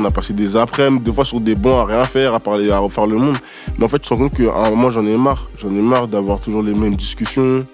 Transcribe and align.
on 0.00 0.04
a 0.04 0.10
passé 0.10 0.32
des 0.32 0.56
après-midi, 0.56 1.04
des 1.04 1.12
fois 1.12 1.24
sur 1.24 1.40
des 1.40 1.54
bancs 1.54 1.88
à 1.88 1.92
rien 1.92 2.04
faire, 2.04 2.34
à 2.34 2.40
parler, 2.40 2.70
à 2.70 2.78
refaire 2.78 3.06
le 3.06 3.16
monde. 3.16 3.36
Mais 3.78 3.84
en 3.84 3.88
fait, 3.88 3.98
tu 3.98 4.08
te 4.08 4.14
rends 4.14 4.20
compte 4.20 4.36
qu'à 4.36 4.54
un 4.54 4.70
moment, 4.70 4.90
j'en 4.90 5.06
ai 5.06 5.16
marre. 5.16 5.48
J'en 5.58 5.70
ai 5.70 5.82
marre 5.82 6.08
d'avoir 6.08 6.40
toujours 6.40 6.62
les 6.62 6.74
mêmes 6.74 6.96
discussions. 6.96 7.66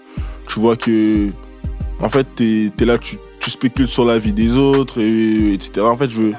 Tu 0.48 0.60
vois 0.60 0.76
que, 0.76 1.28
en 2.00 2.08
fait, 2.08 2.26
t'es 2.34 2.70
es 2.78 2.84
là, 2.84 2.98
tu, 2.98 3.18
spécules 3.48 3.86
sur 3.86 4.04
la 4.04 4.18
vie 4.18 4.32
des 4.32 4.56
autres, 4.56 5.00
et, 5.00 5.52
etc. 5.52 5.82
En 5.82 5.96
fait, 5.96 6.10
je. 6.10 6.32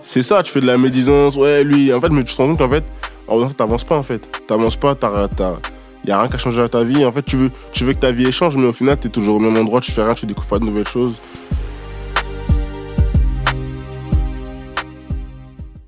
C'est 0.00 0.22
ça, 0.22 0.42
tu 0.42 0.52
fais 0.52 0.60
de 0.60 0.66
la 0.66 0.78
médisance, 0.78 1.36
ouais, 1.36 1.64
lui. 1.64 1.92
En 1.92 2.00
fait, 2.00 2.10
mais 2.10 2.22
tu 2.22 2.34
te 2.34 2.40
rends 2.40 2.48
compte 2.48 2.58
qu'en 2.58 2.68
fait, 2.68 2.84
t'avances 3.56 3.84
pas, 3.84 3.96
en 3.96 4.02
fait. 4.02 4.28
T'avances 4.46 4.76
pas, 4.76 4.94
t'as. 4.94 5.28
Il 6.04 6.08
n'y 6.08 6.12
a 6.12 6.20
rien 6.20 6.28
qu'à 6.28 6.36
changer 6.36 6.60
à 6.60 6.68
ta 6.68 6.84
vie. 6.84 7.04
En 7.04 7.12
fait, 7.12 7.22
tu 7.22 7.36
veux, 7.36 7.50
tu 7.72 7.84
veux 7.84 7.94
que 7.94 7.98
ta 7.98 8.12
vie 8.12 8.30
change, 8.30 8.58
mais 8.58 8.66
au 8.66 8.72
final, 8.72 8.98
tu 9.00 9.06
es 9.06 9.10
toujours 9.10 9.36
au 9.36 9.40
même 9.40 9.56
endroit, 9.56 9.80
tu 9.80 9.90
fais 9.90 10.04
rien, 10.04 10.12
tu 10.12 10.26
découvres 10.26 10.48
pas 10.48 10.58
de 10.58 10.64
nouvelles 10.64 10.86
choses. 10.86 11.14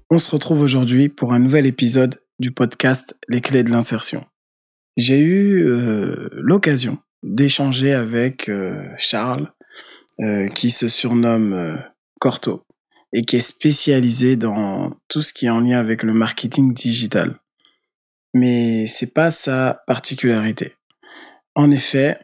On 0.09 0.21
se 0.21 0.31
retrouve 0.31 0.61
aujourd'hui 0.61 1.09
pour 1.09 1.33
un 1.33 1.41
nouvel 1.41 1.67
épisode 1.67 2.23
du 2.39 2.53
podcast 2.53 3.17
Les 3.29 3.41
clés 3.41 3.65
de 3.65 3.73
l'insertion. 3.73 4.25
J'ai 4.97 5.19
eu 5.19 5.65
euh, 5.65 6.29
l'occasion 6.31 6.99
d'échanger 7.25 7.93
avec 7.93 8.49
euh, 8.49 8.89
Charles, 8.99 9.53
euh, 10.21 10.47
qui 10.47 10.71
se 10.71 10.87
surnomme 10.87 11.83
Corto 12.21 12.63
et 13.13 13.25
qui 13.25 13.35
est 13.35 13.41
spécialisé 13.41 14.37
dans 14.37 14.93
tout 15.09 15.23
ce 15.23 15.33
qui 15.33 15.47
est 15.47 15.51
en 15.51 15.59
lien 15.59 15.81
avec 15.81 16.05
le 16.05 16.15
marketing 16.15 16.73
digital. 16.73 17.41
Mais 18.33 18.87
c'est 18.87 19.13
pas 19.13 19.33
sa 19.33 19.83
particularité. 19.89 20.75
En 21.57 21.73
effet, 21.73 22.17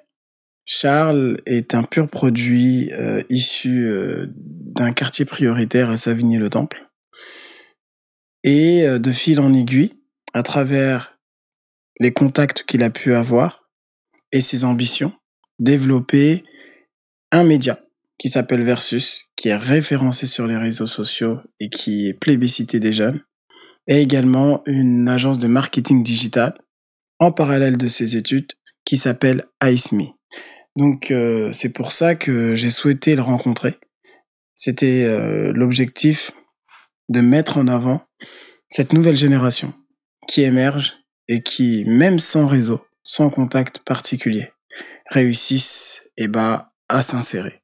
Charles 0.64 1.38
est 1.46 1.74
un 1.74 1.82
pur 1.82 2.06
produit 2.06 2.92
issu 3.28 3.90
d'un 4.36 4.92
quartier 4.92 5.24
prioritaire 5.24 5.90
à 5.90 5.96
Savigny-le-Temple 5.96 6.91
et 8.44 8.86
euh, 8.86 8.98
de 8.98 9.12
fil 9.12 9.40
en 9.40 9.52
aiguille, 9.52 9.94
à 10.34 10.42
travers 10.42 11.18
les 12.00 12.12
contacts 12.12 12.64
qu'il 12.64 12.82
a 12.82 12.90
pu 12.90 13.14
avoir 13.14 13.68
et 14.32 14.40
ses 14.40 14.64
ambitions, 14.64 15.12
développer 15.58 16.42
un 17.30 17.44
média 17.44 17.78
qui 18.18 18.28
s'appelle 18.28 18.62
Versus, 18.62 19.24
qui 19.36 19.48
est 19.48 19.56
référencé 19.56 20.26
sur 20.26 20.46
les 20.46 20.56
réseaux 20.56 20.86
sociaux 20.86 21.40
et 21.60 21.68
qui 21.68 22.08
est 22.08 22.14
plébiscité 22.14 22.80
des 22.80 22.92
jeunes, 22.92 23.20
et 23.86 24.00
également 24.00 24.62
une 24.66 25.08
agence 25.08 25.38
de 25.38 25.48
marketing 25.48 26.02
digital 26.02 26.54
en 27.18 27.32
parallèle 27.32 27.76
de 27.76 27.88
ses 27.88 28.16
études 28.16 28.52
qui 28.84 28.96
s'appelle 28.96 29.46
IceMe. 29.62 30.08
Donc 30.76 31.10
euh, 31.10 31.52
c'est 31.52 31.68
pour 31.68 31.92
ça 31.92 32.14
que 32.14 32.54
j'ai 32.56 32.70
souhaité 32.70 33.14
le 33.14 33.22
rencontrer. 33.22 33.78
C'était 34.54 35.04
euh, 35.04 35.52
l'objectif 35.52 36.32
de 37.08 37.20
mettre 37.20 37.58
en 37.58 37.68
avant 37.68 38.02
cette 38.68 38.92
nouvelle 38.92 39.16
génération 39.16 39.74
qui 40.28 40.42
émerge 40.42 40.98
et 41.28 41.42
qui, 41.42 41.84
même 41.86 42.18
sans 42.18 42.46
réseau, 42.46 42.84
sans 43.04 43.30
contact 43.30 43.80
particulier, 43.80 44.52
réussissent 45.10 46.02
et 46.16 46.24
eh 46.24 46.28
ben, 46.28 46.66
à 46.88 47.02
s'insérer. 47.02 47.62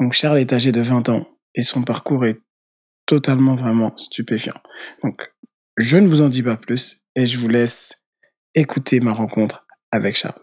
Donc 0.00 0.12
Charles 0.12 0.38
est 0.38 0.52
âgé 0.52 0.72
de 0.72 0.80
20 0.80 1.08
ans 1.08 1.28
et 1.54 1.62
son 1.62 1.82
parcours 1.82 2.24
est 2.24 2.40
totalement 3.06 3.54
vraiment 3.54 3.96
stupéfiant. 3.96 4.60
Donc 5.02 5.32
je 5.76 5.96
ne 5.96 6.08
vous 6.08 6.22
en 6.22 6.28
dis 6.28 6.42
pas 6.42 6.56
plus 6.56 7.02
et 7.14 7.26
je 7.26 7.38
vous 7.38 7.48
laisse 7.48 8.04
écouter 8.54 9.00
ma 9.00 9.12
rencontre 9.12 9.66
avec 9.92 10.16
Charles. 10.16 10.40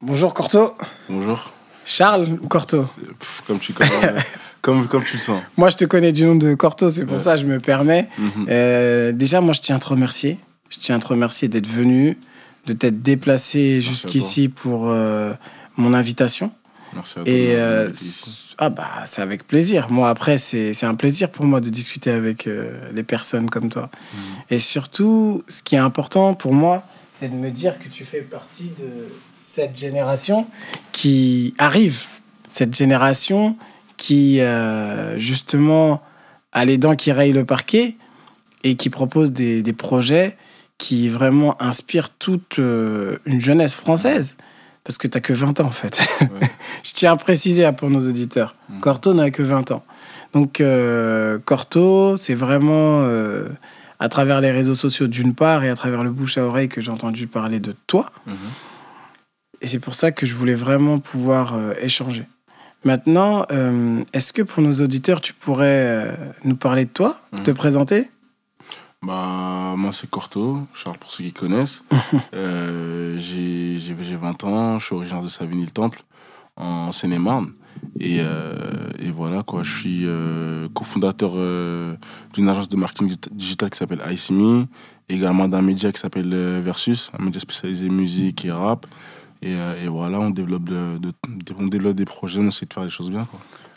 Bonjour 0.00 0.34
Corto. 0.34 0.74
Bonjour. 1.08 1.52
Charles 1.84 2.38
ou 2.42 2.48
Corto? 2.48 2.84
Comme 3.46 3.58
tu 3.58 3.72
connais. 3.72 3.90
Comme, 4.62 4.86
comme 4.86 5.02
tu 5.02 5.16
le 5.16 5.22
sens. 5.22 5.42
Moi, 5.56 5.70
je 5.70 5.76
te 5.76 5.84
connais 5.84 6.12
du 6.12 6.24
nom 6.24 6.36
de 6.36 6.54
Corto, 6.54 6.90
c'est 6.90 7.04
pour 7.04 7.18
ça 7.18 7.34
que 7.34 7.40
je 7.40 7.46
me 7.46 7.58
permets. 7.58 8.08
Mhm. 8.16 8.46
Euh, 8.48 9.12
déjà, 9.12 9.40
moi, 9.40 9.52
je 9.52 9.60
tiens 9.60 9.76
à 9.76 9.78
te 9.80 9.88
remercier. 9.88 10.38
Je 10.70 10.78
tiens 10.78 10.96
à 10.96 10.98
te 11.00 11.08
remercier 11.08 11.48
d'être 11.48 11.66
venu, 11.66 12.16
de 12.66 12.72
t'être 12.72 13.02
déplacé 13.02 13.80
jusqu'ici 13.80 14.48
pour 14.48 14.88
euh, 14.88 15.32
mon 15.76 15.92
invitation. 15.94 16.52
Merci 16.94 17.18
à 17.18 17.22
toi. 17.24 17.32
Et 17.32 17.56
euh, 17.56 17.90
ah 18.58 18.70
bah, 18.70 18.88
c'est 19.04 19.20
avec 19.20 19.48
plaisir. 19.48 19.90
Moi, 19.90 20.08
après, 20.08 20.38
c'est 20.38 20.84
un 20.84 20.94
plaisir 20.94 21.30
pour 21.30 21.44
moi 21.44 21.60
de 21.60 21.68
discuter 21.68 22.12
avec 22.12 22.48
les 22.94 23.02
personnes 23.02 23.50
comme 23.50 23.68
toi. 23.68 23.90
Mhm. 23.92 24.20
Et 24.50 24.58
surtout, 24.60 25.42
ce 25.48 25.64
qui 25.64 25.74
est 25.74 25.78
important 25.78 26.34
pour 26.34 26.54
moi, 26.54 26.84
c'est 27.14 27.28
de 27.28 27.34
me 27.34 27.50
dire 27.50 27.80
que 27.80 27.88
tu 27.88 28.04
fais 28.04 28.20
partie 28.20 28.70
de 28.78 29.08
cette 29.40 29.76
génération 29.76 30.46
qui 30.92 31.54
arrive. 31.58 32.04
Cette 32.48 32.76
génération 32.76 33.56
qui, 34.02 34.40
euh, 34.40 35.16
justement, 35.16 36.02
a 36.50 36.64
les 36.64 36.76
dents 36.76 36.96
qui 36.96 37.12
rayent 37.12 37.32
le 37.32 37.44
parquet 37.44 37.96
et 38.64 38.74
qui 38.74 38.90
propose 38.90 39.30
des, 39.30 39.62
des 39.62 39.72
projets 39.72 40.36
qui 40.76 41.08
vraiment 41.08 41.54
inspirent 41.62 42.10
toute 42.10 42.58
euh, 42.58 43.18
une 43.26 43.40
jeunesse 43.40 43.76
française. 43.76 44.36
Parce 44.82 44.98
que 44.98 45.06
tu 45.06 45.16
n'as 45.16 45.20
que 45.20 45.32
20 45.32 45.60
ans, 45.60 45.66
en 45.66 45.70
fait. 45.70 46.02
Je 46.82 46.90
tiens 46.94 47.12
à 47.12 47.16
préciser 47.16 47.64
hein, 47.64 47.72
pour 47.72 47.90
nos 47.90 48.00
auditeurs. 48.00 48.56
Mm. 48.68 48.80
Corto 48.80 49.14
n'a 49.14 49.30
que 49.30 49.44
20 49.44 49.70
ans. 49.70 49.84
Donc, 50.32 50.60
euh, 50.60 51.38
Corto, 51.44 52.16
c'est 52.16 52.34
vraiment 52.34 53.06
à 54.00 54.08
travers 54.08 54.40
les 54.40 54.50
réseaux 54.50 54.74
sociaux 54.74 55.06
d'une 55.06 55.32
part 55.32 55.62
et 55.62 55.68
à 55.68 55.76
travers 55.76 56.02
le 56.02 56.10
bouche 56.10 56.38
à 56.38 56.44
oreille 56.44 56.68
que 56.68 56.80
j'ai 56.80 56.90
entendu 56.90 57.28
parler 57.28 57.60
de 57.60 57.72
toi. 57.86 58.10
Mm-hmm. 58.26 59.60
Et 59.60 59.66
c'est 59.68 59.78
pour 59.78 59.94
ça 59.94 60.10
que 60.10 60.26
je 60.26 60.34
voulais 60.34 60.56
vraiment 60.56 60.98
pouvoir 60.98 61.54
échanger. 61.80 62.26
Maintenant, 62.84 63.46
euh, 63.52 64.02
est-ce 64.12 64.32
que 64.32 64.42
pour 64.42 64.62
nos 64.62 64.74
auditeurs, 64.80 65.20
tu 65.20 65.32
pourrais 65.32 65.66
euh, 65.68 66.14
nous 66.44 66.56
parler 66.56 66.84
de 66.84 66.90
toi, 66.90 67.20
te 67.44 67.50
mhm. 67.50 67.56
présenter? 67.56 68.10
Bah, 69.02 69.74
moi, 69.76 69.92
c'est 69.92 70.10
Corto, 70.10 70.60
Charles, 70.74 70.98
pour 70.98 71.10
ceux 71.10 71.24
qui 71.24 71.32
connaissent. 71.32 71.84
euh, 72.34 73.18
j'ai 73.18 73.94
20 73.94 74.44
ans, 74.44 74.78
je 74.78 74.86
suis 74.86 74.94
originaire 74.94 75.22
de 75.22 75.28
Savigny-le-Temple, 75.28 76.02
en 76.56 76.92
Seine-et-Marne. 76.92 77.52
Et, 77.98 78.18
euh, 78.20 78.54
et, 79.00 79.10
voilà, 79.10 79.42
quoi, 79.42 79.62
je 79.62 79.72
suis 79.72 80.06
cofondateur 80.74 81.32
d'une 82.32 82.48
agence 82.48 82.68
de 82.68 82.76
marketing 82.76 83.14
digital 83.30 83.70
qui 83.70 83.78
s'appelle 83.78 84.02
IceMe, 84.10 84.66
également 85.08 85.48
d'un 85.48 85.62
média 85.62 85.90
qui 85.92 86.00
s'appelle 86.00 86.34
Versus, 86.62 87.10
un 87.18 87.24
média 87.24 87.40
spécialisé 87.40 87.88
musique 87.88 88.44
et 88.44 88.52
rap. 88.52 88.86
Euh, 89.44 89.84
et, 89.84 89.88
voilà, 89.88 90.20
on 90.20 90.30
développe, 90.30 90.70
on 91.58 91.66
développe 91.66 91.94
des 91.96 92.04
projets, 92.04 92.40
on 92.40 92.48
essaie 92.48 92.66
de 92.66 92.72
faire 92.72 92.84
les 92.84 92.90
choses 92.90 93.10
bien. 93.10 93.26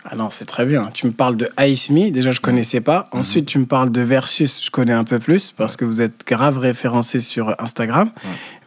Ah 0.07 0.15
non, 0.15 0.29
c'est 0.29 0.45
très 0.45 0.65
bien. 0.65 0.91
Tu 0.93 1.07
me 1.07 1.11
parles 1.11 1.35
de 1.35 1.49
Ice 1.61 1.89
Me, 1.89 2.11
déjà 2.11 2.29
je 2.29 2.39
connaissais 2.39 2.79
pas. 2.79 3.09
Mhm. 3.11 3.19
Ensuite, 3.19 3.45
tu 3.47 3.57
me 3.57 3.65
parles 3.65 3.91
de 3.91 4.01
Versus, 4.01 4.63
je 4.63 4.69
connais 4.69 4.93
un 4.93 5.03
peu 5.03 5.17
plus 5.17 5.51
parce 5.57 5.77
que 5.77 5.83
vous 5.83 6.01
êtes 6.01 6.23
grave 6.27 6.59
référencé 6.59 7.19
sur 7.19 7.55
Instagram. 7.59 8.11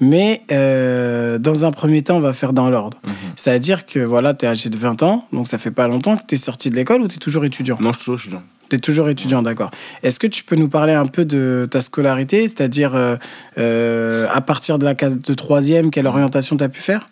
Mais 0.00 0.42
euh, 0.50 1.38
dans 1.38 1.64
un 1.64 1.70
premier 1.70 2.02
temps, 2.02 2.16
on 2.16 2.20
va 2.20 2.32
faire 2.32 2.52
dans 2.52 2.70
l'ordre. 2.70 2.98
Mhm. 3.04 3.12
C'est-à-dire 3.36 3.86
que 3.86 4.00
voilà, 4.00 4.34
tu 4.34 4.46
es 4.46 4.48
âgé 4.48 4.68
de 4.68 4.76
20 4.76 5.02
ans, 5.04 5.26
donc 5.32 5.46
ça 5.46 5.58
fait 5.58 5.70
pas 5.70 5.86
longtemps 5.86 6.16
que 6.16 6.24
tu 6.26 6.34
es 6.34 6.38
sorti 6.38 6.70
de 6.70 6.74
l'école 6.74 7.02
ou 7.02 7.08
tu 7.08 7.16
es 7.16 7.18
toujours 7.18 7.44
étudiant? 7.44 7.78
Non, 7.80 7.92
je 7.92 7.98
suis 7.98 8.04
toujours 8.04 8.18
étudiant. 8.18 8.42
Tu 8.68 8.76
es 8.76 8.78
toujours 8.80 9.08
étudiant, 9.08 9.42
d'accord. 9.42 9.70
Est-ce 10.02 10.18
que 10.18 10.26
tu 10.26 10.42
peux 10.44 10.56
nous 10.56 10.68
parler 10.68 10.92
un 10.92 11.06
peu 11.06 11.24
de 11.24 11.68
ta 11.70 11.80
scolarité, 11.80 12.42
c'est-à-dire 12.42 12.94
euh, 12.94 13.16
euh, 13.58 14.26
à 14.30 14.40
partir 14.40 14.78
de 14.78 14.84
la 14.84 14.94
case 14.94 15.18
de 15.18 15.34
troisième, 15.34 15.90
quelle 15.90 16.06
orientation 16.06 16.56
tu 16.56 16.64
as 16.64 16.68
pu 16.68 16.80
faire? 16.80 17.08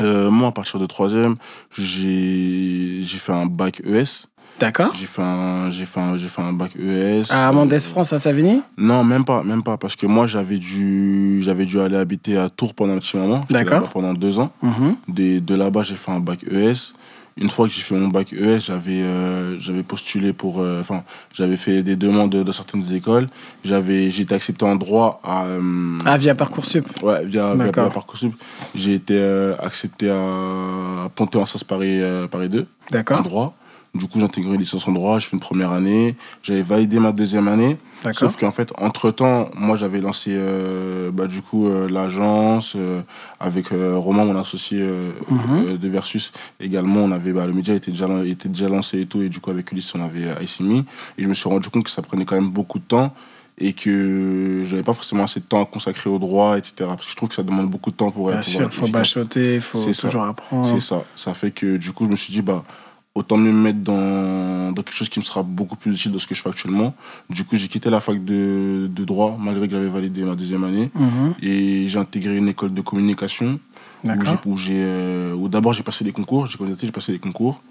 Euh, 0.00 0.30
Moi, 0.30 0.48
à 0.48 0.52
partir 0.52 0.78
de 0.78 0.86
troisième, 0.86 1.36
j'ai 1.72 3.02
fait 3.04 3.32
un 3.32 3.46
bac 3.46 3.80
ES. 3.84 4.26
D'accord. 4.60 4.92
J'ai 4.94 5.06
fait, 5.06 5.22
un, 5.22 5.70
fait, 5.72 5.98
un, 6.00 6.18
fait 6.18 6.42
un 6.42 6.52
bac 6.52 6.72
ES. 6.76 7.32
À 7.32 7.48
Amandes 7.48 7.76
France, 7.78 8.12
à 8.12 8.18
Savigny? 8.18 8.62
Non, 8.76 9.02
même 9.02 9.24
pas, 9.24 9.42
même 9.42 9.62
pas, 9.62 9.76
parce 9.76 9.96
que 9.96 10.06
moi, 10.06 10.26
j'avais 10.26 10.58
dû, 10.58 11.40
dû 11.42 11.80
aller 11.80 11.96
habiter 11.96 12.36
à 12.36 12.48
Tours 12.48 12.74
pendant 12.74 12.92
un 12.92 12.98
petit 12.98 13.16
moment. 13.16 13.44
D'accord. 13.50 13.88
Pendant 13.88 14.14
deux 14.14 14.38
ans. 14.38 14.52
Mhm. 14.62 14.96
de, 15.08 15.38
de 15.40 15.54
là-bas, 15.54 15.82
j'ai 15.82 15.96
fait 15.96 16.12
un 16.12 16.20
bac 16.20 16.44
ES 16.44 16.92
une 17.36 17.50
fois 17.50 17.66
que 17.66 17.72
j'ai 17.72 17.82
fait 17.82 17.94
mon 17.94 18.08
bac 18.08 18.32
ES, 18.32 18.58
j'avais 18.58 19.02
euh, 19.02 19.58
j'avais 19.58 19.82
postulé 19.82 20.32
pour, 20.32 20.60
euh, 20.60 20.80
enfin, 20.80 21.02
j'avais 21.32 21.56
fait 21.56 21.82
des 21.82 21.96
demandes 21.96 22.30
de, 22.30 22.52
certaines 22.52 22.94
écoles. 22.94 23.26
J'avais, 23.64 24.10
j'ai 24.10 24.22
été 24.22 24.34
accepté 24.34 24.64
en 24.64 24.76
droit 24.76 25.20
à. 25.24 25.44
Euh, 25.44 25.98
ah 26.04 26.18
via 26.18 26.34
parcoursup. 26.34 26.86
Ouais, 27.02 27.24
via, 27.24 27.54
via 27.54 27.70
parcoursup. 27.90 28.34
J'ai 28.74 28.94
été 28.94 29.22
accepté 29.60 30.10
à 30.10 31.08
Panthéon-Assas 31.14 31.64
Paris 31.64 32.00
Paris 32.30 32.48
2. 32.48 32.66
D'accord. 32.90 33.20
En 33.20 33.22
droit. 33.22 33.56
Du 33.94 34.06
coup, 34.06 34.18
j'ai 34.18 34.24
intégré 34.24 34.56
licence 34.56 34.88
en 34.88 34.92
droit. 34.92 35.18
J'ai 35.18 35.26
fait 35.26 35.36
une 35.36 35.40
première 35.40 35.70
année. 35.70 36.16
J'avais 36.42 36.62
validé 36.62 36.98
ma 36.98 37.12
deuxième 37.12 37.46
année. 37.46 37.76
Sauf 38.14 38.36
qu'en 38.36 38.50
fait, 38.50 38.72
entre-temps, 38.78 39.50
moi, 39.54 39.76
j'avais 39.76 40.00
lancé 40.00 40.30
euh, 40.32 41.10
bah, 41.12 41.26
du 41.26 41.42
coup 41.42 41.68
euh, 41.68 41.88
l'agence 41.88 42.74
euh, 42.74 43.02
avec 43.38 43.68
Romain, 43.68 44.24
mon 44.24 44.36
associé 44.36 44.82
mhm. 45.28 45.76
de 45.76 45.88
Versus. 45.88 46.32
Également, 46.58 47.00
on 47.00 47.12
avait, 47.12 47.32
bah, 47.32 47.46
le 47.46 47.52
média 47.52 47.74
était 47.74 47.90
déjà, 47.90 48.08
était 48.24 48.48
déjà 48.48 48.68
lancé 48.68 49.02
et 49.02 49.06
tout. 49.06 49.20
Et 49.20 49.28
du 49.28 49.40
coup, 49.40 49.50
avec 49.50 49.70
Ulysse, 49.72 49.94
on 49.94 50.02
avait 50.02 50.42
ICMI. 50.42 50.84
Et 51.18 51.22
je 51.22 51.28
me 51.28 51.34
suis 51.34 51.48
rendu 51.48 51.68
compte 51.68 51.84
que 51.84 51.90
ça 51.90 52.00
prenait 52.02 52.24
quand 52.24 52.36
même 52.36 52.50
beaucoup 52.50 52.78
de 52.78 52.84
temps 52.84 53.14
et 53.58 53.74
que 53.74 54.62
j'avais 54.64 54.82
pas 54.82 54.94
forcément 54.94 55.24
assez 55.24 55.40
de 55.40 55.44
temps 55.44 55.62
à 55.62 55.66
consacrer 55.66 56.08
au 56.08 56.18
droit, 56.18 56.56
etc. 56.56 56.74
Parce 56.78 57.04
que 57.04 57.10
je 57.10 57.16
trouve 57.16 57.28
que 57.28 57.34
ça 57.34 57.42
demande 57.42 57.68
beaucoup 57.68 57.90
de 57.90 57.96
temps 57.96 58.10
pour 58.10 58.30
Bien 58.30 58.40
sûr, 58.40 58.62
il 58.62 58.70
faut 58.70 58.88
bachoter, 58.88 59.56
il 59.56 59.60
faut 59.60 59.78
toujours 59.78 60.24
apprendre. 60.24 60.66
C'est 60.66 60.80
ça. 60.80 61.04
Ça 61.14 61.34
fait 61.34 61.50
que 61.50 61.76
du 61.76 61.92
coup, 61.92 62.06
je 62.06 62.10
me 62.10 62.16
suis 62.16 62.32
dit, 62.32 62.42
bah, 62.42 62.64
autant 63.14 63.36
mieux 63.36 63.52
me 63.52 63.60
mettre 63.60 63.80
dans, 63.80 64.72
dans 64.72 64.82
quelque 64.82 64.94
chose 64.96 65.08
qui 65.10 65.18
me 65.18 65.24
sera 65.24 65.42
beaucoup 65.42 65.76
plus 65.76 65.92
utile 65.92 66.12
de 66.12 66.18
ce 66.18 66.26
que 66.26 66.34
je 66.34 66.40
fais 66.42 66.48
actuellement. 66.48 66.94
Du 67.28 67.44
coup, 67.44 67.56
j'ai 67.56 67.68
quitté 67.68 67.90
la 67.90 68.00
fac 68.00 68.24
de, 68.24 68.88
de 68.90 69.04
droit, 69.04 69.36
malgré 69.38 69.66
que 69.68 69.72
j'avais 69.74 69.88
validé 69.88 70.24
ma 70.24 70.34
deuxième 70.34 70.64
année. 70.64 70.90
Mhm. 70.94 71.34
Et 71.42 71.88
j'ai 71.88 71.98
intégré 71.98 72.36
une 72.38 72.48
école 72.48 72.72
de 72.72 72.80
communication. 72.80 73.60
Où, 74.46 74.56
j'ai- 74.56 74.72
euh, 74.76 75.48
d'abord 75.48 75.72
j'ai 75.74 75.82
passé 75.82 76.04
des 76.04 76.12
concours, 76.12 76.46
j'ai 76.46 76.56
candidaté, 76.58 76.86
j'ai 76.86 76.92
passé 76.92 77.12
des 77.12 77.18
concours. 77.18 77.62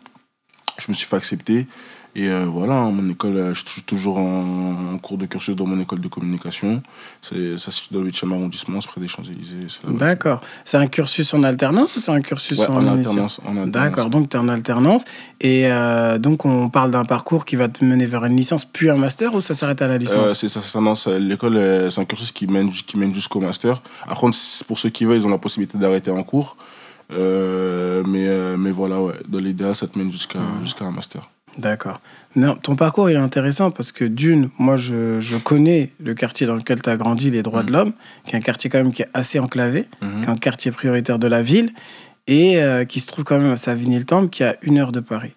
Je 0.78 0.86
me 0.90 0.94
suis 0.94 1.06
fait 1.06 1.16
accepter. 1.18 1.68
Et 2.14 2.28
euh, 2.30 2.46
voilà, 2.46 2.74
hein, 2.74 2.92
mon 2.92 3.10
école, 3.10 3.38
euh, 3.38 3.54
je 3.54 3.64
suis 3.66 3.84
toujours 3.84 4.18
en, 4.18 4.94
en 4.94 4.98
cours 4.98 5.18
de 5.18 5.26
cursus 5.26 5.56
dans 5.56 5.66
mon 5.66 5.80
école 5.80 6.02
de 6.02 6.10
communication. 6.10 6.84
C'est, 7.22 7.58
ça 7.58 7.72
se 7.72 7.82
situe 7.84 7.94
dans 7.94 8.02
le 8.02 8.10
8e 8.12 8.32
arrondissement, 8.34 8.80
près 8.80 9.00
des 9.00 9.08
Champs-Élysées. 9.08 9.68
D'accord. 9.88 10.42
C'est 10.66 10.76
un 10.76 10.88
cursus 10.88 11.34
en 11.34 11.44
alternance 11.44 11.96
ou 11.96 12.02
c'est 12.02 12.12
un 12.12 12.20
cursus 12.20 12.58
Ouais, 12.60 12.68
en, 12.68 12.86
en 12.86 12.88
alternance. 12.98 13.40
en 13.46 13.52
alternance. 13.52 13.72
D'accord, 13.72 14.10
donc 14.10 14.28
tu 14.30 14.36
es 14.36 14.40
en 14.42 14.50
alternance. 14.50 15.04
Et 15.40 15.72
euh, 15.72 16.18
donc, 16.18 16.44
on 16.44 16.70
parle 16.70 16.92
d'un 16.92 17.06
parcours 17.06 17.46
qui 17.46 17.56
va 17.56 17.70
te 17.70 17.86
mener 17.86 18.06
vers 18.06 18.26
une 18.26 18.36
licence, 18.36 18.66
puis 18.66 18.90
un 18.90 18.98
master, 18.98 19.34
ou 19.34 19.40
ça 19.40 19.56
s'arrête 19.56 19.82
à 19.82 19.88
la 19.88 19.94
Euh, 19.94 19.98
licence 19.98 20.34
c'est 20.34 20.50
ça, 20.50 20.60
ça, 20.60 20.82
non, 20.82 20.96
ça- 20.96 21.18
l'école, 21.18 21.56
euh, 21.56 21.90
c'est 21.92 22.02
un 22.02 22.06
cursus 22.06 22.34
qui 22.34 22.46
mène, 22.48 22.70
qui 22.72 22.98
mène 22.98 23.14
jusqu'au 23.14 23.40
master. 23.40 23.82
Après, 24.06 24.28
c'est- 24.34 24.66
pour 24.66 24.78
ceux 24.78 24.90
qui 24.90 25.06
veulent, 25.06 25.20
ils 25.22 25.26
ont 25.26 25.30
la 25.30 25.38
possibilité 25.38 25.78
d'arrêter 25.78 26.12
en 26.12 26.24
cours. 26.24 26.58
Euh, 27.14 28.04
mais, 28.08 28.26
euh, 28.28 28.56
mais 28.58 28.72
voilà, 28.72 29.02
ouais, 29.02 29.14
dans 29.28 29.40
l'idéal, 29.40 29.76
ça 29.76 29.88
te 29.88 29.98
mène 29.98 30.12
jusqu'à 30.12 30.40
Hmm. 30.40 30.64
jusqu'à 30.64 30.86
un 30.86 30.92
master. 30.92 31.30
D'accord. 31.58 32.00
Non, 32.36 32.56
ton 32.56 32.76
parcours, 32.76 33.10
il 33.10 33.16
est 33.16 33.20
intéressant 33.20 33.72
parce 33.72 33.92
que 33.92 34.06
d'une, 34.06 34.50
moi, 34.58 34.78
je, 34.78 35.20
je 35.20 35.36
connais 35.38 35.92
le 36.04 36.14
quartier 36.14 36.48
dans 36.48 36.56
lequel 36.56 36.82
tu 36.82 36.90
as 36.90 36.96
grandi, 36.96 37.30
les 37.30 37.44
droits 37.44 37.62
Mhm. 37.62 37.66
de 37.68 37.72
l'homme, 37.74 37.94
qui 38.26 38.36
est 38.36 38.38
un 38.38 38.42
quartier 38.42 38.70
quand 38.70 38.78
même 38.78 38.94
qui 38.94 39.02
est 39.02 39.10
assez 39.14 39.38
enclavé, 39.40 39.86
Mhm. 40.02 40.22
qui 40.22 40.28
est 40.28 40.32
un 40.32 40.38
quartier 40.38 40.72
prioritaire 40.72 41.20
de 41.20 41.28
la 41.28 41.42
ville, 41.42 41.72
et 42.28 42.62
euh, 42.62 42.86
qui 42.86 43.00
se 43.02 43.08
trouve 43.08 43.26
quand 43.26 43.38
même 43.40 43.52
à 43.52 43.58
Savigny-le-Temple, 43.58 44.30
qui 44.30 44.44
est 44.44 44.48
à 44.48 44.56
une 44.62 44.78
heure 44.78 44.92
de 44.92 45.00
Paris. 45.02 45.34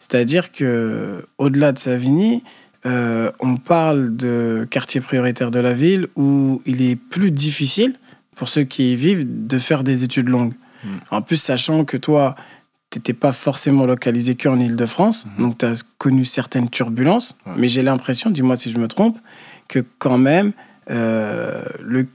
C'est-à-dire 0.00 0.50
que 0.50 1.26
au-delà 1.36 1.72
de 1.72 1.78
Savigny, 1.78 2.42
euh, 2.86 3.30
on 3.40 3.56
parle 3.56 4.16
de 4.16 4.66
quartier 4.70 5.02
prioritaire 5.02 5.50
de 5.50 5.58
la 5.58 5.74
ville 5.74 6.06
où 6.16 6.62
il 6.64 6.80
est 6.80 6.96
plus 6.96 7.30
difficile 7.30 7.96
pour 8.34 8.48
ceux 8.48 8.62
qui 8.62 8.92
y 8.92 8.96
vivent 8.96 9.26
de 9.46 9.58
faire 9.58 9.84
des 9.84 10.04
études 10.04 10.28
longues. 10.30 10.54
Mhm. 10.84 10.90
En 11.10 11.20
plus, 11.20 11.36
sachant 11.36 11.84
que 11.84 11.98
toi, 11.98 12.34
t'étais 12.90 13.12
pas 13.12 13.32
forcément 13.32 13.84
localisé 13.84 14.34
qu'en 14.34 14.58
Ile-de-France, 14.58 15.26
Mhm. 15.36 15.44
donc 15.44 15.58
tu 15.58 15.66
as 15.66 15.82
connu 15.98 16.24
certaines 16.24 16.70
turbulences, 16.70 17.36
Ouais. 17.46 17.52
mais 17.58 17.68
j'ai 17.68 17.82
l'impression, 17.82 18.30
dis-moi 18.30 18.56
si 18.56 18.70
je 18.70 18.78
me 18.78 18.88
trompe, 18.88 19.18
que 19.68 19.84
quand 19.98 20.18
même, 20.18 20.52
euh, 20.90 21.62
le- 21.82 22.06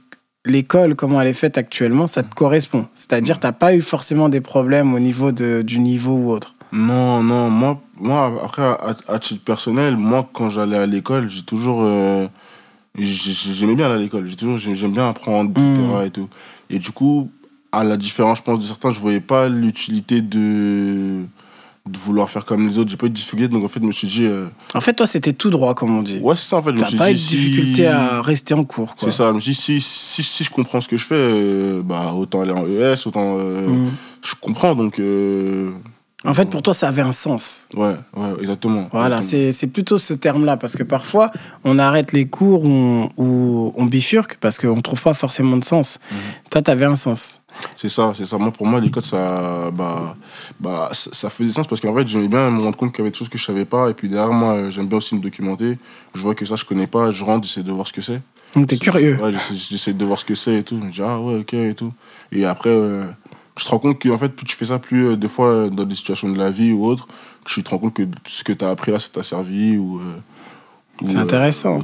l'école, 0.45 0.95
comment 0.95 1.21
elle 1.21 1.27
est 1.27 1.33
faite 1.33 1.57
actuellement, 1.57 2.07
ça 2.07 2.23
te 2.23 2.33
correspond. 2.33 2.87
C'est-à-dire, 2.95 3.35
Ouais. 3.35 3.41
tu 3.41 3.47
n'as 3.47 3.53
pas 3.53 3.75
eu 3.75 3.81
forcément 3.81 4.29
des 4.29 4.41
problèmes 4.41 4.93
au 4.93 4.99
niveau 4.99 5.31
de, 5.31 5.61
du 5.61 5.79
niveau 5.79 6.13
ou 6.15 6.31
autre. 6.31 6.55
Non, 6.71 7.21
non, 7.21 7.51
moi, 7.51 7.79
moi 7.99 8.41
après, 8.43 8.63
à, 8.63 8.95
à 9.07 9.19
titre 9.19 9.43
personnel, 9.43 9.95
moi, 9.95 10.27
quand 10.33 10.49
j'allais 10.49 10.77
à 10.77 10.85
l'école, 10.87 11.29
j'ai 11.29 11.43
toujours. 11.43 11.81
euh, 11.83 12.27
j'ai- 12.97 13.53
j'aimais 13.53 13.75
bien 13.75 13.85
aller 13.85 13.95
à 13.95 13.97
l'école, 13.99 14.27
j'aime 14.57 14.91
bien 14.91 15.07
apprendre, 15.09 15.51
etc. 15.51 15.67
Et, 16.05 16.09
tout. 16.09 16.27
et 16.71 16.79
du 16.79 16.91
coup, 16.91 17.29
à 17.73 17.83
la 17.83 17.97
différence, 17.97 18.37
je 18.37 18.43
pense, 18.43 18.59
de 18.59 18.63
certains, 18.65 18.91
je 18.91 18.99
voyais 18.99 19.19
pas 19.19 19.49
l'utilité 19.49 20.21
de, 20.21 21.23
de 21.89 21.97
vouloir 21.97 22.29
faire 22.29 22.45
comme 22.45 22.67
les 22.67 22.77
autres. 22.79 22.89
J'ai 22.91 22.97
pas 22.97 23.07
eu 23.07 23.09
de 23.09 23.15
difficulté, 23.15 23.47
donc 23.47 23.63
en 23.63 23.67
fait, 23.67 23.81
je 23.81 23.85
me 23.87 23.91
suis 23.91 24.07
dit. 24.07 24.25
euh, 24.25 24.45
En 24.75 24.79
fait, 24.81 24.93
toi, 24.93 25.05
c'était 25.07 25.33
tout 25.33 25.49
droit, 25.49 25.73
comme 25.73 25.97
on 25.97 26.01
dit. 26.03 26.19
ouais, 26.21 26.35
c'est 26.35 26.49
ça, 26.49 26.57
en 26.57 26.61
fait. 26.63 26.69
Je 26.69 26.75
me 26.75 26.79
T'as 26.81 26.87
suis 26.87 26.97
pas 26.97 27.09
eu 27.09 27.13
de 27.13 27.17
si- 27.19 27.35
difficulté 27.35 27.87
à 27.87 28.21
rester 28.21 28.53
en 28.53 28.63
cours. 28.63 28.95
C'est 28.97 29.11
ça, 29.11 29.29
je 29.29 29.33
me 29.33 29.39
suis 29.39 29.51
dit, 29.53 29.59
si, 29.59 29.81
si, 29.81 30.23
si 30.23 30.43
je 30.43 30.49
comprends 30.51 30.79
ce 30.81 30.87
que 30.87 30.97
je 30.97 31.05
fais, 31.05 31.15
euh, 31.17 31.81
bah, 31.83 32.13
autant 32.13 32.41
aller 32.41 32.51
en 32.53 32.65
ES, 32.67 33.07
autant. 33.07 33.37
euh, 33.39 33.67
Mm. 33.67 33.89
Je 34.25 34.35
comprends, 34.39 34.75
donc. 34.75 34.99
En 36.25 36.33
fait, 36.33 36.49
pour 36.49 36.61
toi, 36.61 36.73
ça 36.73 36.87
avait 36.87 37.01
un 37.01 37.11
sens. 37.11 37.67
Ouais, 37.75 37.95
ouais, 38.15 38.29
exactement. 38.39 38.87
Voilà, 38.91 39.21
c'est 39.21 39.67
plutôt 39.71 39.97
ce 39.97 40.13
terme-là, 40.13 40.57
parce 40.57 40.75
que 40.75 40.83
parfois, 40.83 41.31
on 41.63 41.79
arrête 41.79 42.13
les 42.13 42.27
cours 42.27 42.63
où 42.65 43.73
on, 43.75 43.85
bifurque, 43.85 44.37
parce 44.39 44.57
qu'on 44.57 44.77
ne 44.77 44.81
trouve 44.81 45.01
pas 45.01 45.13
forcément 45.13 45.57
de 45.57 45.63
sens. 45.63 45.99
Mhm. 46.11 46.17
Toi, 46.49 46.61
tu 46.61 46.71
avais 46.71 46.85
un 46.85 46.95
sens. 46.95 47.41
C'est 47.75 47.89
ça, 47.89 48.13
c'est 48.15 48.25
ça. 48.25 48.37
Moi, 48.37 48.51
pour 48.51 48.65
moi, 48.65 48.79
l'école, 48.79 49.03
ça, 49.03 49.69
bah, 49.71 50.15
bah, 50.59 50.89
ça, 50.93 51.11
ça 51.13 51.29
faisait 51.29 51.51
sens 51.51 51.67
parce 51.67 51.81
qu'en 51.81 51.93
fait, 51.93 52.07
j'aimais 52.07 52.27
bien 52.27 52.49
me 52.49 52.61
rendre 52.61 52.77
compte 52.77 52.91
qu'il 52.91 52.99
y 52.99 53.01
avait 53.01 53.11
des 53.11 53.17
choses 53.17 53.29
que 53.29 53.37
je 53.37 53.45
savais 53.45 53.65
pas. 53.65 53.89
Et 53.89 53.93
puis 53.93 54.09
derrière, 54.09 54.33
moi, 54.33 54.69
j'aime 54.69 54.87
bien 54.87 54.97
aussi 54.97 55.15
me 55.15 55.21
documenter. 55.21 55.77
Je 56.15 56.21
vois 56.21 56.33
que 56.35 56.45
ça, 56.45 56.55
je 56.55 56.65
connais 56.65 56.87
pas. 56.87 57.11
Je 57.11 57.23
rentre, 57.23 57.47
j'essaie 57.47 57.63
de 57.63 57.71
voir 57.71 57.87
ce 57.87 57.93
que 57.93 58.01
c'est. 58.01 58.21
Donc, 58.55 58.67
tu 58.67 58.75
es 58.75 58.77
curieux. 58.77 59.17
Ouais, 59.21 59.31
j'essaie, 59.31 59.55
j'essaie 59.55 59.93
de 59.93 60.05
voir 60.05 60.19
ce 60.19 60.25
que 60.25 60.35
c'est 60.35 60.55
et 60.55 60.63
tout. 60.63 60.77
Je 60.79 60.85
me 60.85 60.91
dis, 60.91 61.01
ah 61.01 61.19
ouais, 61.19 61.35
ok, 61.39 61.53
et 61.53 61.73
tout. 61.73 61.91
Et 62.31 62.45
après, 62.45 62.69
euh, 62.69 63.03
tu 63.55 63.65
te 63.65 63.69
rends 63.69 63.79
compte 63.79 64.01
qu'en 64.01 64.17
fait, 64.17 64.29
plus 64.29 64.45
tu 64.45 64.55
fais 64.55 64.65
ça, 64.65 64.79
plus 64.79 65.07
euh, 65.09 65.15
des 65.17 65.27
fois, 65.27 65.47
euh, 65.49 65.69
dans 65.69 65.83
des 65.83 65.95
situations 65.95 66.29
de 66.29 66.37
la 66.39 66.49
vie 66.49 66.71
ou 66.71 66.85
autre, 66.85 67.07
tu 67.45 67.61
te 67.63 67.69
rends 67.69 67.77
compte 67.77 67.93
que 67.93 68.03
ce 68.25 68.43
que 68.43 68.53
tu 68.53 68.63
as 68.65 68.69
appris 68.69 68.91
là, 68.91 68.99
ça 68.99 69.09
t'a 69.13 69.23
servi. 69.23 69.77
ou, 69.77 69.99
euh, 69.99 70.03
ou, 71.01 71.09
C'est 71.09 71.17
intéressant. 71.17 71.79
ou. 71.79 71.83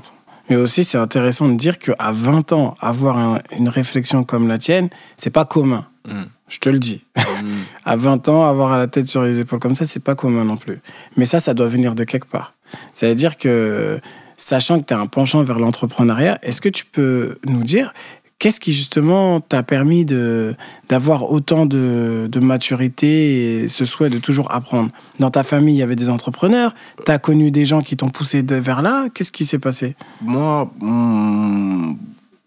Mais 0.49 0.55
aussi, 0.55 0.83
c'est 0.83 0.97
intéressant 0.97 1.47
de 1.47 1.53
dire 1.53 1.77
qu'à 1.77 2.11
20 2.11 2.53
ans, 2.53 2.75
avoir 2.79 3.17
un- 3.19 3.39
une 3.55 3.69
réflexion 3.69 4.23
comme 4.23 4.47
la 4.47 4.57
tienne, 4.57 4.89
c'est 5.17 5.29
pas 5.29 5.45
commun. 5.45 5.85
Mm. 6.07 6.21
Je 6.47 6.57
te 6.59 6.69
le 6.69 6.79
dis. 6.79 7.03
Mm. 7.15 7.21
À 7.85 7.95
20 7.95 8.27
ans, 8.29 8.45
avoir 8.47 8.75
la 8.77 8.87
tête 8.87 9.05
sur 9.07 9.21
les 9.23 9.39
épaules 9.39 9.59
comme 9.59 9.75
ça, 9.75 9.85
c'est 9.85 9.99
pas 10.03 10.15
commun 10.15 10.45
non 10.45 10.57
plus. 10.57 10.79
Mais 11.17 11.25
ça, 11.25 11.39
ça 11.39 11.53
doit 11.53 11.67
venir 11.67 11.93
de 11.93 12.03
quelque 12.03 12.25
part. 12.27 12.53
C'est-à-dire 12.93 13.37
que, 13.37 13.99
sachant 14.37 14.79
que 14.79 14.85
tu 14.85 14.93
as 14.95 14.99
un 14.99 15.05
penchant 15.07 15.43
vers 15.43 15.59
l'entrepreneuriat, 15.59 16.39
est-ce 16.41 16.61
que 16.61 16.69
tu 16.69 16.85
peux 16.85 17.37
nous 17.45 17.63
dire 17.63 17.93
qu'est-ce 18.39 18.59
qui 18.59 18.71
justement 18.73 19.41
t'a 19.41 19.63
permis 19.63 20.05
de 20.05 20.55
d'avoir 20.87 21.29
autant 21.31 21.65
de, 21.65 22.27
de 22.31 22.39
maturité 22.39 23.63
et 23.63 23.67
ce 23.67 23.85
souhait 23.85 24.09
de 24.09 24.17
toujours 24.17 24.51
apprendre? 24.51 24.89
Dans 25.19 25.29
ta 25.29 25.43
famille, 25.43 25.75
il 25.75 25.79
y 25.79 25.83
avait 25.83 25.95
des 25.97 26.09
entrepreneurs, 26.09 26.73
tu 27.05 27.11
as 27.11 27.19
connu 27.19 27.51
des 27.51 27.65
gens 27.65 27.81
qui 27.81 27.95
t'ont 27.97 28.09
poussé 28.09 28.41
vers 28.47 28.81
là, 28.81 29.07
qu'est-ce 29.13 29.31
qui 29.31 29.45
s'est 29.45 29.59
passé? 29.59 29.95
Moi, 30.21 30.71
hmm, 30.79 31.93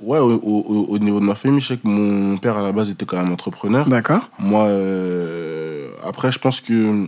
ouais, 0.01 0.19
au, 0.19 0.33
au- 0.43 0.87
au 0.89 0.99
niveau 0.99 1.21
de 1.21 1.25
ma 1.27 1.35
famille, 1.35 1.61
je 1.61 1.69
sais 1.69 1.77
que 1.77 1.87
mon 1.87 2.39
père 2.39 2.57
à 2.57 2.63
la 2.63 2.73
base 2.73 2.91
était 2.91 3.05
quand 3.07 3.23
même 3.23 3.33
entrepreneur. 3.33 3.87
D'accord 3.89 4.31
Moi, 4.39 4.65
euh, 4.65 5.89
après, 6.05 6.33
je 6.33 6.39
pense 6.39 6.61
que 6.61 7.07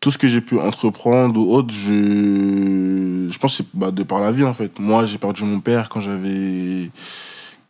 tout 0.00 0.10
ce 0.10 0.18
que 0.18 0.28
j'ai 0.28 0.40
pu 0.40 0.58
entreprendre 0.58 1.38
ou 1.40 1.52
autre, 1.54 1.72
je, 1.72 3.28
je 3.30 3.38
pense 3.38 3.56
que 3.58 3.62
c'est 3.62 3.66
bah, 3.74 3.90
de 3.90 4.02
par 4.02 4.20
la 4.20 4.32
vie 4.32 4.44
en 4.44 4.54
fait. 4.54 4.78
Moi, 4.78 5.04
j'ai 5.04 5.18
perdu 5.18 5.44
mon 5.44 5.60
père 5.60 5.88
quand 5.88 6.00
j'avais. 6.00 6.90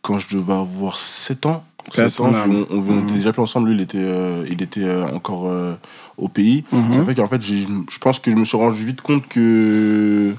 Quand 0.01 0.19
je 0.19 0.35
devais 0.35 0.53
avoir 0.53 0.97
7 0.97 1.45
ans. 1.45 1.63
Paix 1.95 2.03
à 2.03 2.09
7 2.09 2.25
ans, 2.25 2.31
on, 2.47 2.51
on- 2.51 2.65
on 2.77 2.81
Mhm. 2.81 3.03
était 3.03 3.13
déjà 3.13 3.31
plus 3.33 3.41
ensemble. 3.41 3.69
Lui, 3.69 3.75
il 3.75 3.81
était, 3.81 3.97
euh, 3.99 4.45
il 4.49 4.61
était 4.61 4.83
euh, 4.83 5.05
encore 5.13 5.47
euh, 5.47 5.73
au 6.17 6.27
pays. 6.27 6.63
Mhm. 6.71 6.93
Ça 6.93 7.03
fait 7.03 7.15
qu'en 7.15 7.27
fait, 7.27 7.41
j'ai- 7.41 7.67
je 7.89 7.99
pense 7.99 8.19
que 8.19 8.29
je 8.31 8.35
me 8.35 8.43
suis 8.45 8.57
rendu 8.57 8.83
vite 8.85 9.01
compte 9.01 9.27
que. 9.27 10.33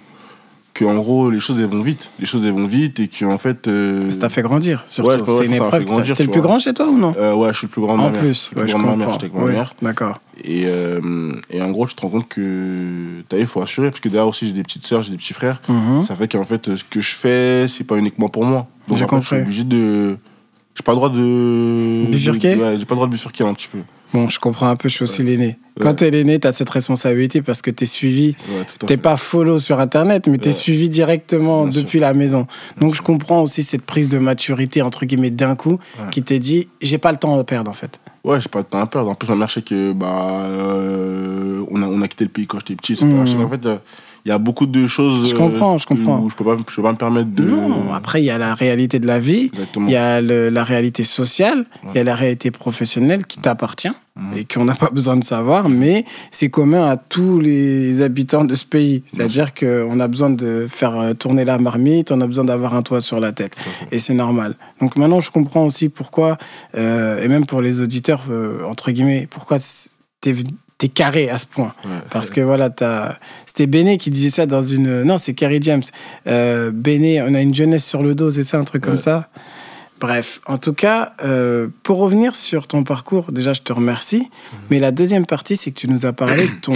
que 0.75 0.85
en 0.87 0.95
gros, 0.95 1.28
les 1.31 1.38
choses 1.40 1.61
elles 1.61 1.66
vont 1.66 1.83
vite. 1.83 2.11
Les 2.19 2.25
choses 2.26 2.47
elles 2.47 2.52
vont 2.52 2.64
vite 2.66 2.99
et 3.00 3.09
qu'en 3.09 3.37
fait. 3.38 3.69
euh, 3.69 4.09
Ça 4.11 4.19
t'a 4.21 4.28
fait 4.31 4.40
grandir, 4.42 4.83
surtout. 4.87 5.11
Ouais, 5.11 5.16
c'est 5.38 5.45
une 5.47 5.52
ça 5.54 5.61
m'a 5.61 5.66
épreuve. 5.66 5.71
fait 5.81 5.85
que 5.85 5.90
grandir, 5.90 6.16
T'es 6.16 6.25
le 6.25 6.31
plus 6.31 6.40
grand 6.40 6.59
chez 6.59 6.73
toi 6.73 6.88
ou 6.88 6.97
non 6.97 7.14
euh, 7.19 7.35
ouais, 7.35 7.52
je 7.52 7.59
suis 7.59 7.66
le 7.66 7.71
plus 7.73 7.83
grand 7.83 7.97
de 7.97 8.00
En 8.00 8.04
ma 8.07 8.11
mère. 8.12 8.21
plus, 8.21 8.28
Je 8.28 8.38
suis 8.38 8.54
le 8.54 8.61
ouais, 8.62 8.64
plus 8.64 8.73
je 8.73 8.76
grand 8.78 8.83
de 8.85 8.88
ma 8.90 8.97
mère, 8.97 9.07
comprends. 9.09 9.21
j'étais 9.21 9.35
avec 9.35 9.38
ma 9.45 9.50
Oui, 9.50 9.52
mère. 9.52 9.75
D'accord. 9.83 10.21
Et, 10.43 10.62
euh, 10.67 11.33
et 11.51 11.61
en 11.61 11.71
gros, 11.71 11.87
tu 11.87 11.95
te 11.95 12.01
rends 12.01 12.09
compte 12.09 12.29
que 12.29 13.23
il 13.37 13.47
faut 13.47 13.61
assurer, 13.61 13.91
parce 13.91 14.01
que 14.01 14.09
derrière 14.09 14.29
aussi 14.29 14.47
j'ai 14.47 14.53
des 14.53 14.62
petites 14.62 14.87
sœurs, 14.87 15.03
j'ai 15.03 15.11
des 15.11 15.19
petits 15.19 15.35
frères. 15.35 15.61
Mhm. 15.69 16.03
Ça 16.03 16.15
fait 16.15 16.27
qu'en 16.31 16.45
fait, 16.45 16.75
ce 16.75 16.85
que 16.85 17.01
je 17.01 17.15
fais, 17.15 17.67
c'est 17.69 17.85
pas 17.85 17.97
uniquement 17.99 18.29
pour 18.29 18.45
moi. 18.45 18.67
Donc 18.89 18.97
J'ai 18.99 19.05
en 19.05 19.09
fait, 19.09 19.21
je 19.21 19.27
suis 19.27 19.37
obligé 19.37 19.65
de. 19.65 20.17
J'ai 20.75 20.83
pas 20.85 20.93
le 20.93 20.97
droit 20.97 21.11
de. 21.11 22.07
Bifurquer 22.11 22.55
de- 22.57 22.61
Ouais, 22.61 22.77
j'ai 22.79 22.85
pas 22.87 22.95
le 22.95 22.97
droit 22.97 23.07
de 23.07 23.12
bifurquer 23.12 23.45
un 23.45 23.53
petit 23.55 23.69
peu. 23.69 23.79
Bon, 24.15 24.29
je 24.29 24.39
comprends 24.39 24.69
un 24.69 24.77
peu, 24.77 24.89
je 24.91 24.95
suis 24.97 25.05
aussi 25.05 25.23
Ouais. 25.23 25.29
l'aîné. 25.31 25.59
Quand 25.81 25.89
Ouais. 25.89 25.95
t'es 25.95 26.11
l'aîné, 26.11 26.39
t'as 26.39 26.53
cette 26.53 26.69
responsabilité 26.69 27.41
parce 27.41 27.62
que 27.62 27.71
t'es 27.71 27.87
suivi. 27.87 28.35
T'es 28.87 28.99
pas 28.99 29.17
follow 29.17 29.59
sur 29.59 29.81
Internet, 29.81 30.29
mais 30.29 30.37
t'es 30.37 30.53
suivi 30.53 30.91
directement 30.91 31.62
Bien 31.65 31.73
sûr. 31.73 31.83
depuis 31.85 31.99
la 31.99 32.12
maison. 32.12 32.47
Donc 32.79 32.91
sûr. 32.95 33.03
je 33.03 33.07
comprends 33.07 33.43
aussi 33.43 33.62
cette 33.62 33.83
prise 33.83 34.11
de 34.11 34.19
maturité, 34.19 34.83
entre 34.83 35.07
guillemets, 35.07 35.31
d'un 35.31 35.57
coup, 35.57 35.79
qui 36.11 36.23
t'est 36.23 36.39
dit, 36.41 36.69
j'ai 36.83 36.99
pas 36.99 37.11
le 37.11 37.17
temps 37.19 37.39
à 37.39 37.45
perdre, 37.45 37.71
en 37.71 37.75
fait. 37.75 38.01
Ouais, 38.25 38.41
j'ai 38.41 38.49
pas 38.49 38.62
de 38.62 38.69
temps 38.69 38.79
à 38.79 38.87
perdre. 38.87 39.11
En 39.11 39.14
plus, 39.14 39.29
ma 39.29 39.35
mère, 39.37 39.49
je 39.49 39.55
sais 39.55 39.62
que. 39.62 39.93
Bah, 39.93 40.45
euh, 40.45 41.64
on, 41.71 41.83
a, 41.83 41.87
on 41.87 42.00
a 42.02 42.09
quitté 42.09 42.25
le 42.25 42.31
pays 42.31 42.47
quand 42.47 42.59
j'étais 42.61 42.76
petit, 42.76 42.95
sais 42.95 43.07
qu'en 43.37 43.49
fait, 43.49 43.67
euh, 43.67 43.79
il 44.25 44.29
y 44.29 44.33
a 44.33 44.38
beaucoup 44.38 44.67
de 44.67 44.87
choses. 44.87 45.29
Je 45.29 45.35
euh, 45.35 45.38
comprends, 45.38 45.79
je 45.79 45.87
comprends. 45.87 46.21
Où 46.21 46.31
je 46.31 46.37
peux 46.37 46.45
pas, 46.45 46.57
je 46.69 46.76
peux 46.76 46.83
pas 46.83 46.93
me 46.93 46.97
permettre 46.97 47.31
de. 47.31 47.43
Non, 47.45 47.93
après, 47.93 48.23
il 48.23 48.26
y 48.26 48.31
a 48.31 48.38
la 48.38 48.55
réalité 48.55 49.00
de 49.00 49.07
la 49.07 49.19
vie, 49.19 49.50
Exactement. 49.52 49.88
il 49.88 49.93
y 49.93 49.97
a 49.97 50.21
le- 50.21 50.49
la 50.49 50.62
réalité 50.64 51.02
sociale, 51.05 51.64
il 51.91 51.97
y 51.97 51.99
a 51.99 52.05
la 52.05 52.14
réalité 52.14 52.50
professionnelle 52.50 53.26
qui 53.26 53.38
t'appartient 53.41 53.91
Mhm. 54.14 54.37
et 54.37 54.45
qu'on 54.45 54.64
n'a 54.67 54.75
pas 54.75 54.91
besoin 54.91 55.17
de 55.17 55.25
savoir, 55.25 55.69
mais 55.71 56.05
c'est 56.31 56.50
commun 56.50 56.85
à 56.88 56.97
tous 56.99 57.41
les 57.41 58.02
habitants 58.02 58.45
de 58.45 58.55
ce 58.55 58.67
pays. 58.67 59.02
C'est-à-dire 59.07 59.55
qu'on 59.55 59.99
a 60.00 60.07
besoin 60.09 60.29
de 60.31 60.67
faire 60.69 60.99
euh, 61.00 61.14
tourner 61.14 61.45
la 61.47 61.57
marmite, 61.59 62.12
on 62.12 62.21
a 62.21 62.26
besoin 62.26 62.45
d'avoir 62.45 62.75
un 62.75 62.83
toit 62.83 63.00
sur 63.00 63.21
la 63.21 63.33
tête. 63.33 63.55
Et 63.91 63.99
c'est 63.99 64.12
normal. 64.14 64.55
Donc 64.81 64.97
maintenant, 64.97 65.21
je 65.21 65.31
comprends 65.31 65.64
aussi 65.64 65.88
pourquoi, 65.88 66.37
euh, 66.76 67.23
et 67.23 67.29
même 67.29 67.47
pour 67.47 67.62
les 67.62 67.81
auditeurs, 67.81 68.25
euh, 68.31 68.62
entre 68.69 68.91
guillemets, 68.93 69.26
pourquoi 69.31 69.57
t'es 70.21 70.35
t'es 70.83 70.89
carré 70.89 71.31
à 71.31 71.39
ce 71.39 71.47
point. 71.47 71.73
Ouais. 71.85 71.91
Parce 72.11 72.29
que 72.31 72.41
voilà, 72.41 72.69
t'as- 72.69 73.17
c'était 73.47 73.69
Béné 73.69 73.99
qui 73.99 74.11
disait 74.11 74.31
ça 74.31 74.47
dans 74.47 74.62
une. 74.62 75.05
Non, 75.05 75.17
c'est 75.17 75.33
Kerry 75.33 75.61
James. 75.62 75.83
Euh, 76.27 76.73
Béné, 76.75 77.23
on 77.23 77.35
a 77.35 77.41
une 77.41 77.55
jeunesse 77.55 77.87
sur 77.87 78.03
le 78.03 78.17
dos, 78.17 78.33
c'est 78.33 78.43
ça, 78.43 78.59
un 78.59 78.65
truc 78.65 78.83
comme 78.83 78.99
ça 78.99 79.29
Bref, 80.01 80.41
en 80.47 80.59
tout 80.59 80.73
cas, 80.73 81.12
euh, 81.23 81.69
pour 81.85 81.99
revenir 81.99 82.35
sur 82.35 82.67
ton 82.67 82.83
parcours, 82.83 83.31
déjà, 83.31 83.53
je 83.53 83.61
te 83.62 83.73
remercie. 83.73 84.23
Mhm. 84.23 84.59
Mais 84.71 84.81
la 84.81 84.91
deuxième 84.91 85.27
partie, 85.27 85.55
c'est 85.57 85.71
que 85.71 85.79
tu 85.79 85.87
nous 85.89 86.05
as 86.07 86.12
parlé 86.12 86.49
de 86.49 86.55
ton, 86.61 86.73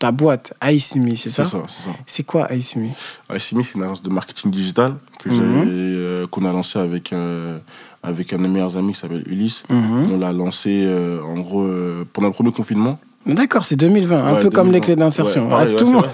ta 0.00 0.10
boîte, 0.10 0.52
Aïsimi, 0.60 1.14
c'est 1.16 1.30
ça? 1.30 1.44
C'est 1.44 1.50
ça, 1.52 1.62
c'est 1.68 1.84
ça. 1.84 1.90
C'est 2.04 2.24
quoi 2.24 2.46
Aïsimi? 2.46 2.90
ICMI, 3.32 3.64
c'est 3.64 3.74
une 3.76 3.84
agence 3.84 4.02
de 4.02 4.10
marketing 4.10 4.50
digital 4.50 4.94
que 5.20 5.28
Mhm. 5.28 5.64
euh, 5.68 6.26
qu'on 6.26 6.44
a 6.44 6.52
lancé 6.52 6.80
avec, 6.80 7.12
euh, 7.12 7.58
avec 8.06 8.32
un 8.32 8.36
de 8.38 8.42
mes 8.42 8.48
meilleurs 8.48 8.76
amis 8.76 8.92
qui 8.92 9.00
s'appelle 9.00 9.24
Ulysse. 9.26 9.64
Mhm. 9.68 10.12
On 10.14 10.18
l'a 10.18 10.32
lancé 10.32 10.82
euh, 10.86 11.20
en 11.22 11.38
gros 11.40 11.62
euh, 11.62 12.04
pendant 12.12 12.28
le 12.28 12.32
premier 12.32 12.52
confinement. 12.52 12.98
D'accord, 13.26 13.64
c'est 13.64 13.74
2020, 13.74 14.24
un 14.24 14.34
peu 14.36 14.50
comme 14.50 14.68
les 14.68 14.78
2020. 14.78 14.80
clés 14.84 14.96
d'insertion. 14.96 15.48
Ouais, 15.48 15.54
Ah, 15.58 15.64
ouais, 15.64 15.74
tout, 15.74 15.84
le 15.84 15.90
monde, 15.90 16.04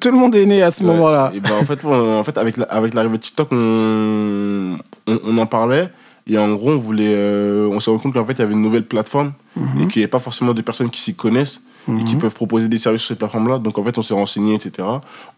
tout, 0.00 0.10
le 0.32 0.36
est 0.36 0.46
né 0.46 0.62
à 0.62 0.70
ce 0.70 0.84
moment-là. 0.84 1.32
Ben, 1.42 1.50
en 1.60 1.64
fait, 1.64 1.80
on- 1.84 2.18
en 2.20 2.22
fait, 2.22 2.38
avec 2.38 2.56
la- 2.56 2.66
avec 2.66 2.94
l'arrivée 2.94 3.18
de 3.18 3.22
TikTok, 3.22 3.48
on, 3.50 4.76
on, 5.08 5.18
on 5.26 5.38
en 5.38 5.46
parlait. 5.46 5.90
Et 6.28 6.38
en 6.38 6.54
gros, 6.54 6.70
on 6.70 6.78
voulait, 6.78 7.12
euh, 7.14 7.68
on 7.70 7.80
s'est 7.80 7.90
rendu 7.90 8.02
compte 8.04 8.14
qu'en 8.14 8.24
fait, 8.24 8.34
il 8.34 8.38
y 8.38 8.42
avait 8.42 8.52
une 8.54 8.62
nouvelle 8.62 8.86
plateforme 8.86 9.32
Mhm. 9.56 9.64
et 9.82 9.86
qu'il 9.88 9.98
n'y 10.00 10.04
avait 10.04 10.10
pas 10.10 10.20
forcément 10.20 10.54
de 10.54 10.62
personnes 10.62 10.90
qui 10.90 11.00
s'y 11.00 11.14
connaissent 11.14 11.60
et 11.88 12.04
qui 12.04 12.14
Mhm. 12.14 12.20
peuvent 12.22 12.34
proposer 12.34 12.68
des 12.68 12.78
services 12.78 13.02
sur 13.02 13.08
cette 13.08 13.18
plateforme-là. 13.18 13.58
Donc, 13.58 13.76
en 13.78 13.82
fait, 13.82 13.96
on 13.98 14.02
s'est 14.02 14.14
renseigné, 14.14 14.54
etc. 14.54 14.88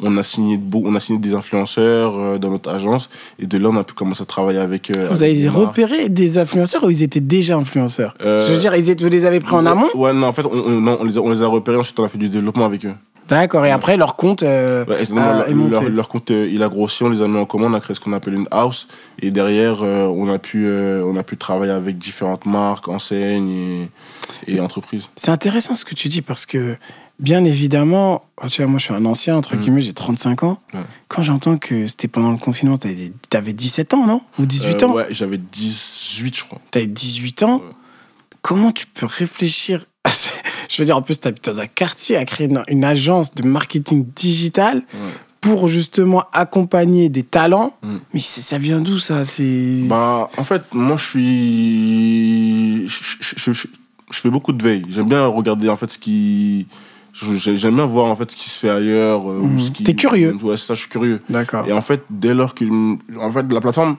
On 0.01 0.17
a 0.17 0.23
signé, 0.23 0.57
de 0.59 0.77
on 0.77 0.95
a 0.95 1.01
signé 1.01 1.19
des 1.19 1.35
influenceurs 1.35 2.15
euh, 2.17 2.39
dans 2.39 2.51
notre 2.51 2.71
agence. 2.71 3.11
Et 3.39 3.47
de 3.47 3.59
là, 3.59 3.69
on 3.71 3.77
a 3.77 3.85
pu 3.85 3.95
commencer 3.95 4.23
à 4.23 4.27
travailler 4.27 4.59
avec. 4.61 4.91
euh, 4.91 5.09
Vous 5.11 5.23
avec 5.23 5.37
avez 5.37 5.49
repéré 5.49 6.09
des 6.09 6.39
influenceurs 6.39 6.85
ou 6.85 6.91
ils 6.91 7.03
étaient 7.03 7.21
déjà 7.21 7.57
influenceurs? 7.57 8.15
Euh, 8.25 8.41
Je 8.47 8.53
veux 8.53 8.59
dire, 8.59 8.75
ils 8.77 8.91
étaient, 8.91 9.03
vous 9.05 9.11
les 9.11 9.25
avez 9.25 9.41
pris 9.41 9.55
en 9.55 9.67
amont? 9.67 9.89
Ouais, 9.95 10.13
non, 10.13 10.29
en 10.29 10.33
fait, 10.33 10.45
on, 10.47 10.53
on- 10.53 10.81
non, 10.81 10.99
on 11.01 11.05
les, 11.05 11.17
a, 11.19 11.21
on 11.21 11.31
les 11.31 11.43
a 11.43 11.47
repérés. 11.47 11.79
Ensuite, 11.79 11.99
on 11.99 12.05
a 12.05 12.09
fait 12.09 12.19
du 12.19 12.29
développement 12.29 12.65
avec 12.67 12.85
eux. 12.87 12.95
D'accord, 13.29 13.67
et 13.67 13.73
après, 13.73 13.97
leur 13.97 14.15
compte 14.15 14.45
euh, 14.45 14.85
Ouais, 14.87 14.99
a- 15.19 15.89
leur, 15.89 16.07
compte, 16.09 16.31
euh, 16.31 16.49
il 16.49 16.63
a 16.63 16.69
grossi, 16.69 17.03
on 17.03 17.09
les 17.09 17.23
a 17.23 17.27
mis 17.27 17.39
en 17.39 17.45
commun, 17.45 17.67
on 17.69 17.75
a 17.75 17.81
créé 17.81 17.93
ce 17.97 17.99
qu'on 17.99 18.13
appelle 18.13 18.35
une 18.35 18.47
house. 18.53 18.87
Et 19.21 19.33
derrière, 19.33 19.79
euh, 19.83 20.07
on, 20.07 20.29
a 20.29 20.39
pu, 20.39 20.69
on 20.71 21.17
a 21.17 21.25
pu 21.25 21.37
travailler 21.37 21.73
avec 21.73 21.99
différentes 21.99 22.47
marques, 22.47 22.87
enseignes 22.87 23.51
et, 23.51 23.89
et 24.47 24.61
entreprises. 24.61 25.05
C'est 25.17 25.31
intéressant 25.31 25.75
ce 25.75 25.85
que 25.85 25.95
tu 25.95 26.09
dis 26.09 26.23
parce 26.23 26.47
que, 26.47 26.77
bien 27.21 27.45
évidemment, 27.45 28.25
tu 28.51 28.63
vois, 28.63 28.71
moi 28.71 28.79
je 28.79 28.85
suis 28.85 28.95
un 28.95 29.05
ancien, 29.05 29.37
entre 29.37 29.57
Mm. 29.57 29.61
guillemets, 29.61 29.81
j'ai 29.81 29.93
35 29.95 30.43
ans. 30.43 30.61
Ouais. 30.75 30.81
Quand 31.09 31.23
j'entends 31.23 31.57
que 31.59 31.87
c'était 31.87 32.09
pendant 32.09 32.31
le 32.31 32.39
confinement, 32.39 32.77
t'avais 32.77 33.13
avais 33.35 33.53
17 33.53 33.95
ans, 33.95 34.07
non? 34.07 34.21
Ou 34.39 34.47
18 34.47 34.83
Euh, 34.83 34.87
ans? 34.87 34.93
Ouais, 34.95 35.07
j'avais 35.11 35.39
18, 35.39 36.37
je 36.37 36.45
crois. 36.45 36.61
T'avais 36.71 36.87
18 36.87 37.43
ans? 37.43 37.57
Ouais. 37.59 37.63
Comment 38.43 38.71
tu 38.73 38.87
peux 38.87 39.07
réfléchir 39.07 39.85
à 40.05 40.11
ce- 40.11 40.31
Je 40.69 40.83
veux 40.83 40.85
dire, 40.87 40.97
en 40.97 41.03
plus, 41.03 41.19
t'habites 41.21 41.45
dans 41.45 41.59
un 41.61 41.67
quartier 41.67 42.17
à 42.17 42.25
créer 42.25 42.49
une, 42.49 42.63
une 42.69 42.85
agence 42.85 43.35
de 43.35 43.43
marketing 43.45 44.05
digital 44.15 44.79
Ouais. 44.95 45.11
pour 45.41 45.69
justement 45.69 46.25
accompagner 46.33 47.09
des 47.09 47.23
talents. 47.23 47.77
Mm. 47.83 47.97
Mais 48.15 48.21
ça 48.21 48.59
vient 48.59 48.81
d'où 48.81 48.99
ça? 48.99 49.25
C'est 49.25 49.81
Bah, 49.85 50.29
en 50.37 50.45
fait, 50.45 50.63
moi, 50.75 50.97
je 50.97 51.05
suis. 51.07 52.89
Je, 52.89 53.17
je- 53.21 53.53
je- 53.53 53.69
je 54.11 54.19
fais 54.21 54.31
beaucoup 54.31 54.53
de 54.53 54.63
veille. 54.63 54.85
J'aime 54.89 55.07
bien 55.07 55.27
regarder, 55.27 55.69
en 55.69 55.77
fait, 55.77 55.91
ce 55.91 55.99
qui. 55.99 56.67
J'aime 57.13 57.75
bien 57.77 57.87
voir, 57.87 58.07
en 58.11 58.17
fait, 58.17 58.31
ce 58.31 58.37
qui 58.37 58.51
se 58.51 58.59
fait 58.59 58.69
ailleurs. 58.69 59.23
euh, 59.31 59.39
ou 59.41 59.47
Mhm. 59.47 59.59
ce 59.59 59.71
qui... 59.71 59.83
T'es 59.83 59.95
curieux. 59.95 60.35
Ouais, 60.43 60.57
ça, 60.59 60.75
je 60.75 60.81
suis 60.81 60.89
curieux. 60.91 61.23
D'accord. 61.31 61.65
Et 61.67 61.73
en 61.73 61.81
fait, 61.81 62.03
dès 62.11 62.35
lors 62.35 62.55
que. 62.55 62.65
En 63.19 63.31
fait, 63.33 63.51
la 63.51 63.61
plateforme, 63.61 63.97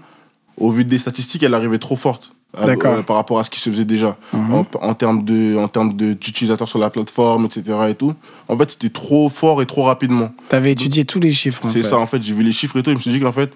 au 0.57 0.69
vu 0.71 0.85
des 0.85 0.97
statistiques, 0.99 1.41
elle 1.43 1.53
arrivait 1.53 1.79
trop 1.79 1.95
forte. 1.95 2.31
euh, 2.57 2.65
D'accord. 2.65 2.93
euh, 2.93 3.01
par 3.01 3.17
rapport 3.17 3.39
à 3.39 3.43
ce 3.43 3.49
qui 3.49 3.59
se 3.59 3.69
faisait 3.69 3.83
déjà. 3.85 4.17
Mhm. 4.33 4.53
En, 4.53 4.65
en 4.81 4.93
termes 4.93 5.23
de 5.23 5.57
en 5.57 5.67
termes 5.67 5.93
de- 5.95 6.13
d'utilisateurs 6.13 6.67
sur 6.67 6.79
la 6.79 6.89
plateforme, 6.89 7.45
etc. 7.45 7.63
Et 7.89 7.95
tout. 7.95 8.13
En 8.47 8.55
fait, 8.57 8.69
c'était 8.71 8.89
trop 8.89 9.27
fort 9.29 9.61
et 9.61 9.65
trop 9.65 9.83
rapidement. 9.83 10.31
T'avais 10.47 10.71
étudié 10.71 11.03
tous 11.03 11.19
les 11.19 11.33
chiffres. 11.33 11.59
C'est 11.65 11.83
ça, 11.83 11.97
en 11.97 12.05
fait, 12.05 12.21
j'ai 12.23 12.33
vu 12.33 12.43
les 12.43 12.53
chiffres 12.53 12.77
et 12.77 12.83
tout. 12.83 12.89
Et 12.91 12.93
je 12.93 12.97
me 12.97 13.01
suis 13.01 13.11
dit 13.11 13.19
qu'en 13.19 13.31
fait, 13.33 13.51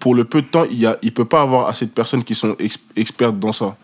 pour 0.00 0.14
le 0.14 0.24
peu 0.24 0.42
de 0.42 0.46
temps, 0.46 0.64
il 0.70 0.80
ne 0.82 0.92
il 1.02 1.14
peut 1.14 1.24
pas 1.24 1.40
avoir 1.42 1.68
assez 1.68 1.86
de 1.86 1.90
personnes 1.92 2.22
qui 2.24 2.34
sont 2.34 2.54
ex- 2.58 2.78
expertes 2.96 3.38
dans 3.38 3.52
ça. 3.52 3.76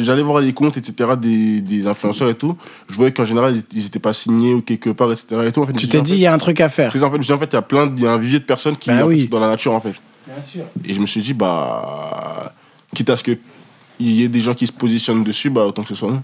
J'allais 0.00 0.22
voir 0.22 0.40
les 0.40 0.52
comptes, 0.52 0.76
etc., 0.76 1.10
des, 1.20 1.60
des 1.60 1.86
influenceurs 1.86 2.28
et 2.28 2.34
tout. 2.34 2.56
Je 2.88 2.96
voyais 2.96 3.12
qu'en 3.12 3.24
général, 3.24 3.54
ils 3.72 3.82
n'étaient 3.82 3.98
pas 3.98 4.12
signés 4.12 4.54
ou 4.54 4.60
quelque 4.62 4.90
part, 4.90 5.12
etc. 5.12 5.26
Et 5.46 5.52
tout. 5.52 5.60
En 5.62 5.66
fait, 5.66 5.72
Tu 5.74 5.88
t'es 5.88 6.02
dit, 6.02 6.14
il 6.14 6.20
y 6.20 6.26
a 6.26 6.32
un 6.34 6.38
truc 6.38 6.60
à 6.60 6.68
faire. 6.68 6.88
en 6.88 6.90
fait, 6.92 6.98
je 6.98 7.04
me 7.06 7.22
suis 7.22 7.26
dit, 7.26 7.32
en 7.32 7.38
fait, 7.38 7.46
il 7.52 7.54
y 7.54 7.58
a 7.58 7.62
plein, 7.62 7.86
de- 7.86 7.96
il 7.98 8.04
y 8.04 8.06
a 8.06 8.12
un 8.12 8.18
vivier 8.18 8.38
de 8.40 8.44
personnes 8.44 8.76
qui 8.76 8.90
Bah 8.90 9.06
fait, 9.08 9.26
dans 9.26 9.38
la 9.40 9.48
nature, 9.48 9.72
en 9.72 9.80
fait. 9.80 9.94
Bien 10.26 10.42
sûr. 10.42 10.64
Et 10.84 10.94
je 10.94 11.00
me 11.00 11.06
suis 11.06 11.20
dit, 11.22 11.34
bah, 11.34 12.52
quitte 12.94 13.10
à 13.10 13.16
ce 13.16 13.22
qu'il 13.24 13.38
y 14.00 14.22
ait 14.24 14.28
des 14.28 14.40
gens 14.40 14.54
qui 14.54 14.66
se 14.66 14.72
positionnent 14.72 15.24
dessus, 15.24 15.50
bah, 15.50 15.64
autant 15.66 15.82
que 15.82 15.88
ce 15.88 15.94
soit 15.94 16.10
nous. 16.10 16.20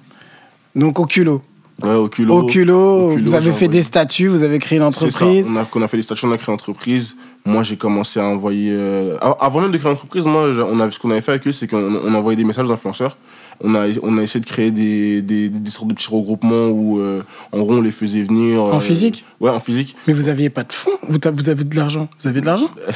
Donc 0.74 0.98
au 0.98 1.06
culot. 1.06 1.42
Ouais, 1.82 1.94
au 1.94 2.08
culot. 2.08 2.34
Au 2.40 2.46
culot, 2.46 3.06
Au 3.06 3.08
culot, 3.14 3.24
vous 3.24 3.34
avez 3.34 3.44
fait 3.46 3.50
envoyé. 3.66 3.68
des 3.68 3.82
statuts, 3.82 4.28
vous 4.28 4.42
avez 4.42 4.58
créé 4.58 4.78
une 4.78 4.90
C'est 4.92 5.10
ça. 5.10 5.24
entreprise. 5.24 5.46
On 5.50 5.56
a, 5.56 5.64
qu'on 5.64 5.80
a 5.82 5.88
fait 5.88 5.96
des 5.96 6.02
stations, 6.02 6.28
on 6.28 6.32
a 6.32 6.36
créé 6.36 6.52
l'entreprise. 6.52 7.16
Moi, 7.46 7.62
j'ai 7.62 7.76
commencé 7.76 8.20
à 8.20 8.24
envoyer. 8.26 8.72
euh, 8.74 9.16
av- 9.20 9.36
Avant 9.40 9.60
même 9.62 9.70
de 9.72 9.78
créer 9.78 9.90
l'entreprise, 9.90 10.24
moi, 10.24 10.48
on 10.70 10.78
a, 10.80 10.90
ce 10.90 10.98
qu'on 10.98 11.10
avait 11.10 11.20
fait 11.22 11.32
avec 11.32 11.46
eux, 11.46 11.52
c'est 11.52 11.66
qu'on 11.66 11.94
on 12.06 12.14
envoyait 12.14 12.36
des 12.36 12.44
messages 12.44 12.66
aux 12.66 12.72
influenceurs. 12.72 13.16
On 13.62 13.74
a, 13.74 13.86
on 14.02 14.16
a 14.16 14.22
essayé 14.22 14.40
de 14.42 14.48
créer 14.48 14.70
des, 14.70 15.20
des, 15.22 15.48
des 15.50 15.70
sortes 15.70 15.88
de 15.88 15.94
petits 15.94 16.08
regroupements 16.10 16.68
où, 16.68 16.98
euh, 16.98 17.22
en 17.52 17.58
gros, 17.58 17.74
on 17.74 17.82
les 17.82 17.92
faisait 17.92 18.22
venir. 18.22 18.62
En 18.62 18.76
euh, 18.76 18.80
physique 18.80 19.24
Ouais, 19.38 19.50
en 19.50 19.60
physique. 19.60 19.96
Mais 20.06 20.12
vous 20.12 20.28
aviez 20.28 20.48
pas 20.50 20.62
de 20.64 20.72
fonds? 20.72 20.90
Vous, 21.08 21.18
vous 21.32 21.48
avez 21.50 21.64
de 21.64 21.76
l'argent? 21.76 22.06
Vous 22.20 22.28
avez 22.28 22.40
de 22.40 22.46
l'argent? 22.46 22.68
Euh, 22.88 22.92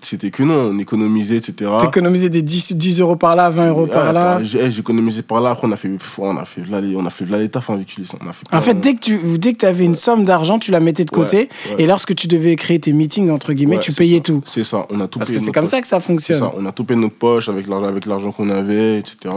C'était, 0.00 0.30
que 0.30 0.42
non, 0.42 0.70
on 0.72 0.78
économisait, 0.78 1.36
etc. 1.36 1.70
T'économisez 1.80 2.28
des 2.30 2.42
10, 2.42 2.72
10 2.74 3.00
euros 3.00 3.16
par 3.16 3.36
là, 3.36 3.48
20 3.50 3.68
euros 3.68 3.86
par 3.86 4.12
là. 4.12 4.40
eh, 4.40 4.44
j'ai 4.70 4.80
économisé 4.80 5.22
par 5.22 5.40
là. 5.40 5.50
Après, 5.50 5.66
on 5.68 5.72
a 5.72 5.76
fait, 5.76 5.90
on 6.18 6.36
a 6.36 6.44
fait, 6.44 6.62
là, 6.68 6.80
on 6.96 7.06
a 7.06 7.10
fait 7.10 7.24
là 7.28 7.38
les 7.38 7.48
tafs 7.48 7.70
avec 7.70 7.96
Ulysse. 7.96 8.12
On 8.20 8.28
a 8.28 8.32
fait 8.32 8.44
En 8.52 8.60
fait, 8.60 8.74
dès 8.80 8.94
que 8.94 9.00
tu 9.00 9.18
dès 9.38 9.54
que 9.54 9.66
avais 9.66 9.84
une 9.84 9.94
somme 9.94 10.24
d'argent, 10.24 10.58
tu 10.58 10.70
la 10.72 10.80
mettais 10.80 11.04
de 11.04 11.10
côté. 11.10 11.36
Ouais, 11.36 11.48
ouais. 11.76 11.82
Et 11.82 11.86
lorsque 11.86 12.14
tu 12.14 12.26
devais 12.28 12.56
créer 12.56 12.78
tes 12.80 12.92
meetings, 12.92 13.30
entre 13.30 13.52
guillemets, 13.52 13.78
tu 13.78 13.92
c'est 13.92 13.98
payais 13.98 14.16
ça. 14.18 14.22
tout. 14.24 14.42
C'est 14.44 14.64
ça, 14.64 14.86
on 14.90 15.00
a 15.00 15.06
tout 15.08 15.18
Parce 15.20 15.30
que 15.30 15.34
payé 15.34 15.40
c'est 15.40 15.46
notre 15.46 15.54
comme 15.54 15.64
poche. 15.64 15.70
ça 15.70 15.80
que 15.80 15.86
ça 15.86 16.00
C'est 16.00 16.06
fonctionne. 16.06 16.38
ça, 16.38 16.52
on 16.56 16.66
a 16.66 16.72
tout 16.72 16.84
payé 16.84 17.00
notre 17.00 17.14
poche 17.16 17.48
avec 17.48 17.66
l'argent 18.06 18.32
qu'on 18.32 18.50
avait, 18.50 18.98
etc. 18.98 19.34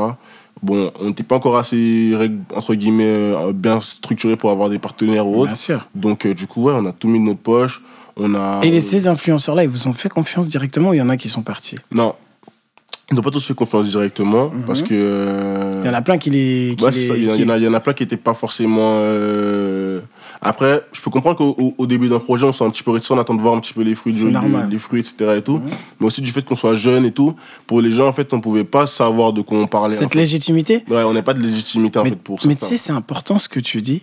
Bon, 0.64 0.92
on 1.00 1.06
n'était 1.06 1.24
pas 1.24 1.36
encore 1.38 1.58
assez, 1.58 2.16
entre 2.56 2.76
guillemets, 2.76 3.04
euh, 3.08 3.52
bien 3.52 3.80
structuré 3.80 4.36
pour 4.36 4.52
avoir 4.52 4.70
des 4.70 4.78
partenaires 4.80 5.26
ou 5.26 5.36
autres. 5.38 5.46
Bien 5.48 5.56
sûr. 5.56 5.88
Donc, 5.96 6.26
euh, 6.26 6.34
du 6.36 6.46
coup, 6.48 6.64
ouais, 6.64 6.74
on 6.76 6.86
a 6.86 6.92
tout 6.92 7.08
mis 7.08 7.20
de 7.20 7.24
notre 7.26 7.40
poche. 7.40 7.82
On 8.16 8.36
a... 8.36 8.60
Et 8.64 8.70
les, 8.70 8.80
ces 8.80 9.08
influenceurs-là, 9.08 9.64
ils 9.64 9.70
vous 9.70 9.88
ont 9.88 9.94
fait 9.94 10.10
confiance 10.10 10.48
directement 10.48 10.90
ou 10.90 10.94
il 10.94 10.98
y 10.98 11.02
en 11.02 11.10
a 11.10 11.18
qui 11.18 11.30
sont 11.30 11.42
partis? 11.42 11.78
Non. 11.92 12.14
Ils 13.10 13.16
n'ont 13.16 13.22
pas 13.24 13.32
tous 13.32 13.46
fait 13.46 13.54
confiance 13.56 13.88
directement 13.88 14.50
Mhm. 14.50 14.62
parce 14.68 14.84
que... 14.84 14.90
euh, 14.92 15.82
Il 15.84 15.88
y 15.88 15.90
en 15.90 15.94
a 15.96 16.02
plein 16.02 16.18
qui 16.18 16.30
les. 16.30 16.76
qui 16.78 16.84
ça. 16.84 17.16
Il 17.16 17.24
y, 17.24 17.28
en 17.28 17.32
a- 17.32 17.36
qui- 17.36 17.42
il 17.42 17.46
y 17.48 17.50
en 17.50 17.54
a- 17.54 17.58
il 17.58 17.64
y 17.64 17.68
en 17.68 17.74
a 17.74 17.80
plein 17.80 17.94
qui 17.94 18.04
n'étaient 18.04 18.16
pas 18.18 18.34
forcément. 18.34 19.00
euh, 19.02 20.01
Après, 20.42 20.82
je 20.92 21.02
peux 21.02 21.12
comprendre 21.12 21.38
qu'au 21.38 21.56
au- 21.58 21.76
au 21.78 21.86
début 21.86 22.10
d'un 22.10 22.18
projet, 22.20 22.46
on 22.46 22.52
soit 22.52 22.66
un 22.66 22.72
petit 22.72 22.82
peu 22.82 22.90
réticent, 22.92 23.12
on 23.12 23.20
attend 23.20 23.36
de 23.36 23.42
voir 23.42 23.54
un 23.56 23.60
petit 23.60 23.74
peu 23.74 23.84
les 23.84 23.94
fruits, 23.94 24.14
du, 24.14 24.32
les 24.70 24.78
fruits, 24.80 25.00
etc. 25.02 25.36
Et 25.38 25.42
tout. 25.44 25.62
Mais 26.00 26.08
aussi 26.08 26.22
du 26.22 26.32
fait 26.32 26.42
qu'on 26.44 26.56
soit 26.56 26.74
jeune 26.76 27.06
et 27.06 27.12
tout. 27.12 27.36
Pour 27.68 27.80
les 27.82 27.92
gens, 27.92 28.08
en 28.08 28.12
fait, 28.12 28.34
on 28.34 28.38
ne 28.38 28.42
pouvait 28.42 28.64
pas 28.64 28.88
savoir 28.88 29.34
de 29.34 29.42
quoi 29.42 29.60
on 29.60 29.68
parlait. 29.68 29.96
en 29.96 30.00
Cette 30.00 30.14
fait. 30.14 30.20
légitimité 30.20 30.84
Ouais, 30.90 31.04
on 31.04 31.14
n'a 31.14 31.22
pas 31.22 31.34
de 31.36 31.42
légitimité 31.42 32.00
en 32.00 32.04
Mais, 32.04 32.10
fait 32.12 32.16
pour 32.16 32.40
mais 32.46 32.56
tu 32.56 32.66
sais, 32.66 32.78
c'est 32.78 32.92
important 32.92 33.38
ce 33.38 33.48
que 33.50 33.60
tu 33.60 33.82
dis 33.82 34.02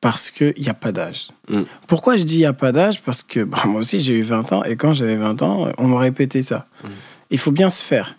parce 0.00 0.30
qu'il 0.30 0.54
n'y 0.58 0.68
a 0.68 0.74
pas 0.74 0.92
d'âge. 0.92 1.28
Mm. 1.48 1.62
Pourquoi 1.88 2.16
je 2.16 2.22
dis 2.22 2.36
il 2.36 2.38
n'y 2.40 2.44
a 2.46 2.52
pas 2.52 2.70
d'âge? 2.72 3.02
Parce 3.02 3.22
que 3.24 3.40
bah, 3.44 3.62
moi 3.66 3.80
aussi, 3.80 3.98
j'ai 4.00 4.14
eu 4.14 4.22
20 4.22 4.52
ans 4.52 4.62
et 4.64 4.76
quand 4.76 4.94
j'avais 4.94 5.16
20 5.16 5.42
ans, 5.42 5.68
on 5.76 5.88
m'a 5.88 5.98
répété 5.98 6.42
ça. 6.42 6.66
Mm. 6.84 6.88
Il 7.30 7.38
faut 7.38 7.52
bien 7.52 7.68
se 7.68 7.82
faire. 7.82 8.14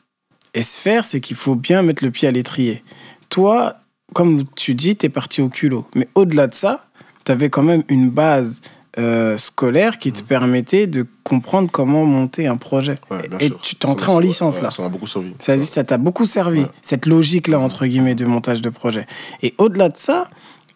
Et 0.53 0.61
se 0.61 0.77
faire, 0.77 1.05
c'est 1.05 1.21
qu'il 1.21 1.37
faut 1.37 1.55
bien 1.55 1.81
mettre 1.83 2.03
le 2.03 2.11
pied 2.11 2.27
à 2.27 2.31
l'étrier. 2.31 2.83
Toi, 3.29 3.75
comme 4.13 4.43
tu 4.57 4.75
dis, 4.75 4.97
tu 4.97 5.05
es 5.05 5.09
parti 5.09 5.41
au 5.41 5.47
culot. 5.47 5.87
Mais 5.95 6.09
au-delà 6.15 6.47
de 6.47 6.53
ça, 6.53 6.81
tu 7.25 7.31
avais 7.31 7.49
quand 7.49 7.63
même 7.63 7.83
une 7.87 8.09
base 8.09 8.61
euh, 8.97 9.37
scolaire 9.37 9.99
qui 9.99 10.09
Mm. 10.09 10.13
te 10.13 10.21
permettait 10.23 10.85
de 10.87 11.05
comprendre 11.23 11.71
comment 11.71 12.03
monter 12.05 12.47
un 12.47 12.57
projet. 12.57 12.99
Ouais, 13.09 13.21
et 13.39 13.47
sûr. 13.47 13.61
tu 13.61 13.75
ça, 13.81 14.11
en 14.11 14.19
licence 14.19 14.57
ouais, 14.57 14.63
là. 14.63 14.71
Ça 14.71 14.81
m'a 14.83 14.89
beaucoup 14.89 15.07
servi. 15.07 15.33
Ça 15.39 15.83
t'a 15.85 15.97
beaucoup 15.97 16.25
servi, 16.25 16.59
Ouais. 16.61 16.67
cette 16.81 17.05
logique-là, 17.05 17.57
entre 17.59 17.85
guillemets, 17.85 18.15
de 18.15 18.25
montage 18.25 18.61
de 18.61 18.69
projet. 18.69 19.07
Et 19.41 19.53
au-delà 19.57 19.87
de 19.87 19.95
ça, 19.97 20.29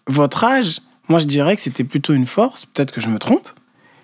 votre 0.08 0.46
âge, 0.46 0.80
moi 1.10 1.20
je 1.20 1.26
dirais 1.26 1.56
que 1.58 1.62
c'était 1.62 1.84
plutôt 1.84 2.14
une 2.14 2.26
force, 2.26 2.66
peut-être 2.66 2.94
que 2.94 3.02
je 3.02 3.10
me 3.10 3.20
trompe, 3.20 3.50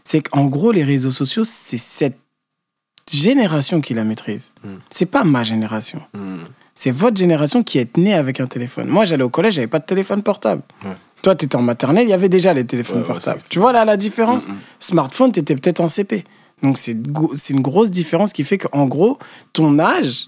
c'est 0.03 0.21
qu'en 0.21 0.45
gros, 0.45 0.73
les 0.73 0.83
réseaux 0.83 1.11
sociaux, 1.11 1.43
c'est 1.45 1.77
cette 1.77 2.17
génération 3.11 3.81
qui 3.81 3.93
la 3.93 4.03
maîtrise. 4.03 4.51
Mm. 4.63 4.67
C'est 4.89 5.05
pas 5.05 5.23
ma 5.23 5.43
génération. 5.43 6.01
Mm. 6.13 6.37
C'est 6.73 6.91
votre 6.91 7.17
génération 7.17 7.63
qui 7.63 7.77
est 7.79 7.97
née 7.97 8.13
avec 8.13 8.39
un 8.39 8.47
téléphone. 8.47 8.87
Moi, 8.87 9.05
j'allais 9.05 9.23
au 9.23 9.29
collège, 9.29 9.55
j'avais 9.55 9.67
pas 9.67 9.79
de 9.79 9.85
téléphone 9.85 10.23
portable. 10.23 10.61
Ouais. 10.83 10.91
Toi, 11.23 11.35
tu 11.35 11.45
étais 11.45 11.55
en 11.55 11.61
maternelle, 11.61 12.05
il 12.07 12.09
y 12.09 12.13
avait 12.13 12.29
déjà 12.29 12.53
les 12.53 12.65
téléphones 12.65 12.99
Ouais, 13.01 13.07
portables. 13.07 13.41
tu 13.49 13.59
vois 13.59 13.71
là 13.71 13.85
la 13.85 13.97
différence 13.97 14.47
Mm, 14.47 14.51
mm. 14.53 14.57
Smartphone, 14.79 15.31
tu 15.31 15.39
étais 15.39 15.55
peut-être 15.55 15.79
en 15.79 15.87
CP. 15.87 16.23
Donc, 16.63 16.77
c'est 16.77 16.91
une 17.49 17.61
grosse 17.61 17.91
différence 17.91 18.33
qui 18.33 18.43
fait 18.43 18.57
qu'en 18.57 18.85
gros, 18.85 19.17
ton 19.53 19.79
âge, 19.79 20.27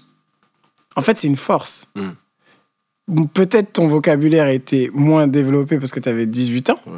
en 0.96 1.00
fait, 1.02 1.16
c'est 1.18 1.28
une 1.28 1.36
force. 1.36 1.86
Mm. 1.94 3.24
Peut-être 3.34 3.72
ton 3.74 3.86
vocabulaire 3.86 4.48
était 4.48 4.90
moins 4.94 5.26
développé 5.26 5.78
parce 5.78 5.92
que 5.92 6.00
tu 6.00 6.08
avais 6.08 6.26
18 6.26 6.70
ans, 6.70 6.78
Ouais. 6.86 6.92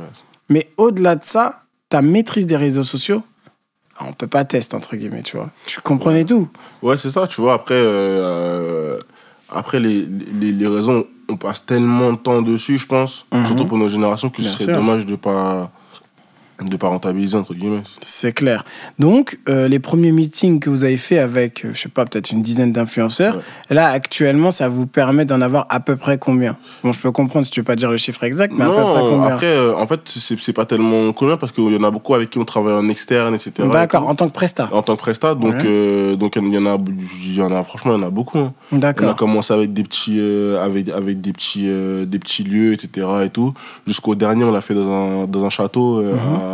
mais 0.48 0.70
au-delà 0.76 1.16
de 1.16 1.24
ça, 1.24 1.64
ta 1.88 2.00
maîtrise 2.00 2.46
des 2.46 2.56
réseaux 2.56 2.84
sociaux, 2.84 3.22
on 4.00 4.12
peut 4.12 4.26
pas 4.28 4.44
tester, 4.44 4.76
entre 4.76 4.94
guillemets, 4.94 5.22
tu 5.22 5.36
vois. 5.36 5.50
Tu 5.66 5.80
comprenais 5.80 6.24
tout. 6.24 6.48
Ouais, 6.82 6.96
c'est 6.96 7.10
ça, 7.10 7.26
tu 7.26 7.40
vois. 7.40 7.54
Après, 7.54 7.74
euh, 7.76 8.98
après 9.50 9.80
les, 9.80 10.02
les, 10.06 10.52
les 10.52 10.66
raisons, 10.66 11.06
on 11.28 11.37
passe 11.37 11.64
tellement 11.64 12.12
de 12.12 12.16
temps 12.18 12.42
dessus, 12.42 12.78
je 12.78 12.87
pense, 12.87 13.26
Mhm. 13.33 13.47
surtout 13.47 13.66
pour 13.66 13.78
nos 13.78 13.88
générations, 13.88 14.30
que 14.30 14.40
Bien 14.40 14.50
ce 14.50 14.59
serait 14.59 14.64
sûr. 14.73 14.75
dommage 14.76 15.06
de 15.06 15.16
pas 15.16 15.71
de 16.62 16.76
pas 16.76 16.88
rentabiliser, 16.88 17.36
entre 17.36 17.54
guillemets. 17.54 17.82
C'est 18.00 18.32
clair. 18.32 18.64
Donc, 18.98 19.38
euh, 19.48 19.68
les 19.68 19.78
premiers 19.78 20.12
meetings 20.12 20.58
que 20.60 20.70
vous 20.70 20.84
avez 20.84 20.96
fait 20.96 21.18
avec, 21.18 21.64
euh, 21.64 21.70
je 21.75 21.80
sais 21.80 21.88
pas, 21.88 22.04
peut-être 22.06 22.30
une 22.30 22.42
dizaine 22.42 22.72
d'influenceurs, 22.72 23.40
là, 23.68 23.88
actuellement, 23.90 24.50
ça 24.50 24.68
vous 24.68 24.86
permet 24.86 25.25
d'en 25.25 25.40
avoir 25.42 25.66
à 25.68 25.80
peu 25.80 25.96
près 25.96 26.16
combien? 26.18 26.56
Bon, 26.82 26.92
je 26.92 27.00
peux 27.00 27.10
comprendre 27.12 27.44
si 27.44 27.50
tu 27.50 27.60
veux 27.60 27.64
pas 27.64 27.76
dire 27.76 27.90
le 27.90 27.96
chiffre 27.98 28.25
exact, 28.25 28.52
mais 28.56 28.64
à 28.64 28.68
peu 28.68 28.84
près 28.84 29.02
Non, 29.02 29.08
combien? 29.10 29.34
après, 29.34 29.46
euh, 29.46 29.76
en 29.76 29.86
fait, 29.86 30.00
c'est 30.06 30.38
c'est 30.38 30.52
pas 30.52 30.64
tellement 30.66 31.12
commun 31.12 31.36
parce 31.36 31.52
qu'il 31.52 31.70
y 31.72 31.76
en 31.76 31.82
a 31.84 31.90
beaucoup 31.90 32.14
avec 32.14 32.30
qui 32.30 32.38
on 32.38 32.44
travaille 32.44 32.75
en 32.75 32.88
externe, 32.88 33.34
etc. 33.34 33.52
D'accord, 33.70 34.08
en 34.08 34.14
tant 34.14 34.26
que 34.28 34.32
prestat. 34.32 34.68
En 34.72 34.82
tant 34.82 34.94
que 34.96 35.00
prestat, 35.00 35.34
donc, 35.34 35.54
Ouais. 35.54 35.62
euh, 35.66 36.16
donc 36.16 36.36
il 36.36 36.52
y 36.54 36.58
en 36.58 36.66
a, 36.66 36.78
il 37.22 37.34
y 37.36 37.42
en 37.42 37.52
a, 37.52 37.62
franchement, 37.64 37.94
il 37.94 38.00
y 38.00 38.04
en 38.04 38.06
a 38.06 38.10
beaucoup. 38.10 38.38
hein. 38.38 38.52
On 38.72 38.76
a 38.76 38.80
D'accord. 38.80 39.16
commencé 39.16 39.52
avec 39.52 39.72
des 39.72 39.82
petits, 39.82 40.20
avec, 40.60 40.88
avec 40.88 41.20
des 41.20 41.32
petits, 41.32 41.68
des 42.06 42.18
petits 42.18 42.44
lieux, 42.44 42.72
etc. 42.72 43.06
et 43.25 43.28
tout. 43.30 43.52
Jusqu'au 43.86 44.14
dernier, 44.14 44.44
on 44.44 44.52
l'a 44.52 44.60
fait 44.60 44.75
dans 44.75 44.90
un, 44.90 45.26
dans 45.26 45.44
un 45.44 45.50
château 45.50 46.02
Mhm. 46.02 46.18
à, 46.18 46.45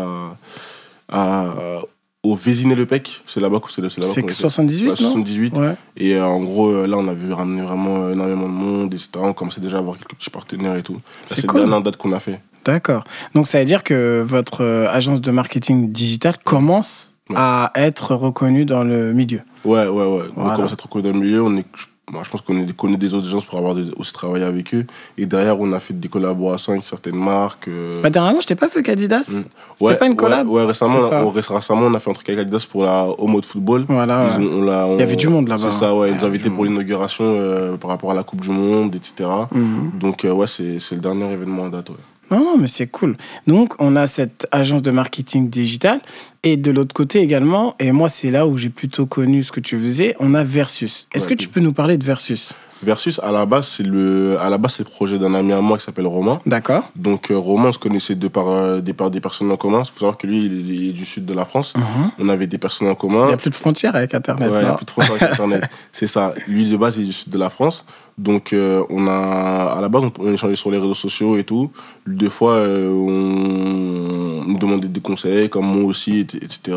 à- 1.09 1.81
au 2.25 2.37
Vésiné-le-Pec. 2.37 3.23
C'est 3.27 3.41
là-bas 3.41 3.59
que 3.59 3.71
c'est 3.73 3.83
là- 3.83 3.89
là-bas 3.89 4.07
C'est 4.13 4.21
qu'on 4.23 4.29
était. 4.29 4.37
78, 4.37 4.83
Ouais, 4.85 4.89
non 4.91 4.95
78. 4.97 5.57
Ouais. 5.59 5.75
Et 5.97 6.15
euh, 6.15 6.25
en 6.25 6.41
gros, 6.41 6.71
euh, 6.71 6.87
là, 6.87 6.97
on 6.99 7.09
a 7.09 7.15
vu 7.15 7.33
ramener 7.33 7.63
vraiment 7.63 8.05
euh, 8.05 8.13
énormément 8.13 8.47
de 8.49 8.53
monde, 8.55 8.95
etc. 8.95 9.09
On 9.17 9.33
commençait 9.33 9.61
déjà 9.61 9.79
à 9.79 9.81
avoir 9.81 9.97
quelques 9.99 10.15
petits 10.15 10.31
partenaires 10.31 10.77
et 10.77 10.83
tout. 10.83 10.95
Là, 10.95 11.01
C'est 11.27 11.47
cool. 11.49 11.61
la 11.61 11.67
dernière 11.67 11.83
date 11.83 11.97
qu'on 11.97 12.13
a 12.13 12.21
fait. 12.21 12.41
D'accord. 12.65 13.03
Donc, 13.35 13.49
ça 13.49 13.59
veut 13.59 13.65
dire 13.65 13.83
que 13.83 14.23
votre 14.25 14.63
euh, 14.63 14.87
agence 14.89 15.21
de 15.21 15.31
marketing 15.33 15.91
digital 15.91 16.37
commence 16.45 17.09
Ouais. 17.31 17.37
à 17.39 17.73
être 17.77 18.15
reconnue 18.15 18.65
dans 18.67 18.85
le 18.85 19.13
milieu. 19.13 19.41
Ouais, 19.65 19.87
ouais, 19.87 20.07
ouais. 20.07 20.23
Voilà. 20.37 20.53
On 20.53 20.57
commence 20.57 20.71
à 20.71 20.75
être 20.75 20.83
reconnus 20.85 21.13
dans 21.13 21.19
le 21.19 21.25
milieu. 21.25 21.43
On 21.43 21.57
est, 21.57 21.65
je, 21.75 21.87
moi, 22.13 22.23
je 22.25 22.29
pense 22.31 22.43
qu'on 22.43 22.55
connu 22.77 22.99
des 22.99 23.15
autres 23.15 23.27
agences 23.27 23.47
pour 23.47 23.59
avoir 23.59 23.75
des- 23.75 23.91
aussi 23.97 24.13
travaillé 24.13 24.45
avec 24.45 24.75
eux. 24.75 24.85
Et 25.17 25.25
derrière, 25.25 25.59
on 25.59 25.73
a 25.73 25.81
fait 25.81 25.95
des 25.99 26.09
collaborations 26.09 26.75
avec 26.75 26.85
certaines 26.85 27.17
marques. 27.17 27.69
euh, 27.69 28.03
Bah, 28.03 28.11
dernièrement, 28.11 28.43
je 28.43 28.47
t'ai 28.47 28.55
pas 28.55 28.69
vu 28.69 28.83
qu'Adidas. 28.83 29.31
Mm. 29.33 29.45
C'était 29.77 29.85
ouais, 29.93 29.97
pas 29.97 30.07
une 30.07 30.15
collab 30.15 30.47
Ouais, 30.47 30.61
ouais, 30.61 30.67
récemment, 30.67 30.99
on, 31.11 31.31
récemment, 31.31 31.87
on 31.87 31.95
a 31.95 31.99
fait 32.01 32.11
un 32.11 32.13
truc 32.13 32.29
avec 32.29 32.43
Adidas 32.43 32.67
pour 32.71 32.85
la 32.85 33.07
Homo 33.19 33.41
de 33.41 33.47
football. 33.47 33.87
Voilà. 33.89 34.27
Ils 34.39 34.45
on 34.47 34.69
on- 34.69 34.95
Il 34.97 35.01
y 35.01 35.03
avait 35.03 35.17
du 35.17 35.29
monde 35.29 35.49
là-bas, 35.49 35.71
C'est 35.71 35.79
ça, 35.79 35.97
ouais. 35.97 36.11
Ils 36.11 36.17
nous 36.17 36.25
ont 36.25 36.27
invités 36.27 36.51
pour 36.51 36.67
l'inauguration 36.67 37.25
euh, 37.27 37.77
par 37.79 37.89
rapport 37.91 38.11
à 38.11 38.15
la 38.15 38.23
Coupe 38.25 38.43
du 38.43 38.51
Monde, 38.51 38.95
etc. 38.95 39.29
Mhm. 39.51 39.93
Donc, 39.99 40.27
euh, 40.27 40.33
ouais, 40.33 40.47
c'est 40.47 40.79
c'est 40.81 40.97
le 40.97 41.01
dernier 41.01 41.33
événement 41.33 41.63
en 41.63 41.69
date, 41.71 41.89
ouais. 41.89 41.97
Non, 42.33 42.41
non, 42.41 42.57
mais 42.59 42.67
c'est 42.67 42.87
cool. 42.87 43.17
Donc, 43.47 43.75
on 43.79 43.95
a 43.97 44.07
cette 44.07 44.47
agence 44.51 44.83
de 44.83 44.91
marketing 44.91 45.49
digital. 45.51 46.01
Et 46.43 46.57
de 46.57 46.71
l'autre 46.73 46.95
côté 46.95 47.21
également, 47.21 47.77
et 47.79 47.93
moi, 47.93 48.09
c'est 48.09 48.31
là 48.33 48.47
où 48.49 48.57
j'ai 48.57 48.71
plutôt 48.71 49.07
connu 49.07 49.43
ce 49.45 49.53
que 49.53 49.61
tu 49.61 49.79
faisais, 49.79 50.17
on 50.19 50.35
a 50.35 50.43
Versus. 50.43 51.07
Est-ce 51.15 51.29
Ouais, 51.29 51.37
que 51.37 51.41
tu 51.41 51.47
peux 51.49 51.61
nous 51.61 51.73
parler 51.73 51.97
de 51.99 52.05
Versus? 52.05 52.53
Versus, 52.83 53.21
à 53.23 53.31
la 53.31 53.47
base, 53.47 53.69
c'est 53.69 53.85
le, 53.85 54.41
à 54.41 54.51
la 54.51 54.59
base, 54.59 54.73
c'est 54.75 54.83
le 54.85 54.91
projet 54.91 55.17
d'un 55.17 55.35
ami 55.35 55.53
à 55.53 55.61
moi 55.61 55.79
qui 55.79 55.85
s'appelle 55.85 56.07
Romain. 56.09 56.41
D'accord. 56.47 56.91
Donc, 56.97 57.31
euh, 57.31 57.39
Romain, 57.39 57.69
on 57.69 57.73
se 57.73 57.79
connaissait 57.79 58.17
de 58.17 58.27
par, 58.27 58.49
euh, 58.49 58.81
des, 58.81 58.93
par 58.93 59.09
des 59.13 59.21
personnes 59.21 59.53
en 59.53 59.57
commun. 59.57 59.83
Il 59.85 59.93
faut 59.93 60.01
savoir 60.01 60.19
que 60.19 60.27
lui, 60.27 60.47
il 60.47 60.53
est, 60.53 60.75
il 60.75 60.89
est 60.89 60.93
du 60.93 61.05
sud 61.05 61.25
de 61.25 61.33
la 61.33 61.45
France. 61.45 61.75
Mhm. 61.77 62.11
On 62.19 62.29
avait 62.29 62.49
des 62.49 62.59
personnes 62.59 62.89
en 62.89 62.95
Il 62.95 62.97
commun. 62.97 63.29
n'y 63.29 63.33
a 63.33 63.37
plus 63.37 63.51
de 63.51 63.55
frontières 63.55 63.95
avec 63.95 64.15
Internet. 64.15 64.51
Ouais, 64.51 64.63
il 64.63 64.65
n'y 64.65 64.69
a 64.71 64.75
plus 64.75 64.85
de 64.85 64.91
frontières 64.91 65.13
avec 65.13 65.31
Internet. 65.35 65.63
C'est 65.93 66.09
ça. 66.09 66.35
Lui, 66.49 66.69
de 66.69 66.77
base, 66.77 66.97
il 66.97 67.03
est 67.05 67.07
du 67.07 67.13
sud 67.13 67.31
de 67.33 67.39
la 67.39 67.51
France. 67.51 67.85
Donc, 68.19 68.53
euh, 68.53 68.83
on 68.91 69.07
a, 69.07 69.75
à 69.77 69.81
la 69.81 69.89
base, 69.89 70.05
on, 70.19 70.33
échangeait 70.33 70.55
sur 70.55 70.71
les 70.71 70.79
réseaux 70.79 70.95
sociaux 70.95 71.37
et 71.37 71.45
tout. 71.45 71.71
Des 72.07 72.29
fois, 72.29 72.53
euh, 72.55 72.91
on, 72.91 74.45
nous 74.47 74.59
demandait 74.59 74.89
des 74.89 75.01
conseils, 75.01 75.49
comme 75.49 75.67
moi 75.67 75.85
aussi, 75.85 76.19
et- 76.21 76.45
etc. 76.45 76.77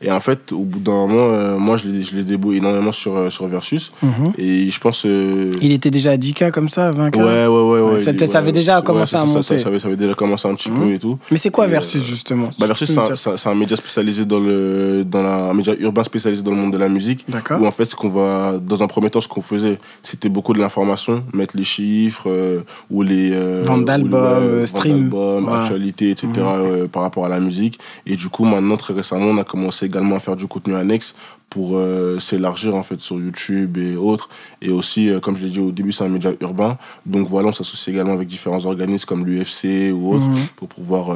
Et 0.00 0.10
en 0.10 0.20
fait, 0.20 0.52
au 0.52 0.64
bout 0.64 0.80
d'un 0.80 0.92
moment, 1.06 1.26
euh, 1.28 1.56
moi, 1.58 1.76
je 1.76 1.88
l'ai 1.88 2.02
je 2.02 2.16
énormément 2.56 2.92
sur, 2.92 3.30
sur 3.30 3.46
Versus. 3.46 3.92
Mhm. 4.02 4.32
Et 4.38 4.70
je 4.70 4.80
pense. 4.80 5.04
Il 5.04 5.72
était 5.72 5.90
déjà 5.90 6.12
à 6.12 6.16
10K 6.16 6.50
comme 6.50 6.68
ça, 6.68 6.90
20K 6.90 7.16
Ouais, 7.16 7.46
ouais, 7.46 7.80
ouais. 7.80 7.92
ouais, 7.92 8.26
ça 8.26 8.38
avait 8.38 8.52
déjà 8.52 8.82
commencé 8.82 9.16
à 9.16 9.20
ça, 9.20 9.26
monter. 9.26 9.58
Ça, 9.58 9.68
avait, 9.68 9.78
ça 9.78 9.86
avait 9.88 9.96
déjà 9.96 10.14
commencé 10.14 10.48
un 10.48 10.54
petit 10.54 10.70
Mhm. 10.70 10.76
peu 10.78 10.92
et 10.94 10.98
tout. 10.98 11.18
Mais 11.30 11.36
c'est 11.36 11.50
quoi 11.50 11.66
Et, 11.66 11.70
Versus, 11.70 12.02
justement? 12.04 12.50
Bah, 12.58 12.66
Versus, 12.66 12.88
c'est 12.90 12.96
me 13.46 13.48
un, 13.50 13.54
média 13.54 13.76
spécialisé 13.76 14.24
dans 14.24 14.40
le, 14.40 15.04
dans 15.04 15.22
la, 15.22 15.50
un 15.50 15.54
média 15.54 15.74
urbain 15.78 16.04
spécialisé 16.04 16.42
dans 16.42 16.50
le 16.50 16.56
monde 16.56 16.72
de 16.72 16.78
la 16.78 16.88
musique. 16.88 17.24
D'accord. 17.28 17.60
Où 17.60 17.66
en 17.66 17.72
fait, 17.72 17.84
ce 17.86 17.96
qu'on 17.96 18.08
va, 18.08 18.58
dans 18.58 18.82
un 18.82 18.86
premier 18.88 19.10
temps, 19.10 19.20
ce 19.20 19.28
qu'on 19.28 19.42
faisait, 19.42 19.78
c'était 20.02 20.28
beaucoup 20.28 20.52
de 20.52 20.58
l'information, 20.58 20.71
mettre 21.34 21.56
les 21.56 21.64
chiffres, 21.64 22.28
euh, 22.30 22.62
ou 22.90 23.02
les. 23.02 23.30
euh, 23.32 23.62
Vente 23.64 23.84
d'albums, 23.84 24.12
euh, 24.22 24.66
stream. 24.66 25.12
Ouais. 25.12 25.52
actualité, 25.58 26.10
etc. 26.10 26.28
Mhm. 26.36 26.42
euh, 26.44 26.88
par 26.88 27.02
rapport 27.02 27.24
à 27.26 27.28
la 27.28 27.40
musique. 27.40 27.78
Et 28.06 28.16
du 28.16 28.28
coup, 28.28 28.44
maintenant, 28.44 28.76
très 28.76 28.94
récemment, 28.94 29.26
on 29.26 29.38
a 29.38 29.44
commencé 29.44 29.86
également 29.86 30.16
à 30.16 30.20
faire 30.20 30.36
du 30.36 30.46
contenu 30.46 30.74
annexe 30.74 31.14
pour 31.50 31.78
s'élargir 32.18 32.74
en 32.74 32.82
fait 32.82 32.98
sur 33.00 33.16
YouTube 33.20 33.76
et 33.76 33.94
autres. 33.94 34.30
Et 34.62 34.70
aussi, 34.70 35.10
comme 35.20 35.36
je 35.36 35.42
l'ai 35.44 35.50
dit 35.50 35.60
au 35.60 35.70
début, 35.70 35.92
c'est 35.92 36.02
un 36.02 36.08
média 36.08 36.30
urbain. 36.40 36.78
Donc 37.04 37.28
voilà, 37.28 37.48
on 37.48 37.52
s'associe 37.52 37.94
également 37.94 38.14
avec 38.14 38.26
différents 38.26 38.64
organismes 38.64 39.04
comme 39.06 39.26
l'UFC 39.26 39.92
ou 39.92 40.14
autres 40.14 40.24
Mhm. 40.24 40.46
pour 40.56 40.68
pouvoir, 40.68 41.14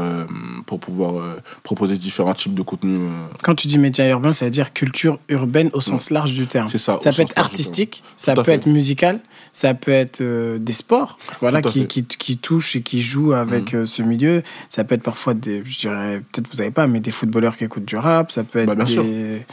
pour 0.66 0.79
pouvoir 0.79 1.14
proposer 1.62 1.97
différents 1.97 2.35
types 2.35 2.53
de 2.55 2.61
contenus. 2.61 2.99
euh. 3.01 3.11
Quand 3.42 3.55
tu 3.55 3.66
dis 3.66 3.79
média 3.79 4.07
urbain, 4.11 4.35
ça 4.35 4.45
veut 4.45 4.51
dire 4.51 4.75
culture 4.75 5.19
urbaine 5.31 5.71
au 5.73 5.81
sens 5.81 6.11
large 6.11 6.35
du 6.35 6.47
terme. 6.47 6.69
C'est 6.69 6.77
ça. 6.77 6.99
Ça 7.01 7.12
peut 7.12 7.23
être 7.23 7.38
artistique, 7.38 8.03
ça 8.19 8.35
peut 8.35 8.51
être 8.51 8.66
musical, 8.66 9.21
ça 9.57 9.73
peut 9.73 9.90
être 9.90 10.21
euh, 10.21 10.59
des 10.59 10.75
sports, 10.75 11.19
voilà, 11.40 11.62
qui, 11.62 11.87
qui, 11.87 12.05
qui 12.05 12.37
touchent 12.37 12.77
et 12.77 12.83
qui 12.83 13.01
jouent 13.01 13.33
avec 13.33 13.73
Mhm. 13.73 13.81
euh, 13.81 13.87
ce 13.87 14.03
milieu. 14.03 14.42
Ça 14.69 14.85
peut 14.85 14.95
être 14.97 15.03
parfois 15.03 15.33
des, 15.33 15.62
je 15.64 15.79
dirais, 15.79 16.21
peut-être 16.31 16.47
vous 16.51 16.57
savez 16.59 16.71
pas, 16.71 16.87
mais 16.87 17.01
des 17.01 17.11
footballeurs 17.11 17.57
qui 17.57 17.64
écoutent 17.64 17.87
du 17.87 17.97
rap, 17.97 18.31
ça 18.33 18.45
peut 18.45 18.59
être 18.59 18.66
Bah, 18.66 18.75
bien 18.75 18.85
des... 18.85 18.90
sûr. 18.92 19.05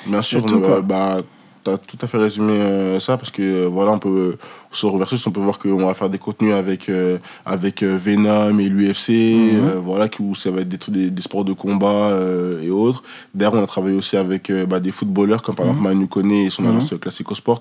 Bien 0.08 0.22
sûr, 0.22 0.46
tout, 0.46 0.62
euh, 0.62 0.82
bah, 0.82 1.22
t'as 1.64 1.78
tout 1.78 1.98
à 2.02 2.08
fait 2.08 2.18
résumé 2.18 2.52
euh, 2.52 3.00
ça 3.00 3.16
parce 3.16 3.32
que 3.32 3.42
euh, 3.42 3.68
voilà, 3.70 3.94
on 3.94 4.00
peut 4.00 4.36
sur 4.76 4.96
Versus, 4.98 5.26
on 5.28 5.32
peut 5.32 5.40
voir 5.42 5.60
qu'on 5.60 5.86
va 5.86 5.94
faire 5.94 6.10
des 6.10 6.18
contenus 6.18 6.54
avec 6.54 6.90
euh, 6.90 7.18
avec 7.46 7.84
euh, 7.84 7.98
Venom 7.98 8.58
et 8.60 8.70
l'UFC, 8.70 9.10
Mhm. 9.10 9.68
euh, 9.68 9.80
voilà, 9.84 10.08
qui- 10.10 10.22
où 10.22 10.36
ça 10.36 10.52
va 10.52 10.62
être 10.62 10.70
des, 10.70 10.78
trucs- 10.78 10.94
des, 10.96 11.10
des 11.10 11.22
sports 11.22 11.46
de 11.46 11.54
combat 11.54 11.88
euh, 11.88 12.62
et 12.64 12.70
autres. 12.70 13.04
D'ailleurs, 13.34 13.54
on 13.56 13.64
a 13.64 13.68
travaillé 13.68 13.96
aussi 13.96 14.18
avec 14.18 14.50
euh, 14.50 14.66
bah, 14.66 14.80
des 14.80 14.92
footballeurs 14.92 15.42
comme 15.42 15.56
par 15.56 15.66
Mhm. 15.66 15.72
exemple 15.74 15.90
Manu 15.90 16.08
Koné 16.08 16.46
et 16.46 16.50
son 16.50 16.64
Mhm. 16.64 16.70
agence 16.78 16.94
Classico 17.00 17.36
Sport, 17.36 17.60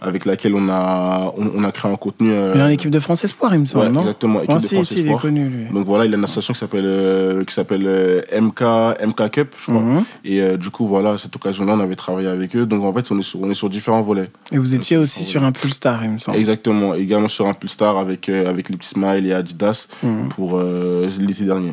avec 0.00 0.24
laquelle 0.24 0.54
on 0.54 0.68
a 0.68 1.32
on, 1.36 1.50
on 1.56 1.64
a 1.64 1.72
créé 1.72 1.90
un 1.92 1.96
contenu. 1.96 2.30
euh, 2.32 2.52
Il 2.54 2.60
est 2.60 2.64
en 2.64 2.68
équipe 2.68 2.90
de 2.90 2.98
France 3.00 3.24
Espoir, 3.24 3.54
il 3.54 3.60
me 3.60 3.66
semble, 3.66 3.84
ouais, 3.86 3.90
non? 3.90 4.00
exactement, 4.00 4.38
équipe 4.40 4.50
Ah, 4.52 4.58
de 4.58 4.62
si, 4.66 4.74
France 4.74 4.88
si, 4.88 5.00
il 5.00 5.08
est 5.10 5.16
connu, 5.16 5.48
lui. 5.48 5.64
Donc 5.72 5.86
voilà, 5.86 6.04
il 6.06 6.14
a 6.14 6.16
une 6.16 6.24
association 6.24 6.52
qui 6.54 6.60
s'appelle 6.60 6.84
euh, 6.86 7.44
qui 7.44 7.54
s'appelle 7.54 7.84
euh, 7.86 8.20
MK 8.40 8.62
MK 9.06 9.30
Cup, 9.30 9.54
je 9.58 9.64
crois. 9.70 9.80
Mhm. 9.80 10.04
Et 10.24 10.40
euh, 10.40 10.56
du 10.56 10.70
coup, 10.70 10.86
voilà, 10.86 11.10
à 11.12 11.18
cette 11.18 11.34
occasion-là, 11.36 11.74
on 11.74 11.80
avait 11.80 11.96
travaillé 11.96 12.28
avec 12.28 12.54
eux. 12.56 12.66
Donc, 12.66 12.84
en 12.84 12.92
fait, 12.92 13.10
on 13.12 13.18
est 13.18 13.22
sur, 13.22 13.40
on 13.42 13.50
est 13.50 13.54
sur 13.54 13.68
différents 13.70 14.02
volets. 14.02 14.28
Et 14.52 14.58
vous 14.58 14.74
étiez 14.74 14.96
aussi 14.96 15.24
sur 15.24 15.42
un 15.44 15.52
Pulstar, 15.52 16.04
il 16.04 16.10
me 16.10 16.18
semble. 16.18 16.36
Exactement. 16.38 16.53
Également 16.94 17.28
sur 17.28 17.46
un 17.46 17.54
Pulstar 17.54 17.96
avec, 17.98 18.28
euh, 18.28 18.48
avec 18.48 18.66
petits 18.68 18.88
Smile 18.88 19.26
et 19.26 19.32
Adidas 19.32 19.88
Mhm. 20.02 20.28
pour 20.30 20.58
euh, 20.58 21.08
l'été 21.18 21.44
dernier. 21.44 21.72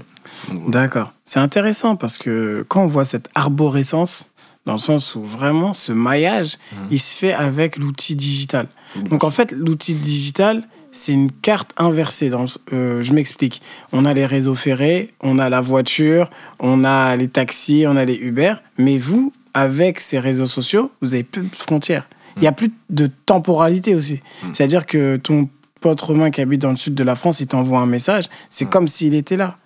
D'accord. 0.68 1.14
C'est 1.26 1.40
intéressant 1.40 1.96
parce 1.96 2.18
que 2.18 2.66
quand 2.68 2.84
on 2.84 2.88
voit 2.88 3.06
cette 3.06 3.30
arborescence, 3.36 4.30
dans 4.66 4.74
le 4.74 4.80
sens 4.80 5.16
où 5.16 5.22
vraiment 5.24 5.74
ce 5.74 5.92
maillage, 5.92 6.58
Mhm. 6.74 6.88
il 6.92 7.00
se 7.00 7.16
fait 7.16 7.34
avec 7.34 7.78
l'outil 7.78 8.16
digital. 8.16 8.68
Donc 9.10 9.24
en 9.24 9.32
fait, 9.32 9.52
l'outil 9.54 9.94
digital, 9.96 10.64
c'est 10.92 11.14
une 11.14 11.32
carte 11.32 11.72
inversée. 11.78 12.30
Dans, 12.30 12.46
euh, 12.74 13.02
je 13.02 13.14
m'explique. 13.14 13.62
On 13.94 14.04
a 14.06 14.14
les 14.14 14.26
réseaux 14.26 14.56
ferrés, 14.56 15.14
on 15.22 15.40
a 15.40 15.50
la 15.50 15.62
voiture, 15.62 16.30
on 16.60 16.84
a 16.84 17.16
les 17.16 17.28
taxis, 17.30 17.86
on 17.88 17.96
a 17.96 18.04
les 18.06 18.16
Uber. 18.16 18.56
Mais 18.78 18.98
vous, 18.98 19.32
avec 19.54 20.00
ces 20.00 20.20
réseaux 20.20 20.48
sociaux, 20.48 20.92
vous 21.02 21.14
avez 21.14 21.24
plus 21.24 21.44
de 21.44 21.56
frontières. 21.56 22.08
Il 22.38 22.42
n'y 22.42 22.48
a 22.48 22.52
plus 22.52 22.70
de 22.90 23.10
temporalité 23.26 23.96
aussi. 23.96 24.22
Mm. 24.44 24.48
C'est-à-dire 24.54 24.86
que 24.86 25.18
ton 25.18 25.50
pote 25.80 26.00
Romain 26.02 26.30
qui 26.30 26.42
habite 26.42 26.62
dans 26.62 26.70
le 26.70 26.76
sud 26.76 26.94
de 26.94 27.04
la 27.04 27.16
France, 27.16 27.40
il 27.40 27.48
t'envoie 27.48 27.80
un 27.80 27.88
message, 27.88 28.26
c'est 28.50 28.66
Mm. 28.66 28.70
comme 28.70 28.88
s'il 28.88 29.14
était 29.16 29.38
là. 29.38 29.58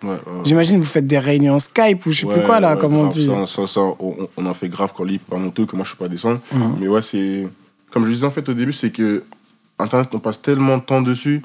J'imagine 0.45 0.77
que 0.77 0.81
vous 0.83 0.89
faites 0.89 1.07
des 1.07 1.19
réunions 1.19 1.59
Skype 1.59 2.05
ou 2.05 2.11
je 2.11 2.21
sais 2.21 2.27
plus 2.27 2.41
quoi 2.45 2.59
là, 2.61 2.75
comme 2.77 2.95
on 2.95 3.07
dit. 3.07 3.25
Ça, 3.25 3.45
ça, 3.45 3.67
ça, 3.67 3.81
on, 3.81 4.29
on 4.37 4.45
en 4.45 4.53
fait 4.53 4.69
grave 4.69 4.93
quand 4.95 5.03
lui 5.03 5.17
pas 5.17 5.37
monter, 5.37 5.65
que 5.65 5.75
moi 5.75 5.83
je 5.83 5.89
suis 5.89 5.97
pas 5.97 6.07
descendre. 6.07 6.39
Mhm. 6.53 6.77
Mais 6.79 6.87
ouais, 6.87 7.01
c'est. 7.01 7.47
Comme 7.91 8.05
je 8.05 8.11
disais 8.11 8.25
en 8.25 8.31
fait 8.31 8.47
au 8.49 8.53
début, 8.53 8.71
c'est 8.73 8.91
que 8.91 9.23
Internet, 9.77 10.07
on 10.13 10.19
passe 10.19 10.41
tellement 10.41 10.77
de 10.77 10.83
temps 10.83 11.01
dessus 11.01 11.41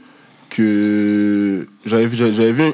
que 0.49 1.67
j'avais 1.85 2.07
vu, 2.07 2.17
j'avais 2.17 2.53
vu 2.53 2.65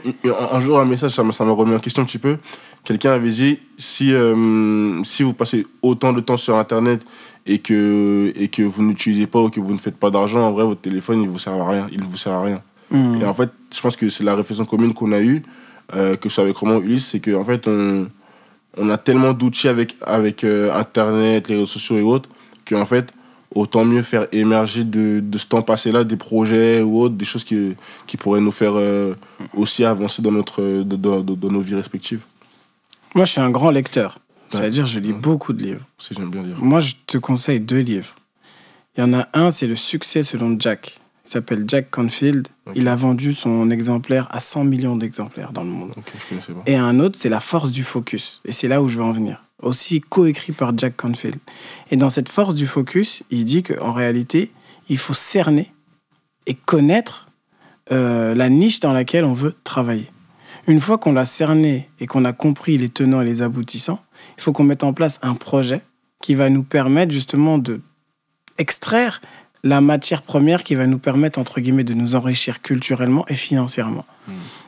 un 0.50 0.60
jour 0.60 0.78
un 0.80 0.84
message, 0.84 1.12
ça 1.12 1.22
m'a 1.22 1.32
ça 1.32 1.44
m'a 1.44 1.52
remis 1.52 1.74
en 1.74 1.78
question 1.78 2.02
un 2.02 2.06
petit 2.06 2.18
peu. 2.18 2.36
Quelqu'un 2.84 3.12
avait 3.12 3.30
dit 3.30 3.58
si, 3.78 4.12
euh, 4.12 5.02
si 5.02 5.22
vous 5.22 5.32
passez 5.32 5.66
autant 5.82 6.12
de 6.12 6.20
temps 6.20 6.36
sur 6.36 6.56
Internet 6.56 7.04
et 7.46 7.58
que, 7.58 8.32
et 8.36 8.48
que 8.48 8.62
vous 8.62 8.82
n'utilisez 8.82 9.26
pas 9.26 9.40
ou 9.40 9.50
que 9.50 9.60
vous 9.60 9.72
ne 9.72 9.78
faites 9.78 9.96
pas 9.96 10.10
d'argent, 10.10 10.40
en 10.48 10.52
vrai, 10.52 10.64
votre 10.64 10.80
téléphone, 10.80 11.22
il 11.22 11.28
vous 11.28 11.38
sert 11.38 11.52
à 11.54 11.68
rien. 11.70 11.86
Il 11.92 12.00
ne 12.00 12.06
vous 12.06 12.16
sert 12.16 12.32
à 12.32 12.42
rien. 12.42 12.60
Et 13.20 13.24
en 13.24 13.34
fait, 13.34 13.50
je 13.74 13.80
pense 13.80 13.96
que 13.96 14.08
c'est 14.08 14.24
la 14.24 14.34
réflexion 14.36 14.64
commune 14.64 14.94
qu'on 14.94 15.12
a 15.12 15.20
eue, 15.20 15.42
euh, 15.94 16.16
que 16.16 16.28
je 16.28 16.40
avec 16.40 16.56
Romain 16.56 16.78
Ulysse, 16.80 17.06
c'est 17.08 17.20
qu'en 17.20 17.44
fait, 17.44 17.66
on, 17.66 18.06
on 18.76 18.88
a 18.90 18.98
tellement 18.98 19.32
d'outils 19.32 19.68
avec, 19.68 19.96
avec 20.02 20.44
euh, 20.44 20.72
Internet, 20.72 21.48
les 21.48 21.54
réseaux 21.56 21.66
sociaux 21.66 21.96
et 21.98 22.02
autres, 22.02 22.28
qu'en 22.68 22.86
fait, 22.86 23.12
autant 23.54 23.84
mieux 23.84 24.02
faire 24.02 24.26
émerger 24.32 24.84
de, 24.84 25.20
de 25.20 25.38
ce 25.38 25.46
temps 25.46 25.62
passé-là 25.62 26.04
des 26.04 26.16
projets 26.16 26.82
ou 26.82 27.00
autres, 27.00 27.14
des 27.14 27.24
choses 27.24 27.42
qui, 27.44 27.74
qui 28.06 28.16
pourraient 28.16 28.40
nous 28.40 28.52
faire 28.52 28.72
euh, 28.76 29.14
aussi 29.54 29.84
avancer 29.84 30.20
dans, 30.22 30.32
notre, 30.32 30.82
dans, 30.82 31.20
dans- 31.22 31.34
dans 31.34 31.50
nos 31.50 31.60
vies 31.60 31.74
respectives. 31.76 32.20
Moi, 33.14 33.24
je 33.24 33.32
suis 33.32 33.40
un 33.40 33.50
grand 33.50 33.70
lecteur. 33.70 34.18
C'est-à-dire, 34.50 34.86
je 34.86 34.98
lis 34.98 35.12
beaucoup 35.12 35.52
de 35.52 35.62
livres. 35.62 35.86
Si 35.98 36.14
j'aime 36.14 36.30
bien 36.30 36.42
lire. 36.42 36.56
Moi, 36.58 36.80
je 36.80 36.94
te 37.06 37.18
conseille 37.18 37.60
deux 37.60 37.80
livres. 37.80 38.14
Il 38.96 39.00
y 39.00 39.02
en 39.04 39.12
a 39.12 39.28
un, 39.34 39.50
c'est 39.50 39.66
Le 39.66 39.74
succès 39.74 40.22
selon 40.22 40.56
Jack. 40.58 40.98
Il 41.26 41.30
s'appelle 41.30 41.64
Jack 41.66 41.90
Canfield. 41.90 42.48
Il 42.74 42.88
a 42.88 42.96
vendu 42.96 43.34
son 43.34 43.70
exemplaire 43.70 44.28
à 44.30 44.40
100 44.40 44.64
millions 44.64 44.96
d'exemplaires 44.96 45.52
dans 45.52 45.64
le 45.64 45.70
monde. 45.70 45.92
Je 46.30 46.52
pas. 46.52 46.62
Et 46.66 46.76
un 46.76 47.00
autre, 47.00 47.18
c'est 47.18 47.28
La 47.28 47.40
force 47.40 47.70
du 47.70 47.82
focus. 47.82 48.40
Et 48.44 48.52
c'est 48.52 48.68
là 48.68 48.80
où 48.80 48.88
je 48.88 48.98
veux 48.98 49.04
en 49.04 49.10
venir. 49.10 49.42
Aussi 49.60 50.00
coécrit 50.00 50.52
par 50.52 50.76
Jack 50.78 50.96
Canfield. 50.96 51.38
Et 51.90 51.96
dans 51.96 52.10
cette 52.10 52.28
force 52.28 52.54
du 52.54 52.66
focus, 52.66 53.24
il 53.30 53.44
dit 53.44 53.62
qu'en 53.62 53.92
réalité, 53.92 54.52
il 54.88 54.98
faut 54.98 55.14
cerner 55.14 55.72
et 56.46 56.54
connaître 56.54 57.28
euh, 57.90 58.34
la 58.34 58.48
niche 58.48 58.80
dans 58.80 58.92
laquelle 58.92 59.24
on 59.24 59.32
veut 59.32 59.54
travailler. 59.64 60.10
Une 60.68 60.80
fois 60.80 60.98
qu'on 60.98 61.12
l'a 61.12 61.24
cerné 61.24 61.88
et 62.00 62.06
qu'on 62.06 62.24
a 62.24 62.32
compris 62.32 62.78
les 62.78 62.88
tenants 62.88 63.20
et 63.20 63.24
les 63.24 63.42
aboutissants, 63.42 64.00
il 64.36 64.42
faut 64.42 64.52
qu'on 64.52 64.64
mette 64.64 64.84
en 64.84 64.92
place 64.92 65.18
un 65.22 65.34
projet 65.34 65.82
qui 66.22 66.34
va 66.34 66.48
nous 66.48 66.62
permettre 66.62 67.12
justement 67.12 67.58
de 67.58 67.80
extraire 68.58 69.20
la 69.62 69.80
matière 69.80 70.22
première 70.22 70.64
qui 70.64 70.74
va 70.74 70.86
nous 70.86 70.98
permettre, 70.98 71.38
entre 71.38 71.60
guillemets, 71.60 71.84
de 71.84 71.94
nous 71.94 72.14
enrichir 72.14 72.62
culturellement 72.62 73.26
et 73.28 73.34
financièrement. 73.34 74.06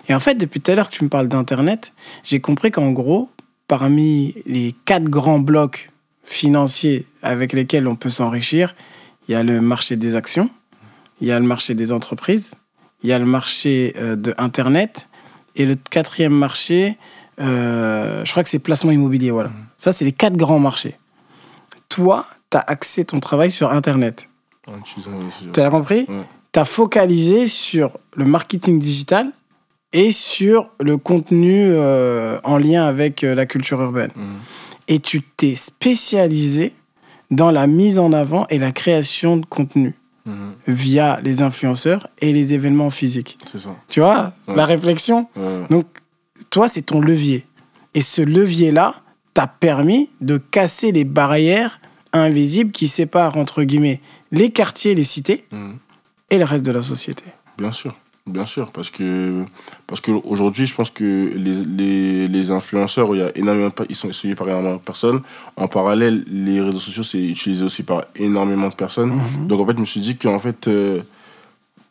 Et 0.08 0.14
en 0.14 0.20
fait, 0.20 0.34
depuis 0.34 0.60
tout 0.60 0.70
à 0.70 0.74
l'heure 0.74 0.88
que 0.88 0.94
tu 0.94 1.04
me 1.04 1.08
parles 1.08 1.28
d'Internet, 1.28 1.92
j'ai 2.24 2.40
compris 2.40 2.70
qu'en 2.70 2.90
gros, 2.90 3.30
parmi 3.68 4.34
les 4.46 4.74
quatre 4.84 5.04
grands 5.04 5.38
blocs 5.38 5.90
financiers 6.24 7.06
avec 7.22 7.52
lesquels 7.52 7.86
on 7.86 7.96
peut 7.96 8.10
s'enrichir, 8.10 8.74
il 9.28 9.32
y 9.32 9.34
a 9.34 9.42
le 9.42 9.60
marché 9.60 9.96
des 9.96 10.16
actions, 10.16 10.50
il 11.20 11.28
y 11.28 11.32
a 11.32 11.38
le 11.38 11.46
marché 11.46 11.74
des 11.74 11.92
entreprises, 11.92 12.54
il 13.02 13.10
y 13.10 13.12
a 13.12 13.18
le 13.18 13.26
marché 13.26 13.94
euh, 13.96 14.16
de 14.16 14.34
Internet, 14.38 15.08
et 15.56 15.66
le 15.66 15.74
quatrième 15.74 16.32
marché, 16.32 16.96
euh, 17.40 18.24
je 18.24 18.30
crois 18.30 18.42
que 18.42 18.48
c'est 18.50 18.58
placement 18.58 18.90
immobilier. 18.92 19.30
Voilà. 19.30 19.50
Ça, 19.76 19.92
c'est 19.92 20.04
les 20.04 20.12
quatre 20.12 20.36
grands 20.36 20.58
marchés. 20.58 20.96
Toi, 21.88 22.26
tu 22.50 22.56
as 22.56 22.60
axé 22.66 23.04
ton 23.04 23.20
travail 23.20 23.50
sur 23.50 23.72
Internet. 23.72 24.28
Tu 25.52 25.60
as 25.60 25.70
compris 25.70 26.04
Ouais. 26.08 26.22
Tu 26.52 26.60
as 26.60 26.64
focalisé 26.64 27.46
sur 27.46 27.96
le 28.16 28.24
marketing 28.24 28.78
digital 28.78 29.30
et 29.92 30.10
sur 30.12 30.70
le 30.80 30.96
contenu 30.96 31.64
euh, 31.68 32.38
en 32.44 32.58
lien 32.58 32.84
avec 32.86 33.24
euh, 33.24 33.34
la 33.34 33.46
culture 33.46 33.80
urbaine. 33.80 34.10
Mhm. 34.16 34.36
Et 34.88 34.98
tu 34.98 35.22
t'es 35.22 35.54
spécialisé 35.54 36.72
dans 37.30 37.50
la 37.50 37.66
mise 37.66 37.98
en 37.98 38.12
avant 38.12 38.46
et 38.48 38.58
la 38.58 38.72
création 38.72 39.36
de 39.36 39.44
contenu 39.46 39.94
Mhm. 40.26 40.52
via 40.66 41.20
les 41.22 41.40
influenceurs 41.40 42.06
et 42.20 42.32
les 42.34 42.52
événements 42.52 42.90
physiques. 42.90 43.38
C'est 43.50 43.58
ça. 43.60 43.70
Tu 43.88 44.00
vois 44.00 44.34
Ouais. 44.46 44.54
la 44.56 44.66
réflexion 44.66 45.26
Ouais. 45.36 45.64
Donc, 45.70 45.86
toi, 46.50 46.68
c'est 46.68 46.82
ton 46.82 47.00
levier. 47.00 47.46
Et 47.94 48.00
ce 48.02 48.22
levier-là 48.22 48.94
t'a 49.34 49.46
permis 49.46 50.08
de 50.20 50.36
casser 50.38 50.92
les 50.92 51.04
barrières 51.04 51.80
invisibles 52.12 52.72
qui 52.72 52.88
séparent, 52.88 53.36
entre 53.36 53.62
guillemets, 53.62 54.00
les 54.32 54.50
quartiers, 54.50 54.94
les 54.94 55.04
cités 55.04 55.44
Mhm. 55.52 55.76
et 56.30 56.38
le 56.38 56.44
reste 56.44 56.64
de 56.64 56.72
la 56.72 56.82
société. 56.82 57.24
Bien 57.58 57.72
sûr, 57.72 57.96
bien 58.26 58.44
sûr, 58.46 58.70
parce 58.72 58.90
que 58.90 59.44
parce 59.86 60.00
que 60.00 60.10
aujourd'hui, 60.12 60.66
je 60.66 60.74
pense 60.74 60.90
que 60.90 61.32
les, 61.34 61.62
les, 61.64 62.28
les 62.28 62.50
influenceurs, 62.50 63.14
il 63.14 63.18
y 63.20 63.22
a 63.22 63.30
énormément 63.36 63.70
ils 63.88 63.96
sont 63.96 64.12
suivis 64.12 64.34
par 64.34 64.48
énormément 64.48 64.76
de 64.76 64.80
personnes. 64.80 65.20
En 65.56 65.66
parallèle, 65.68 66.24
les 66.30 66.60
réseaux 66.60 66.78
sociaux, 66.78 67.02
c'est 67.02 67.22
utilisé 67.22 67.64
aussi 67.64 67.82
par 67.82 68.04
énormément 68.16 68.68
de 68.68 68.74
personnes. 68.74 69.12
Mhm. 69.14 69.46
Donc 69.48 69.60
en 69.60 69.66
fait, 69.66 69.74
je 69.74 69.80
me 69.80 69.84
suis 69.86 70.00
dit 70.00 70.16
qu'en 70.16 70.38
fait, 70.38 70.68
euh, 70.68 71.00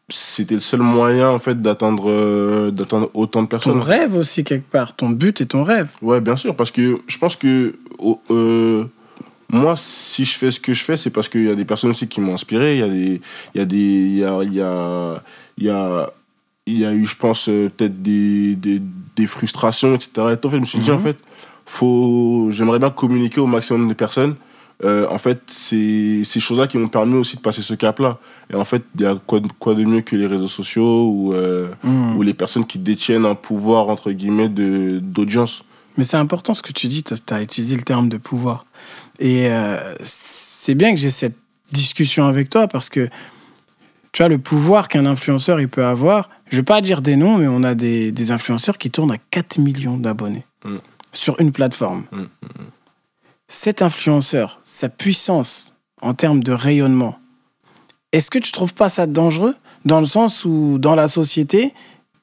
c'était 0.10 0.56
le 0.56 0.62
seul 0.62 0.80
moyen 0.82 1.30
en 1.30 1.40
fait 1.40 1.62
d'atteindre 1.62 2.10
euh, 2.10 2.72
d'atteindre 2.72 3.10
autant 3.14 3.42
de 3.42 3.48
Ton 3.48 3.50
personnes. 3.50 3.80
rêve 3.80 4.16
aussi, 4.16 4.44
quelque 4.44 4.70
part. 4.70 4.96
Ton 4.96 5.10
but 5.10 5.42
et 5.42 5.46
ton 5.46 5.64
rêve. 5.64 5.90
Ouais, 6.02 6.22
bien 6.22 6.36
sûr, 6.36 6.56
parce 6.56 6.72
que 6.72 7.00
je 7.08 7.18
pense 7.18 7.36
que 7.36 7.76
oh, 8.00 8.22
euh, 8.32 8.86
moi, 9.50 9.76
si 9.78 10.24
je 10.26 10.38
fais 10.38 10.52
ce 10.52 10.60
que 10.60 10.74
je 10.74 10.84
fais, 10.84 10.98
c'est 10.98 11.10
parce 11.10 11.28
qu'il 11.30 11.44
y 11.44 11.50
a 11.50 11.56
des 11.56 11.66
personnes 11.66 11.90
aussi 11.90 12.08
qui 12.08 12.22
m'ont 12.22 12.34
inspiré. 12.34 12.76
Il 12.76 12.80
y 12.80 12.84
a 12.84 12.88
des, 12.88 13.22
il 13.56 13.58
y 13.58 13.62
a 13.62 13.66
des, 13.66 13.78
il 13.78 14.18
y 14.18 14.24
a, 14.24 14.44
il 14.44 14.54
y 14.54 14.62
a, 14.62 15.24
il 15.58 15.64
y 15.66 15.70
a, 15.70 16.10
il 16.66 16.78
y 16.80 16.86
a 16.86 16.94
eu, 16.94 17.06
je 17.06 17.16
pense, 17.16 17.48
euh, 17.50 17.70
peut-être 17.76 18.02
des, 18.02 18.56
des, 18.56 18.82
des 19.16 19.28
frustrations, 19.28 19.94
etc. 19.96 20.10
Et 20.16 20.46
en 20.46 20.50
fait, 20.50 20.56
je 20.56 20.62
me 20.62 20.66
suis 20.66 20.80
dit, 20.80 20.90
Mhm. 20.92 20.98
en 20.98 21.00
fait, 21.00 21.18
faut, 21.66 22.48
j'aimerais 22.52 22.80
bien 22.80 22.90
communiquer 22.90 23.40
au 23.42 23.48
maximum 23.48 23.88
de 23.90 23.94
personnes. 23.94 24.36
Euh, 24.84 25.08
en 25.10 25.18
fait, 25.18 25.42
c'est 25.48 26.22
ces 26.24 26.40
choses-là 26.40 26.68
qui 26.68 26.78
m'ont 26.78 26.88
permis 26.88 27.16
aussi 27.16 27.36
de 27.36 27.42
passer 27.42 27.62
ce 27.64 27.74
cap-là. 27.74 28.20
Et 28.52 28.56
en 28.56 28.64
fait, 28.66 28.84
il 28.96 29.02
y 29.02 29.06
a 29.06 29.16
quoi, 29.26 29.40
de- 29.40 29.48
quoi 29.60 29.74
de 29.74 29.84
mieux 29.84 30.02
que 30.02 30.16
les 30.16 30.28
réseaux 30.28 30.48
sociaux 30.48 31.10
ou, 31.10 31.34
euh, 31.34 31.68
ou 32.16 32.22
les 32.22 32.36
personnes 32.36 32.66
qui 32.66 32.78
détiennent 32.78 33.26
un 33.26 33.34
pouvoir, 33.36 33.90
entre 33.90 34.12
guillemets, 34.12 34.50
de- 34.50 35.00
d'audience. 35.02 35.64
Mais 35.98 36.04
c'est 36.04 36.18
important 36.18 36.54
ce 36.54 36.62
que 36.62 36.72
tu 36.72 36.86
dis, 36.88 37.04
tu 37.04 37.14
as 37.32 37.42
utilisé 37.42 37.76
le 37.76 37.82
terme 37.82 38.08
de 38.08 38.18
pouvoir. 38.18 38.66
Et 39.18 39.48
euh, 39.50 39.96
c'est 40.04 40.76
bien 40.76 40.92
que 40.94 41.00
j'ai 41.00 41.10
cette 41.10 41.38
discussion 41.72 42.26
avec 42.28 42.50
toi 42.52 42.68
parce 42.68 42.90
que 42.90 43.10
tu 44.12 44.22
vois, 44.22 44.30
le 44.30 44.38
pouvoir 44.38 44.88
qu'un 44.90 45.06
influenceur 45.08 45.60
il 45.60 45.68
peut 45.70 45.86
avoir, 45.86 46.30
je 46.50 46.58
vais 46.58 46.64
pas 46.64 46.82
dire 46.82 47.02
des 47.02 47.16
noms, 47.16 47.38
mais 47.40 47.48
on 47.48 47.64
a 47.64 47.74
des, 47.76 48.12
des 48.12 48.32
influenceurs 48.32 48.78
qui 48.78 48.90
tournent 48.92 49.12
à 49.12 49.18
4 49.32 49.58
millions 49.58 49.98
d'abonnés 49.98 50.46
Mm. 50.66 50.78
sur 51.14 51.40
une 51.40 51.52
plateforme. 51.52 52.04
Mm, 52.12 52.24
Cet 53.48 53.82
influenceur, 53.82 54.60
sa 54.64 54.90
puissance 54.90 55.74
en 56.02 56.14
termes 56.14 56.44
de 56.44 56.52
rayonnement, 56.52 57.18
est-ce 58.12 58.30
que 58.30 58.40
tu 58.40 58.52
trouves 58.52 58.74
pas 58.74 58.90
ça 58.90 59.08
dangereux 59.08 59.56
dans 59.86 60.00
le 60.00 60.06
sens 60.06 60.44
où 60.44 60.78
dans 60.80 60.96
la 60.96 61.08
société, 61.08 61.74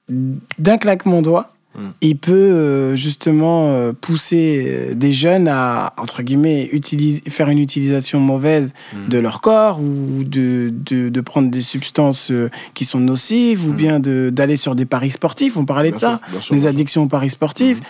d'un 0.09 0.77
claquement 0.79 1.19
de 1.19 1.25
doigts, 1.25 1.51
Mm. 1.77 1.89
il 2.03 2.17
peut 2.17 2.33
euh, 2.33 2.95
justement 2.95 3.73
euh, 3.73 3.93
pousser 3.93 4.65
euh, 4.69 4.95
des 4.95 5.11
jeunes 5.13 5.49
à, 5.49 5.93
entre 5.99 6.23
guillemets, 6.23 6.69
utiliser, 6.71 7.21
faire 7.29 7.49
une 7.49 7.59
utilisation 7.59 8.21
mauvaise 8.21 8.75
Mm. 8.93 9.09
de 9.09 9.19
leur 9.19 9.41
corps 9.41 9.81
ou 9.81 10.23
de, 10.23 10.73
de, 10.73 11.09
de 11.09 11.21
prendre 11.21 11.51
des 11.51 11.63
substances 11.63 12.31
qui 12.75 12.85
sont 12.85 13.01
nocives 13.01 13.67
ou 13.67 13.73
Mm. 13.73 13.77
bien 13.77 13.99
de- 13.99 14.31
d'aller 14.33 14.57
sur 14.57 14.77
des 14.77 14.85
paris 14.87 15.11
sportifs. 15.11 15.57
On 15.57 15.65
parlait 15.65 15.91
de 15.91 15.97
Bien 15.97 16.11
ça, 16.11 16.21
sûr, 16.23 16.31
bien 16.31 16.41
sûr, 16.43 16.55
des 16.55 16.67
addictions 16.69 17.03
aux 17.03 17.09
paris 17.09 17.31
sportifs. 17.31 17.81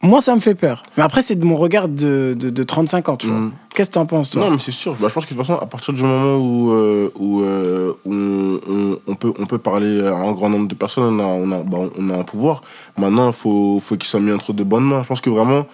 Moi, 0.00 0.20
ça 0.20 0.32
me 0.34 0.40
fait 0.40 0.54
peur. 0.54 0.84
Mais 0.96 1.02
après, 1.02 1.22
c'est 1.22 1.34
de 1.34 1.44
mon 1.44 1.56
regard 1.56 1.88
de, 1.88 2.36
de, 2.38 2.50
de 2.50 2.62
35 2.62 3.08
ans, 3.08 3.16
tu 3.16 3.26
vois. 3.26 3.38
Mm. 3.40 3.52
Qu'est-ce 3.74 3.88
que 3.90 3.94
t'en 3.94 4.06
penses, 4.06 4.30
toi? 4.30 4.44
Non, 4.44 4.52
mais 4.52 4.58
c'est 4.60 4.70
sûr. 4.70 4.94
Bah, 4.94 5.08
je 5.08 5.12
pense 5.14 5.26
que 5.26 5.30
de 5.34 5.36
toute 5.36 5.44
façon, 5.46 5.58
à 5.60 5.66
partir 5.66 5.92
du 5.92 6.02
moment 6.04 6.36
où, 6.36 6.70
euh, 6.70 7.10
où, 7.18 7.42
euh, 7.42 7.94
où 8.04 8.96
on, 9.08 9.14
peut, 9.16 9.32
on 9.40 9.46
peut 9.46 9.58
parler 9.58 10.00
à 10.06 10.14
un 10.14 10.30
grand 10.32 10.50
nombre 10.50 10.68
de 10.68 10.74
personnes, 10.76 11.02
on 11.02 11.18
a, 11.18 11.24
on 11.26 11.50
a, 11.50 11.58
bah, 11.64 11.78
on 11.98 12.10
a 12.10 12.16
un 12.18 12.22
pouvoir. 12.22 12.60
Maintenant, 12.96 13.28
il 13.28 13.32
faut, 13.32 13.80
faut 13.80 13.96
qu'il 13.96 14.06
soit 14.08 14.20
mis 14.20 14.30
entre 14.30 14.52
de 14.52 14.62
bonnes 14.62 14.84
mains. 14.84 15.02
Je 15.02 15.08
pense 15.08 15.20
que 15.20 15.30
vraiment, 15.30 15.66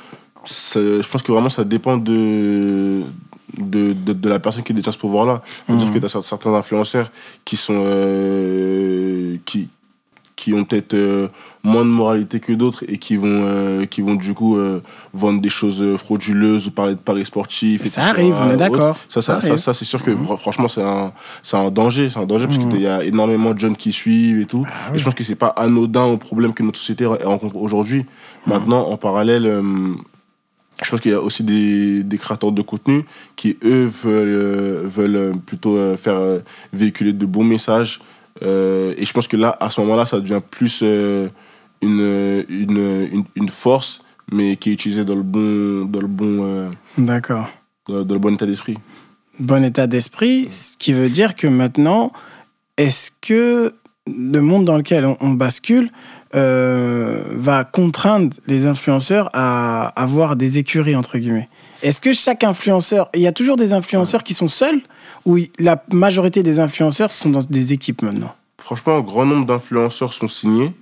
ça- 0.45 0.81
je 0.81 1.07
pense 1.07 1.23
que 1.23 1.31
vraiment 1.31 1.51
ça 1.51 1.65
dépend 1.65 1.99
de, 1.99 3.03
de, 3.59 3.93
de, 3.93 4.13
de 4.15 4.29
la 4.31 4.39
personne 4.41 4.65
qui 4.65 4.73
détient 4.73 4.93
ce 4.93 4.99
pouvoir-là. 4.99 5.43
C'est-à-dire 5.67 5.89
Mhm. 5.89 5.93
que 5.95 5.99
tu 5.99 6.05
as 6.17 6.23
certains 6.23 6.55
influenceurs 6.55 7.11
qui 7.45 7.57
sont. 7.59 7.75
euh, 7.87 9.37
qui, 9.45 9.69
qui 10.45 10.53
ont 10.53 10.65
peut-être 10.65 10.93
euh, 10.93 11.29
moins 11.63 11.87
de 11.87 11.89
moralité 11.91 12.39
que 12.39 12.53
d'autres 12.53 12.85
et 12.87 12.99
qui 12.99 13.17
vont, 13.17 13.45
euh, 13.47 13.87
qui 13.87 14.03
vont 14.03 14.15
du 14.15 14.35
coup 14.35 14.59
euh, 14.59 14.83
vendre 15.15 15.41
des 15.41 15.49
choses 15.49 15.83
frauduleuses 15.97 16.67
ou 16.67 16.71
parler 16.71 16.93
de 16.97 16.99
paris 16.99 17.25
sportifs. 17.25 17.83
Ça 17.87 18.03
etc., 18.03 18.13
arrive, 18.15 18.35
on 18.43 18.51
est 18.51 18.57
d'accord. 18.59 18.99
Ça, 19.09 19.23
ça, 19.23 19.41
Ça 19.41 19.49
ça, 19.49 19.57
ça, 19.57 19.73
c'est 19.75 19.87
sûr 19.87 20.03
que 20.03 20.11
fr- 20.11 20.37
franchement, 20.37 20.69
c'est 20.69 20.83
un, 20.83 21.15
c'est 21.43 21.57
un 21.57 21.71
danger. 21.71 22.11
C'est 22.11 22.19
un 22.19 22.27
danger 22.27 22.47
parce 22.47 22.59
Mhm. 22.59 22.69
qu'il 22.69 22.83
y 22.83 22.87
a 22.87 23.03
énormément 23.05 23.55
de 23.55 23.59
jeunes 23.59 23.75
qui 23.77 23.91
suivent 23.91 24.41
et 24.43 24.45
tout. 24.45 24.67
Ah 24.69 24.95
Et 24.95 24.99
je 24.99 25.05
pense 25.05 25.15
que 25.15 25.25
c'est 25.25 25.35
pas 25.35 25.47
anodin 25.57 26.05
au 26.05 26.19
problème 26.19 26.53
que 26.53 26.63
notre 26.63 26.79
société 26.79 27.07
rencontre 27.07 27.57
aujourd'hui. 27.57 28.05
Maintenant, 28.47 28.83
en 28.91 28.99
parallèle, 28.99 29.47
je 30.83 30.91
pense 30.91 31.01
qu'il 31.01 31.13
y 31.13 31.15
a 31.15 31.23
aussi 31.23 31.43
des, 31.43 32.03
des 32.05 32.19
créateurs 32.19 32.53
de 32.53 32.61
contenu 32.61 33.07
qui, 33.37 33.57
eux, 33.65 33.85
veulent, 33.87 34.83
veulent 34.87 35.33
plutôt 35.47 35.79
faire 35.97 36.21
véhiculer 36.75 37.15
de 37.15 37.25
bons 37.25 37.45
messages. 37.45 38.03
Euh, 38.43 38.95
et 38.97 39.05
je 39.05 39.13
pense 39.13 39.29
que 39.29 39.37
là, 39.37 39.57
à 39.61 39.71
ce 39.71 39.81
moment-là, 39.83 40.07
ça 40.07 40.21
devient 40.21 40.41
plus 40.49 40.81
euh, 40.83 41.29
une, 41.81 42.45
une, 42.49 43.09
une, 43.13 43.25
une 43.37 43.49
force, 43.49 44.03
mais 44.33 44.57
qui 44.57 44.71
est 44.71 44.73
utilisée 44.73 45.05
dans 45.05 45.15
le 45.15 45.23
bon, 45.23 45.85
dans 45.85 46.01
le 46.01 46.07
bon, 46.07 46.45
euh, 46.45 46.71
D'accord. 46.99 47.49
dans 47.87 48.05
dans 48.05 48.15
le 48.15 48.21
bon 48.21 48.35
état 48.35 48.47
d'esprit. 48.47 48.79
Bon 49.39 49.65
état 49.65 49.87
d'esprit, 49.87 50.49
ce 50.51 50.77
qui 50.77 50.93
veut 50.93 51.09
dire 51.09 51.35
que 51.35 51.47
maintenant, 51.47 52.13
est-ce 52.77 53.11
que 53.21 53.75
le 54.07 54.41
monde 54.41 54.65
dans 54.65 54.77
lequel 54.77 55.05
on, 55.05 55.17
on 55.21 55.31
bascule 55.31 55.91
va 56.33 57.65
contraindre 57.65 58.37
les 58.49 58.67
influenceurs 58.67 59.31
à 59.33 59.87
avoir 60.01 60.35
des 60.35 60.59
écuries, 60.59 60.97
entre 60.97 61.19
guillemets? 61.19 61.49
Est-ce 61.85 62.01
que 62.01 62.15
chaque 62.15 62.43
influenceur, 62.45 63.11
il 63.15 63.21
y 63.21 63.27
a 63.27 63.33
toujours 63.33 63.57
des 63.57 63.75
influenceurs 63.75 64.25
qui 64.25 64.33
sont 64.33 64.49
seuls 64.49 64.81
ou 65.27 65.39
la 65.59 65.85
majorité 65.93 66.43
des 66.43 66.59
influenceurs 66.59 67.13
sont 67.13 67.29
dans 67.29 67.43
des 67.43 67.75
équipes 67.75 68.01
maintenant? 68.01 68.35
Franchement, 68.59 68.97
un 68.97 69.03
grand 69.03 69.27
nombre 69.27 69.45
d'influenceurs 69.45 70.13
sont 70.15 70.27
signés, 70.29 70.73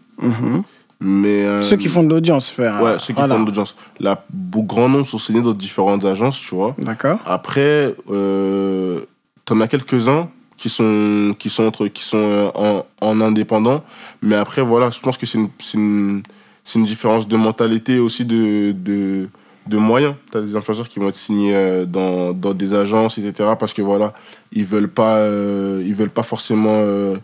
mais... 1.01 1.45
euh, 1.45 1.61
Ceux 1.63 1.77
qui 1.77 1.89
font 1.89 2.05
de 2.05 2.09
l'audience, 2.09 2.49
faire. 2.51 2.81
Ouais, 2.81 2.99
ceux 3.01 3.13
qui 3.15 3.19
voilà. 3.19 3.35
font 3.35 3.41
de 3.41 3.47
l'audience. 3.47 3.75
La 3.99 4.25
grand 4.55 4.89
nombre 4.89 5.05
sont 5.05 5.19
signés 5.19 5.41
dans 5.43 5.53
différentes 5.53 6.05
agences, 6.05 6.39
tu 6.39 6.55
vois. 6.55 6.77
D'accord. 6.79 7.19
Après, 7.27 7.97
euh, 8.09 9.01
t'en 9.45 9.61
as 9.61 9.67
quelques-uns 9.67 10.29
qui 10.57 10.69
sont, 10.69 11.35
qui 11.37 11.51
sont, 11.51 11.65
entre, 11.65 11.89
qui 11.89 12.05
sont 12.05 12.19
euh, 12.19 12.49
en, 12.55 12.87
en 13.01 13.21
indépendant, 13.21 13.83
mais 14.23 14.37
après, 14.37 14.63
voilà, 14.63 14.91
je 14.91 15.01
pense 15.01 15.19
que 15.19 15.27
c'est 15.27 15.39
une, 15.39 15.49
c'est 15.59 15.79
une, 15.79 16.23
c'est 16.63 16.79
une 16.79 16.85
différence 16.85 17.27
de 17.27 17.37
mentalité 17.37 17.99
aussi 17.99 18.25
de, 18.25 18.71
de, 18.71 19.29
de 19.67 19.77
moyens. 19.79 20.15
T'as 20.31 20.41
des 20.41 20.57
influenceurs 20.57 20.89
qui 20.89 20.99
vont 20.99 21.09
être 21.09 21.17
signés 21.17 21.55
euh, 21.55 21.85
dans, 21.85 22.33
dans 22.33 22.55
des 22.55 22.75
agences, 22.75 23.19
etc., 23.19 23.51
parce 23.59 23.73
que 23.73 23.83
voilà, 23.83 24.13
ils 24.53 24.65
veulent 24.65 24.89
pas, 24.89 25.17
euh, 25.17 25.83
ils 25.87 25.95
veulent 25.95 26.11
pas 26.11 26.23
forcément... 26.25 26.81
euh, 26.83 27.17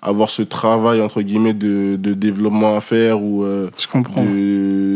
avoir 0.00 0.30
ce 0.30 0.42
travail 0.42 1.00
entre 1.00 1.22
guillemets 1.22 1.54
de, 1.54 1.96
de 1.96 2.14
développement 2.14 2.76
à 2.76 2.80
faire 2.80 3.20
ou 3.20 3.42
euh, 3.42 3.68
Je 3.76 3.88
comprends. 3.88 4.22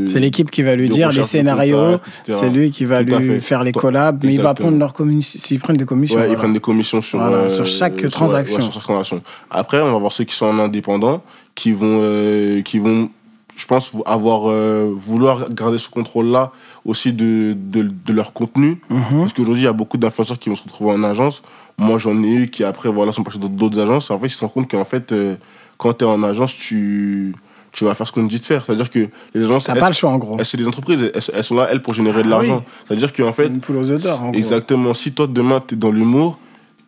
C'est 0.06 0.20
l'équipe 0.20 0.48
qui 0.48 0.62
va 0.62 0.76
lui 0.76 0.88
dire 0.88 1.10
les 1.10 1.24
scénarios, 1.24 1.96
c'est 2.22 2.48
lui 2.48 2.70
qui 2.70 2.84
va 2.84 3.02
Tout 3.04 3.16
lui 3.16 3.40
faire 3.40 3.64
les 3.64 3.72
collabs, 3.72 4.22
mais 4.22 4.34
il 4.34 4.40
va 4.40 4.54
prendre 4.54 4.78
leur 4.78 4.92
commission. 4.92 5.40
S'ils 5.40 5.58
prennent 5.58 5.76
des 5.76 5.84
commissions. 5.84 6.18
Ouais, 6.18 6.30
ils 6.30 6.36
prennent 6.36 6.52
des 6.52 6.60
commissions 6.60 7.02
sur, 7.02 7.18
Voilà, 7.18 7.48
sur 7.48 7.66
chaque 7.66 8.08
transaction. 8.10 8.58
ouais, 8.58 8.62
sur 8.62 8.72
chaque 8.72 8.82
transaction. 8.84 9.22
Après, 9.50 9.80
on 9.80 9.90
va 9.90 9.98
voir 9.98 10.12
ceux 10.12 10.22
qui 10.22 10.36
sont 10.36 10.46
en 10.46 10.58
indépendant, 10.60 11.24
qui 11.56 11.72
vont, 11.72 12.62
qui 12.64 12.78
vont 12.78 13.10
je 13.56 13.66
pense, 13.66 13.92
avoir, 14.06 14.50
euh, 14.50 14.90
vouloir 14.94 15.50
garder 15.52 15.78
ce 15.78 15.88
contrôle-là 15.88 16.52
aussi 16.84 17.12
de, 17.12 17.54
de, 17.56 17.82
de 17.82 18.12
leur 18.12 18.32
contenu. 18.32 18.80
Mhm. 18.90 19.20
Parce 19.20 19.32
qu'aujourd'hui, 19.32 19.62
il 19.62 19.66
y 19.66 19.68
a 19.68 19.72
beaucoup 19.72 19.98
d'influenceurs 19.98 20.38
qui 20.38 20.48
vont 20.48 20.56
se 20.56 20.62
retrouver 20.64 20.92
en 20.92 21.02
agence. 21.04 21.42
Moi, 21.78 21.98
j'en 21.98 22.22
ai 22.22 22.32
eu 22.34 22.48
qui, 22.48 22.64
après, 22.64 22.88
voilà, 22.90 23.12
sont 23.12 23.22
passés 23.22 23.38
dans 23.38 23.48
d'autres 23.48 23.78
agences. 23.78 24.10
En 24.10 24.18
fait, 24.18 24.26
ils 24.26 24.30
se 24.30 24.40
rendent 24.40 24.52
compte 24.52 24.70
qu'en 24.70 24.84
fait, 24.84 25.12
euh, 25.12 25.36
quand 25.78 25.94
tu 25.94 26.04
es 26.04 26.08
en 26.08 26.22
agence, 26.22 26.54
tu, 26.54 27.34
tu 27.72 27.84
vas 27.84 27.94
faire 27.94 28.06
ce 28.06 28.12
qu'on 28.12 28.24
te 28.24 28.30
dit 28.30 28.38
de 28.40 28.44
faire. 28.44 28.64
C'est-à-dire 28.66 28.90
que 28.90 29.08
les 29.34 29.44
agences, 29.44 29.64
T'as 29.64 29.76
pas 29.76 29.88
le 29.88 29.94
choix 29.94 30.10
en 30.10 30.18
gros. 30.18 30.36
c'est 30.42 30.56
des 30.58 30.66
entreprises, 30.68 30.98
elles, 31.14 31.22
elles 31.34 31.42
sont 31.44 31.54
là, 31.56 31.68
elles, 31.70 31.80
pour 31.82 31.94
générer 31.94 32.22
de 32.22 32.28
Ah 32.28 32.30
l'argent. 32.30 32.58
oui. 32.58 32.72
C'est-à-dire 32.86 33.12
qu'en 33.12 33.32
fait, 33.32 33.46
Une 33.46 33.60
poule 33.60 33.76
aux 33.78 33.84
gros. 33.84 34.32
Exactement. 34.34 34.92
Si 34.94 35.12
toi, 35.12 35.26
demain, 35.26 35.62
tu 35.66 35.74
es 35.74 35.78
dans 35.78 35.90
l'humour, 35.90 36.38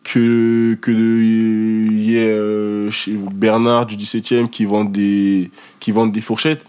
que 0.03 0.77
que 0.81 0.91
il 0.91 1.99
y 2.03 2.15
ait 2.17 2.27
euh, 2.37 2.91
Bernard 3.33 3.85
du 3.87 3.95
17e 3.95 4.49
qui 4.49 4.65
vend 4.65 4.85
des, 4.85 5.49
qui 5.79 5.91
vendent 5.91 6.11
des 6.11 6.21
fourchettes, 6.21 6.63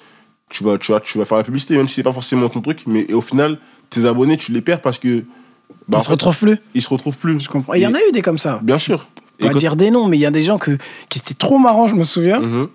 tu 0.51 0.65
vas, 0.65 0.79
tu, 0.79 0.93
vas, 0.93 1.01
tu 1.01 1.19
vas 1.19 1.25
faire 1.25 1.39
la 1.39 1.45
publicité, 1.45 1.77
même 1.77 1.89
si 1.89 1.95
c'est 1.95 2.03
pas 2.03 2.13
forcément 2.13 2.49
ton 2.49 2.61
truc. 2.61 2.83
Mais 2.87 3.13
au 3.13 3.21
final, 3.21 3.59
tes 3.91 4.05
abonnés, 4.07 4.37
tu 4.37 4.53
les 4.53 4.61
perds 4.61 4.81
parce 4.81 4.99
que. 4.99 5.09
Ils 5.09 5.25
Bah, 5.89 5.99
en 5.99 6.01
se 6.01 6.09
retrouvent 6.11 6.39
plus. 6.39 6.59
ils 6.75 6.83
se 6.83 6.89
retrouvent 6.89 7.19
plus. 7.19 7.39
Je 7.41 7.49
comprends. 7.49 7.75
Il 7.75 7.83
y 7.83 7.87
en 7.87 7.95
a 7.95 7.99
eu 8.09 8.13
des 8.13 8.23
comme 8.23 8.39
ça. 8.39 8.61
Bien 8.63 8.79
sûr. 8.79 9.07
Pas 9.39 9.49
quand- 9.51 9.59
dire 9.59 9.77
des 9.77 9.91
noms, 9.91 10.07
mais 10.09 10.17
il 10.17 10.21
y 10.21 10.27
a 10.27 10.31
des 10.31 10.43
gens 10.43 10.59
que, 10.59 10.77
qui 11.09 11.19
étaient 11.19 11.35
trop 11.35 11.59
marrants, 11.59 11.89
je 11.89 11.95
me 11.95 12.05
souviens. 12.05 12.41
Mhm. 12.41 12.69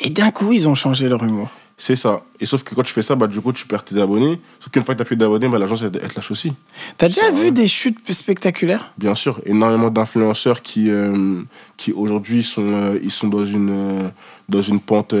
Et 0.00 0.10
d'un 0.10 0.30
coup, 0.30 0.52
ils 0.52 0.68
ont 0.68 0.74
changé 0.74 1.08
leur 1.08 1.22
humour. 1.22 1.48
C'est 1.76 1.96
ça. 1.96 2.24
Et 2.40 2.44
sauf 2.46 2.62
que 2.62 2.74
quand 2.74 2.82
tu 2.82 2.92
fais 2.92 3.00
ça, 3.02 3.14
bah, 3.14 3.26
du 3.26 3.40
coup, 3.40 3.52
tu 3.52 3.66
perds 3.66 3.84
tes 3.84 3.98
abonnés. 4.00 4.38
Sauf 4.58 4.70
qu'une 4.70 4.82
fois 4.82 4.94
que 4.94 4.98
tu 4.98 5.02
as 5.02 5.04
plus 5.06 5.16
d'abonnés, 5.16 5.48
bah, 5.48 5.58
l'agence, 5.58 5.82
elle, 5.82 5.92
te 5.92 6.14
lâche 6.14 6.30
aussi. 6.30 6.52
T'as 6.98 7.08
déjà 7.08 7.30
vu 7.30 7.52
des 7.52 7.66
chutes 7.68 8.12
spectaculaires? 8.12 8.92
Bien 8.98 9.14
sûr, 9.14 9.40
énormément 9.46 9.88
d'influenceurs 9.88 10.60
qui, 10.60 10.90
euh, 10.90 11.40
qui 11.78 11.92
aujourd'hui 11.92 12.42
sont, 12.42 12.70
euh, 12.72 12.98
ils 13.02 13.10
sont 13.10 13.28
dans 13.28 13.46
une, 13.46 13.70
euh, 13.70 14.08
dans 14.48 14.60
une 14.62 14.80
pente 14.80 15.14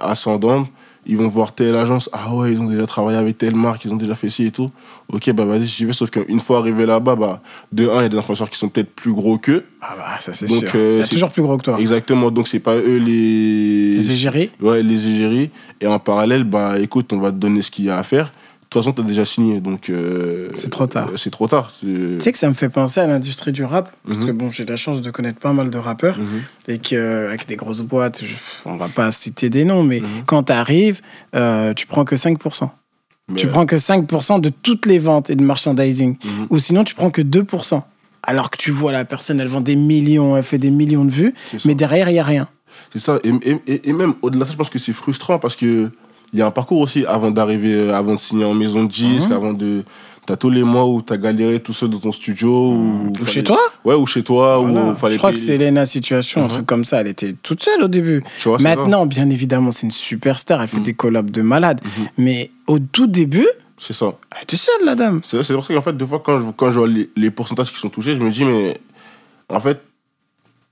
ascendante. 0.00 0.68
Ils 1.06 1.16
vont 1.16 1.28
voir 1.28 1.54
telle 1.54 1.74
agence, 1.76 2.10
ah 2.12 2.34
ouais, 2.34 2.52
ils 2.52 2.60
ont 2.60 2.66
déjà 2.66 2.86
travaillé 2.86 3.16
avec 3.16 3.38
telle 3.38 3.54
marque, 3.54 3.84
ils 3.86 3.92
ont 3.92 3.96
déjà 3.96 4.14
fait 4.14 4.28
ci 4.28 4.46
et 4.46 4.50
tout. 4.50 4.70
Ok, 5.10 5.30
bah 5.32 5.44
vas-y, 5.46 5.64
j'y 5.64 5.84
vais. 5.86 5.92
Sauf 5.94 6.10
qu'une 6.10 6.40
fois 6.40 6.58
arrivé 6.58 6.84
là-bas, 6.84 7.16
bah, 7.16 7.40
de 7.72 7.88
un, 7.88 8.00
il 8.00 8.02
y 8.02 8.04
a 8.04 8.08
des 8.10 8.18
influenceurs 8.18 8.50
qui 8.50 8.58
sont 8.58 8.68
peut-être 8.68 8.90
plus 8.94 9.12
gros 9.12 9.38
qu'eux. 9.38 9.64
Ah 9.80 9.94
bah, 9.96 10.04
ça 10.18 10.32
c'est 10.34 10.46
sûr. 10.46 10.62
euh, 10.74 10.96
il 10.96 11.00
y 11.00 11.02
a 11.02 11.06
toujours 11.06 11.30
plus 11.30 11.42
gros 11.42 11.56
que 11.56 11.62
toi. 11.64 11.80
Exactement, 11.80 12.30
donc 12.30 12.48
c'est 12.48 12.60
pas 12.60 12.76
eux 12.76 12.98
les. 12.98 13.96
Les 13.96 14.12
égéries 14.12 14.50
Ouais, 14.60 14.82
les 14.82 15.08
égéries. 15.08 15.50
Et 15.80 15.86
en 15.86 15.98
parallèle, 15.98 16.44
bah 16.44 16.78
écoute, 16.78 17.12
on 17.14 17.18
va 17.18 17.30
te 17.30 17.36
donner 17.36 17.62
ce 17.62 17.70
qu'il 17.70 17.86
y 17.86 17.90
a 17.90 17.96
à 17.96 18.02
faire. 18.02 18.32
De 18.70 18.74
toute 18.78 18.84
façon, 18.84 18.92
t'as 18.92 19.02
déjà 19.02 19.24
signé, 19.24 19.60
donc. 19.60 19.90
euh, 19.90 20.50
C'est 20.56 20.70
trop 20.70 20.86
tard. 20.86 21.08
euh, 21.08 21.16
C'est 21.16 21.30
trop 21.30 21.48
tard. 21.48 21.72
Tu 21.80 22.20
sais 22.20 22.30
que 22.30 22.38
ça 22.38 22.46
me 22.46 22.54
fait 22.54 22.68
penser 22.68 23.00
à 23.00 23.06
l'industrie 23.08 23.50
du 23.50 23.64
rap, 23.64 23.90
parce 24.06 24.18
Mhm. 24.18 24.26
que 24.26 24.30
bon, 24.30 24.48
j'ai 24.48 24.64
la 24.64 24.76
chance 24.76 25.00
de 25.00 25.10
connaître 25.10 25.40
pas 25.40 25.52
mal 25.52 25.70
de 25.70 25.76
rappeurs, 25.78 26.16
Mhm. 26.16 26.42
et 26.68 26.78
qu'avec 26.78 27.48
des 27.48 27.56
grosses 27.56 27.80
boîtes, 27.82 28.22
je- 28.24 28.32
on 28.66 28.76
va 28.76 28.86
pas 28.88 29.10
citer 29.10 29.50
des 29.50 29.64
noms, 29.64 29.82
mais 29.82 29.98
Mhm. 29.98 30.06
quand 30.24 30.44
tu 30.44 30.52
arrives, 30.52 31.00
tu 31.74 31.86
prends 31.88 32.04
que 32.04 32.14
5%. 32.16 32.70
Mais, 33.28 33.40
Tu 33.40 33.48
prends 33.48 33.66
que 33.66 33.76
5% 33.76 34.38
de 34.38 34.50
toutes 34.50 34.86
les 34.86 35.00
ventes 35.00 35.30
et 35.30 35.34
de 35.34 35.42
merchandising. 35.42 36.16
Ou 36.48 36.60
sinon, 36.60 36.84
tu 36.84 36.94
prends 36.94 37.10
que 37.10 37.22
2%. 37.22 37.84
Alors 38.22 38.50
que 38.50 38.56
tu 38.56 38.70
vois 38.70 38.92
la 38.92 39.04
personne, 39.04 39.40
elle 39.40 39.48
vend 39.48 39.60
des 39.62 39.74
millions, 39.76 40.36
elle 40.36 40.44
fait 40.44 40.58
des 40.58 40.70
millions 40.70 41.04
de 41.04 41.10
vues, 41.10 41.34
mais 41.64 41.74
derrière, 41.74 42.08
il 42.08 42.12
n'y 42.12 42.18
a 42.20 42.24
rien. 42.24 42.48
C'est 42.92 43.00
ça. 43.00 43.18
Et- 43.24 43.88
et 43.88 43.92
même 43.92 44.14
au-delà 44.22 44.44
de 44.44 44.46
ça, 44.46 44.52
je 44.52 44.56
pense 44.56 44.70
que 44.70 44.78
c'est 44.78 44.92
frustrant 44.92 45.40
parce 45.40 45.56
que 45.56 45.90
il 46.32 46.38
y 46.38 46.42
a 46.42 46.46
un 46.46 46.50
parcours 46.50 46.78
aussi 46.80 47.04
avant 47.06 47.30
d'arriver, 47.30 47.74
euh, 47.74 47.94
avant 47.94 48.14
de 48.14 48.18
signer 48.18 48.44
en 48.44 48.54
maison 48.54 48.84
de 48.84 48.88
disque, 48.90 49.28
Mhm. 49.30 49.36
avant 49.36 49.52
de. 49.52 49.82
T'as 50.26 50.36
tous 50.36 50.50
les 50.50 50.62
mois 50.62 50.86
où 50.86 51.02
t'as 51.02 51.16
galéré 51.16 51.58
tout 51.60 51.72
seul 51.72 51.88
dans 51.90 51.98
ton 51.98 52.12
studio. 52.12 52.72
Ou, 52.72 53.08
Ou 53.10 53.14
fallait- 53.16 53.30
chez 53.32 53.42
toi 53.42 53.58
Ouais, 53.84 53.94
ou 53.96 54.06
chez 54.06 54.22
toi. 54.22 54.58
Voilà. 54.58 54.84
Où 54.84 54.94
fallait 54.94 55.14
Je 55.14 55.18
crois 55.18 55.30
que 55.30 55.36
payer- 55.36 55.46
c'est 55.46 55.58
Lena 55.58 55.86
Situation, 55.86 56.42
un 56.42 56.44
Mhm. 56.44 56.50
truc 56.50 56.66
comme 56.66 56.84
ça. 56.84 57.00
Elle 57.00 57.08
était 57.08 57.32
toute 57.42 57.62
seule 57.62 57.82
au 57.82 57.88
début. 57.88 58.22
Tu 58.40 58.48
vois. 58.48 58.58
Maintenant, 58.58 59.06
bien 59.06 59.28
évidemment, 59.30 59.72
c'est 59.72 59.86
une 59.86 59.90
superstar. 59.90 60.60
Elle 60.62 60.68
fait 60.68 60.76
Mhm. 60.76 60.82
des 60.84 60.94
collabs 60.94 61.30
de 61.30 61.42
malade. 61.42 61.80
Mhm. 61.84 62.06
Mais 62.18 62.50
au 62.68 62.78
tout 62.78 63.06
début, 63.08 63.48
C'est 63.76 63.94
ça. 63.94 64.12
elle 64.36 64.42
était 64.44 64.56
seule, 64.56 64.84
la 64.84 64.94
dame. 64.94 65.20
C'est 65.24 65.38
pour 65.54 65.64
ça 65.64 65.74
qu'en 65.74 65.80
fait, 65.80 65.96
des 65.96 66.06
fois, 66.06 66.22
quand 66.24 66.40
je, 66.40 66.50
quand 66.52 66.70
je 66.70 66.78
vois 66.78 66.86
les, 66.88 67.10
les 67.16 67.30
pourcentages 67.32 67.72
qui 67.72 67.78
sont 67.80 67.88
touchés, 67.88 68.14
je 68.14 68.20
me 68.20 68.30
dis, 68.30 68.44
mais 68.44 68.78
en 69.48 69.58
fait, 69.58 69.80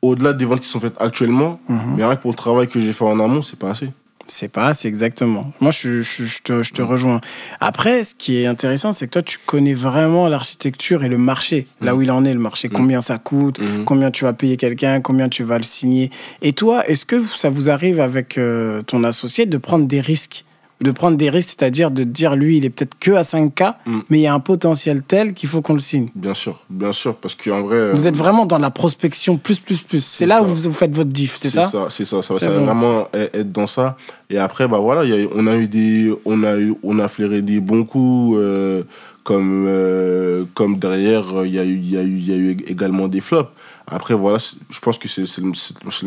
au-delà 0.02 0.34
des 0.34 0.44
ventes 0.44 0.60
qui 0.60 0.68
sont 0.68 0.78
faites 0.78 0.94
actuellement, 1.00 1.58
mais 1.96 2.04
rien 2.04 2.14
que 2.14 2.22
pour 2.22 2.30
le 2.30 2.36
travail 2.36 2.68
que 2.68 2.80
j'ai 2.80 2.92
fait 2.92 3.04
en 3.04 3.18
amont, 3.18 3.42
c'est 3.42 3.58
pas 3.58 3.70
assez. 3.70 3.88
C'est 4.30 4.48
pas, 4.52 4.74
c'est 4.74 4.88
exactement. 4.88 5.52
Moi, 5.60 5.70
je, 5.70 6.02
je, 6.02 6.24
je 6.26 6.42
te, 6.42 6.62
je 6.62 6.72
te 6.74 6.82
rejoins. 6.82 7.20
Après, 7.60 8.04
ce 8.04 8.14
qui 8.14 8.36
est 8.36 8.46
intéressant, 8.46 8.92
c'est 8.92 9.06
que 9.06 9.12
toi, 9.12 9.22
tu 9.22 9.38
connais 9.46 9.72
vraiment 9.72 10.28
l'architecture 10.28 11.02
et 11.02 11.08
le 11.08 11.16
marché, 11.16 11.66
là 11.80 11.94
où 11.96 12.02
il 12.02 12.10
en 12.10 12.24
est, 12.26 12.34
le 12.34 12.38
marché, 12.40 12.68
Mhm. 12.68 12.74
combien 12.74 13.00
ça 13.00 13.16
coûte, 13.16 13.58
Mhm. 13.58 13.84
combien 13.86 14.10
tu 14.10 14.24
vas 14.24 14.34
payer 14.34 14.58
quelqu'un, 14.58 15.00
combien 15.00 15.30
tu 15.30 15.44
vas 15.44 15.56
le 15.56 15.64
signer. 15.64 16.10
Et 16.42 16.52
toi, 16.52 16.86
est-ce 16.86 17.06
que 17.06 17.22
ça 17.24 17.48
vous 17.48 17.70
arrive 17.70 18.00
avec 18.00 18.36
euh, 18.36 18.82
ton 18.82 19.02
associé 19.02 19.46
de 19.46 19.56
prendre 19.56 19.86
des 19.86 20.00
risques? 20.02 20.44
De 20.80 20.92
prendre 20.92 21.16
des 21.16 21.28
risques, 21.28 21.56
c'est-à-dire 21.58 21.90
de 21.90 22.04
dire, 22.04 22.36
lui, 22.36 22.58
il 22.58 22.64
est 22.64 22.70
peut-être 22.70 22.96
que 23.00 23.10
à 23.10 23.22
5K, 23.24 23.74
Mhm. 23.84 24.02
mais 24.10 24.18
il 24.18 24.22
y 24.22 24.26
a 24.28 24.32
un 24.34 24.38
potentiel 24.38 25.02
tel 25.02 25.34
qu'il 25.34 25.48
faut 25.48 25.60
qu'on 25.60 25.72
le 25.72 25.80
signe. 25.80 26.08
Bien 26.14 26.34
sûr, 26.34 26.60
bien 26.70 26.92
sûr, 26.92 27.16
parce 27.16 27.34
qu'en 27.34 27.62
vrai. 27.62 27.76
euh, 27.76 27.92
Vous 27.94 28.06
êtes 28.06 28.14
vraiment 28.16 28.46
dans 28.46 28.58
la 28.58 28.70
prospection 28.70 29.38
plus, 29.38 29.58
plus, 29.58 29.80
plus. 29.80 30.04
C'est 30.04 30.24
là 30.26 30.36
ça. 30.36 30.42
où 30.44 30.46
vous, 30.46 30.54
vous 30.70 30.72
faites 30.72 30.94
votre 30.94 31.10
diff, 31.10 31.34
c'est 31.36 31.50
ça, 31.50 31.64
C'est 31.90 32.04
ça, 32.04 32.22
ça, 32.22 32.32
va- 32.34 32.38
C'est 32.38 32.46
ça 32.46 32.52
va 32.52 32.58
bon. 32.60 32.66
vraiment 32.66 33.08
être 33.12 33.50
dans 33.50 33.66
ça. 33.66 33.96
Et 34.30 34.38
après, 34.38 34.68
bah 34.68 34.78
voilà, 34.78 35.02
il 35.04 35.10
y 35.10 35.24
a- 35.24 35.28
on 35.34 35.48
a 35.48 35.56
eu 35.56 35.66
des, 35.66 36.12
on 36.24 36.44
a 36.44 36.56
eu, 36.56 36.72
on 36.84 37.00
a 37.00 37.08
flairé 37.08 37.42
des 37.42 37.58
bons 37.58 37.82
coups, 37.84 38.36
euh, 38.38 38.84
comme, 39.24 39.64
euh, 39.66 40.44
comme 40.54 40.78
derrière, 40.78 41.40
euh, 41.40 41.46
il 41.48 41.54
y 41.54 41.58
a 41.58 41.64
eu, 41.64 41.76
il 41.76 41.90
y 41.90 41.96
a 41.96 42.02
eu, 42.02 42.16
il 42.18 42.28
y 42.28 42.32
a 42.32 42.36
eu 42.36 42.56
également 42.68 43.08
des 43.08 43.20
flops. 43.20 43.50
Après, 43.90 44.14
voilà, 44.14 44.38
je 44.38 44.80
pense 44.80 44.98
que 44.98 45.08
c'est 45.08 45.22
le, 45.38 45.52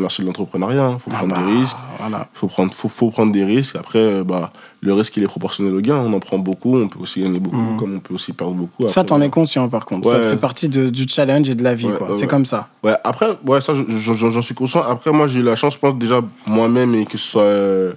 marché 0.02 0.22
de 0.24 0.28
l'entrepreneuriat. 0.28 0.92
Il 0.96 1.00
faut 1.00 1.10
Ah 1.14 1.18
prendre 1.18 1.36
bah, 1.36 1.42
des 1.46 1.58
risques. 1.60 1.78
Voilà. 2.00 2.28
faut 2.34 2.48
prendre, 2.48 2.74
faut, 2.74 2.90
faut 2.90 3.10
prendre 3.10 3.32
des 3.32 3.44
risques. 3.44 3.76
Après, 3.76 4.00
euh, 4.00 4.24
bah, 4.24 4.52
le 4.82 4.94
risque, 4.94 5.18
il 5.18 5.24
est 5.24 5.28
proportionnel 5.28 5.74
au 5.76 5.82
gain. 5.82 5.96
On 5.98 6.14
en 6.14 6.20
prend 6.20 6.38
beaucoup, 6.38 6.78
on 6.78 6.88
peut 6.88 7.00
aussi 7.00 7.22
gagner 7.22 7.40
beaucoup, 7.40 7.58
Mhm. 7.58 7.78
comme 7.78 7.96
on 7.96 8.00
peut 8.00 8.14
aussi 8.14 8.34
perdre 8.34 8.54
beaucoup. 8.54 8.88
Ça, 8.88 9.02
Après, 9.02 9.08
t'en 9.10 9.16
voilà. 9.16 9.26
es 9.26 9.30
conscient, 9.30 9.68
par 9.70 9.86
contre. 9.86 10.10
Ça 10.10 10.22
fait 10.22 10.38
partie 10.38 10.70
de- 10.70 10.90
du 10.90 11.08
challenge 11.08 11.50
et 11.50 11.56
de 11.56 11.64
la 11.64 11.74
vie, 11.76 11.88
Ouais, 11.88 11.94
c'est 12.14 12.22
ouais. 12.22 12.28
comme 12.28 12.46
ça. 12.46 12.68
Ouais, 12.84 12.96
après, 13.04 13.30
ouais, 13.46 13.62
ça, 13.62 13.74
je- 13.74 13.84
je- 13.90 14.14
j'en 14.30 14.42
suis 14.42 14.56
conscient. 14.56 14.84
Après, 14.84 15.12
moi, 15.12 15.28
j'ai 15.28 15.40
eu 15.40 15.44
la 15.44 15.56
chance, 15.56 15.74
je 15.74 15.80
pense, 15.80 15.96
déjà, 15.98 16.22
moi-même, 16.48 16.94
et 16.96 17.06
que 17.06 17.18
ce 17.18 17.28
soit, 17.32 17.42
euh, 17.44 17.94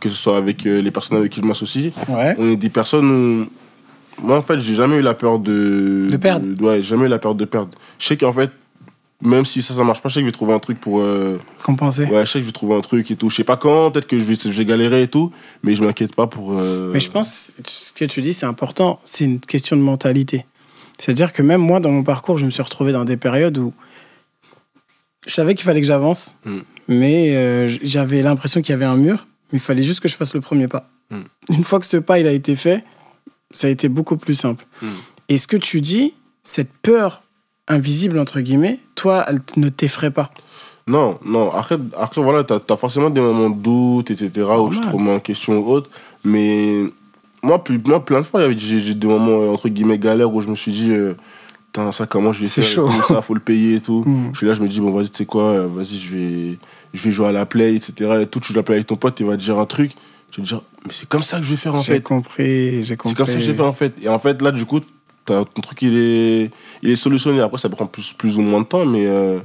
que 0.00 0.08
ce 0.08 0.16
soit 0.16 0.36
avec 0.36 0.66
euh, 0.66 0.80
les 0.80 0.90
personnes 0.90 1.18
avec 1.18 1.32
qui 1.32 1.40
je 1.40 1.46
m'associe, 1.46 1.92
on 2.08 2.48
est 2.48 2.56
des 2.56 2.70
personnes 2.70 3.10
où. 3.10 3.46
Moi, 4.22 4.38
en 4.38 4.40
fait, 4.40 4.58
j'ai 4.60 4.74
jamais 4.74 4.96
eu 4.96 5.02
la 5.02 5.12
peur 5.14 5.38
de. 5.38 6.06
De 6.10 6.16
perdre. 6.16 6.46
ouais, 6.64 6.80
jamais 6.82 7.04
eu 7.04 7.08
la 7.08 7.18
peur 7.18 7.34
de 7.34 7.44
perdre. 7.44 7.70
Je 7.98 8.06
sais 8.06 8.16
qu'en 8.16 8.32
fait, 8.32 8.50
même 9.26 9.44
si 9.44 9.60
ça, 9.62 9.74
ça 9.74 9.84
marche 9.84 10.00
pas, 10.00 10.08
je 10.08 10.14
sais 10.14 10.20
que 10.20 10.24
je 10.26 10.28
vais 10.28 10.32
trouver 10.32 10.54
un 10.54 10.58
truc 10.58 10.80
pour. 10.80 11.00
euh, 11.00 11.38
Compenser. 11.64 12.04
ouais, 12.04 12.24
je 12.24 12.30
sais 12.30 12.38
que 12.38 12.44
je 12.44 12.46
vais 12.46 12.52
trouver 12.52 12.74
un 12.76 12.80
truc 12.80 13.10
et 13.10 13.16
tout. 13.16 13.28
Je 13.30 13.36
sais 13.36 13.44
pas 13.44 13.56
quand, 13.56 13.90
peut-être 13.90 14.06
que 14.06 14.18
je 14.18 14.24
vais, 14.24 14.34
je 14.34 14.48
vais 14.50 14.64
galérer 14.64 15.02
et 15.02 15.08
tout, 15.08 15.32
mais 15.62 15.74
je 15.76 15.82
m'inquiète 15.84 16.14
pas 16.14 16.26
pour. 16.26 16.52
euh, 16.58 16.90
Mais 16.92 17.00
je 17.00 17.10
pense, 17.10 17.52
ce 17.66 17.92
que 17.92 18.04
tu 18.04 18.22
dis, 18.22 18.32
c'est 18.32 18.46
important. 18.46 19.00
C'est 19.04 19.24
une 19.24 19.40
question 19.40 19.76
de 19.76 19.82
mentalité. 19.82 20.46
C'est-à-dire 20.98 21.32
que 21.32 21.42
même 21.42 21.60
moi, 21.60 21.80
dans 21.80 21.90
mon 21.90 22.02
parcours, 22.02 22.38
je 22.38 22.46
me 22.46 22.50
suis 22.50 22.62
retrouvé 22.62 22.92
dans 22.92 23.04
des 23.04 23.16
périodes 23.18 23.58
où 23.58 23.74
je 25.26 25.32
savais 25.34 25.54
qu'il 25.54 25.64
fallait 25.64 25.80
que 25.80 25.86
j'avance, 25.86 26.34
Mm. 26.44 26.58
mais 26.88 27.36
euh, 27.36 27.68
j'avais 27.82 28.22
l'impression 28.22 28.62
qu'il 28.62 28.70
y 28.70 28.74
avait 28.74 28.84
un 28.84 28.96
mur, 28.96 29.26
mais 29.52 29.58
il 29.58 29.62
fallait 29.62 29.82
juste 29.82 30.00
que 30.00 30.08
je 30.08 30.14
fasse 30.16 30.34
le 30.34 30.40
premier 30.40 30.68
pas. 30.68 30.88
Mm. 31.10 31.16
Une 31.50 31.64
fois 31.64 31.80
que 31.80 31.86
ce 31.86 31.96
pas 31.96 32.18
il 32.20 32.26
a 32.26 32.32
été 32.32 32.54
fait, 32.56 32.84
ça 33.50 33.66
a 33.66 33.70
été 33.70 33.88
beaucoup 33.88 34.16
plus 34.16 34.34
simple. 34.34 34.66
Mm. 34.82 34.86
Et 35.28 35.38
ce 35.38 35.46
que 35.48 35.56
tu 35.56 35.80
dis, 35.80 36.14
cette 36.44 36.70
peur 36.72 37.22
invisible, 37.68 38.18
entre 38.18 38.40
guillemets, 38.40 38.78
toi, 38.94 39.24
elle 39.28 39.40
ne 39.56 39.68
t'effraie 39.68 40.10
pas. 40.10 40.30
Non, 40.88 41.18
non. 41.24 41.50
Après, 41.52 41.76
après 41.98 42.22
voilà, 42.22 42.44
t'as 42.44 42.60
as 42.68 42.76
forcément 42.76 43.10
des 43.10 43.20
moments 43.20 43.50
de 43.50 43.58
doute, 43.60 44.10
etc., 44.12 44.48
où 44.60 44.70
je 44.70 44.80
te 44.80 44.86
remets 44.86 45.14
en 45.14 45.20
question 45.20 45.58
ou 45.58 45.68
autre. 45.68 45.90
Mais 46.24 46.84
moi, 47.42 47.62
plus, 47.64 47.80
moi 47.84 48.04
plein 48.04 48.20
de 48.20 48.26
fois, 48.26 48.40
il 48.40 48.42
y 48.44 48.46
avait- 48.46 48.58
j'ai 48.58 48.78
j'ai 48.78 48.94
des 48.94 49.06
moments, 49.08 49.40
euh, 49.42 49.48
entre 49.52 49.68
guillemets, 49.68 49.98
galères 49.98 50.32
où 50.32 50.40
je 50.40 50.48
me 50.48 50.54
suis 50.54 50.70
dit, 50.72 50.92
euh, 50.92 51.14
ça, 51.92 52.06
comment 52.06 52.32
je 52.32 52.40
vais 52.40 52.46
C'est 52.46 52.62
faire 52.62 52.70
chaud. 52.70 52.88
tout, 52.88 53.02
Ça, 53.14 53.20
faut 53.20 53.34
le 53.34 53.40
payer 53.40 53.74
et 53.76 53.80
tout. 53.80 54.04
Mm. 54.06 54.30
Je 54.32 54.38
suis 54.38 54.46
là, 54.46 54.54
je 54.54 54.62
me 54.62 54.68
dis, 54.68 54.80
bon, 54.80 54.92
vas-y, 54.92 55.10
tu 55.10 55.16
sais 55.18 55.26
quoi, 55.26 55.42
euh, 55.42 55.66
vas-y, 55.66 55.98
je 55.98 56.14
vais, 56.16 56.58
je 56.94 57.02
vais 57.02 57.10
jouer 57.10 57.26
à 57.26 57.32
la 57.32 57.46
play, 57.46 57.74
etc. 57.74 58.20
Et 58.22 58.26
tout, 58.26 58.38
tu 58.40 58.48
joues 58.52 58.58
à 58.58 58.60
la 58.60 58.62
play 58.62 58.76
avec 58.76 58.86
ton 58.86 58.96
pote, 58.96 59.18
il 59.20 59.26
va 59.26 59.36
te 59.36 59.42
dire 59.42 59.58
un 59.58 59.66
truc. 59.66 59.90
Tu 60.30 60.40
vas 60.40 60.44
te 60.44 60.48
dire, 60.54 60.62
mais 60.86 60.92
c'est 60.92 61.08
comme 61.08 61.22
ça 61.22 61.38
que 61.38 61.44
je 61.44 61.50
vais 61.50 61.56
faire, 61.56 61.74
en 61.74 61.82
J'ai 61.82 61.94
fait. 61.94 62.00
compris, 62.00 62.76
j'ai 62.76 62.82
C'est 62.84 62.96
compris. 62.96 63.16
comme 63.16 63.26
ça 63.26 63.34
que 63.34 63.40
j'ai 63.40 63.54
fait 63.54 63.62
en 63.62 63.72
fait. 63.72 63.92
Et 64.02 64.08
en 64.08 64.18
fait, 64.20 64.40
là, 64.40 64.52
du 64.52 64.64
coup, 64.64 64.80
ton 65.26 65.60
truc, 65.62 65.82
il 65.82 65.96
est, 65.96 66.50
il 66.82 66.90
est 66.90 66.96
solutionné. 66.96 67.40
Après, 67.40 67.58
ça 67.58 67.68
prend 67.68 67.86
plus, 67.86 68.12
plus 68.12 68.38
ou 68.38 68.42
moins 68.42 68.60
de 68.60 68.66
temps, 68.66 68.86
mais. 68.86 69.06
euh, 69.06 69.38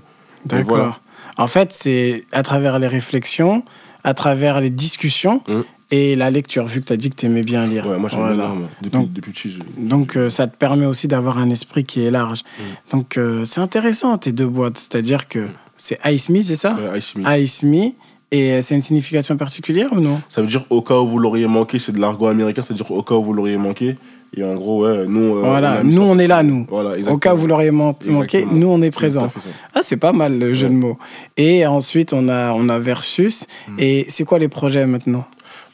D'accord. 0.46 0.68
voilà. 0.78 0.98
En 1.38 1.48
fait, 1.48 1.72
c'est 1.72 2.26
à 2.32 2.44
travers 2.44 2.80
les 2.80 2.88
réflexions, 2.88 3.64
à 4.04 4.14
travers 4.14 4.60
les 4.62 4.70
discussions 4.70 5.42
Mm. 5.48 5.62
et 5.92 6.16
la 6.16 6.30
lecture, 6.32 6.66
vu 6.66 6.82
que 6.82 6.88
tu 6.88 6.94
as 6.94 6.98
dit 6.98 7.10
que 7.10 7.16
tu 7.16 7.26
aimais 7.28 7.42
bien 7.44 7.66
lire. 7.68 7.86
Ouais, 7.88 7.98
moi, 7.98 8.10
j'aime 8.10 8.20
Voilà. 8.20 8.36
bien 8.36 8.46
lire. 8.56 8.68
Depuis, 8.82 8.98
Donc- 8.98 9.14
depuis 9.14 9.32
petit. 9.32 9.60
Donc, 9.78 10.16
euh, 10.18 10.30
ça 10.30 10.48
te 10.48 10.56
permet 10.56 10.86
aussi 10.86 11.08
d'avoir 11.08 11.38
un 11.38 11.50
esprit 11.50 11.84
qui 11.84 12.04
est 12.04 12.12
large. 12.12 12.42
Mm. 12.42 12.64
Donc, 12.92 13.18
euh, 13.18 13.46
c'est 13.46 13.62
intéressant, 13.62 14.18
tes 14.18 14.32
deux 14.32 14.48
boîtes. 14.48 14.78
C'est-à-dire 14.78 15.28
que 15.28 15.48
C'est 15.78 15.98
Ice 16.06 16.30
Me, 16.30 16.42
c'est 16.44 16.56
ça? 16.58 16.76
Ouais, 16.76 17.00
Ice 17.00 17.16
Me. 17.16 17.40
Ice 17.40 17.64
Me. 17.64 17.92
Et 18.34 18.62
c'est 18.62 18.76
une 18.76 18.82
signification 18.82 19.36
particulière 19.36 19.90
ou 19.92 20.00
non? 20.00 20.22
Ça 20.30 20.42
veut 20.42 20.48
dire 20.48 20.64
au 20.70 20.82
cas 20.84 20.96
où 21.00 21.08
vous 21.08 21.18
l'auriez 21.18 21.48
manqué, 21.48 21.80
c'est 21.80 21.92
de 21.92 22.00
l'argot 22.00 22.28
américain, 22.28 22.62
c'est-à-dire 22.62 22.90
au 22.92 23.02
cas 23.04 23.16
où 23.16 23.24
vous 23.24 23.34
l'auriez 23.34 23.58
manqué. 23.58 23.98
Et 24.36 24.44
en 24.44 24.56
gros, 24.56 24.84
ouais, 24.86 25.06
nous. 25.08 25.36
euh, 25.38 25.42
Voilà, 25.44 25.84
mis 25.84 25.94
nous, 25.96 26.02
ça. 26.04 26.08
on 26.08 26.18
est 26.18 26.28
là, 26.28 26.42
nous. 26.42 26.66
Voilà, 26.70 26.92
Au 27.12 27.18
cas 27.18 27.34
où 27.34 27.38
vous 27.38 27.48
l'auriez 27.48 27.72
man- 27.72 27.94
manqué, 28.08 28.38
Exactement. 28.40 28.54
nous, 28.54 28.68
on 28.68 28.82
est 28.82 28.92
présents. 28.92 29.28
Ah, 29.74 29.82
c'est 29.84 29.98
pas 29.98 30.14
mal 30.14 30.40
le 30.40 30.54
jeu 30.54 30.70
de 30.70 30.74
mots. 30.74 30.98
Et 31.36 31.66
ensuite, 31.66 32.14
on 32.14 32.30
a, 32.30 32.54
on 32.54 32.70
a 32.70 32.80
Versus. 32.80 33.46
Mm. 33.68 33.76
Et 33.80 34.06
c'est 34.08 34.24
quoi 34.24 34.40
les 34.40 34.48
projets 34.48 34.86
maintenant? 34.86 35.26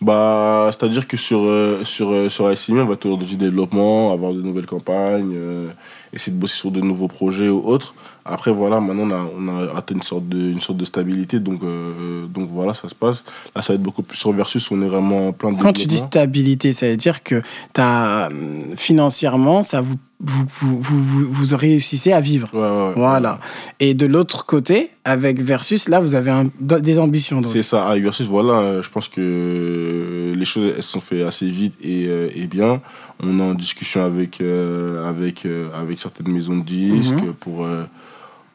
Bah, 0.01 0.69
c'est-à-dire 0.71 1.07
que 1.07 1.17
sur, 1.17 1.39
euh, 1.43 1.83
sur, 1.83 2.11
euh, 2.11 2.29
sur 2.29 2.51
ICM, 2.51 2.79
on 2.79 2.85
va 2.85 2.95
toujours 2.95 3.17
du 3.17 3.35
développement, 3.35 4.11
avoir 4.13 4.31
de 4.33 4.41
nouvelles 4.41 4.67
campagnes, 4.67 5.33
euh, 5.35 5.69
essayer 6.13 6.35
de 6.35 6.39
bosser 6.39 6.55
sur 6.57 6.71
de 6.71 6.81
nouveaux 6.81 7.07
projets 7.07 7.49
ou 7.49 7.61
autres. 7.65 7.95
Après, 8.29 8.51
voilà, 8.51 8.79
maintenant, 8.79 9.03
on 9.03 9.11
a, 9.11 9.29
on 9.39 9.47
a 9.67 9.77
atteint 9.77 9.95
une 9.95 10.03
sorte 10.03 10.27
de, 10.27 10.37
une 10.51 10.59
sorte 10.59 10.77
de 10.77 10.85
stabilité. 10.85 11.39
Donc, 11.39 11.63
euh, 11.63 12.25
donc 12.27 12.49
voilà, 12.51 12.73
ça 12.73 12.87
se 12.87 12.95
passe. 12.95 13.23
Là, 13.55 13.61
ça 13.61 13.73
va 13.73 13.75
être 13.75 13.83
beaucoup 13.83 14.03
plus 14.03 14.17
sur 14.17 14.31
Versus, 14.33 14.69
on 14.71 14.81
est 14.81 14.87
vraiment 14.87 15.29
en 15.29 15.31
plein 15.33 15.51
de 15.53 15.61
Quand 15.61 15.73
tu 15.73 15.85
dis 15.87 15.97
stabilité, 15.97 16.73
ça 16.73 16.89
veut 16.89 16.97
dire 16.97 17.23
que 17.23 17.41
as, 17.77 18.29
financièrement, 18.75 19.63
ça 19.63 19.81
vous, 19.81 19.95
vous, 20.19 20.45
vous, 20.81 20.99
vous, 21.03 21.25
vous 21.31 21.57
réussissez 21.57 22.11
à 22.11 22.21
vivre. 22.21 22.47
Ouais, 22.53 22.59
ouais, 22.59 22.87
ouais. 22.87 22.93
Voilà. 22.95 23.39
Et 23.79 23.93
de 23.93 24.05
l'autre 24.05 24.45
côté, 24.45 24.89
avec 25.05 25.39
Versus, 25.41 25.89
là, 25.89 25.99
vous 25.99 26.15
avez 26.15 26.31
un- 26.31 26.49
des 26.59 26.99
ambitions. 26.99 27.41
C'est 27.43 27.63
ça, 27.63 27.87
à 27.87 27.97
Versus, 27.99 28.27
voilà, 28.27 28.53
euh, 28.59 28.83
je 28.83 28.89
pense 28.89 29.07
que 29.07 29.21
euh, 29.21 30.35
les 30.35 30.45
choses 30.45 30.73
elles 30.75 30.83
se 30.83 30.91
sont 30.91 30.99
faites 31.01 31.25
assez 31.25 31.49
vite 31.49 31.75
et, 31.83 32.05
euh, 32.07 32.29
et 32.35 32.47
bien. 32.47 32.81
On 33.23 33.39
est 33.39 33.43
en 33.43 33.53
discussion 33.53 34.03
avec, 34.03 34.41
euh, 34.41 35.07
avec, 35.09 35.45
euh, 35.45 35.69
avec 35.79 35.99
certaines 35.99 36.29
maisons 36.29 36.57
de 36.57 36.63
disques 36.63 37.13
Mhm. 37.15 37.33
pour, 37.39 37.65
euh, 37.65 37.83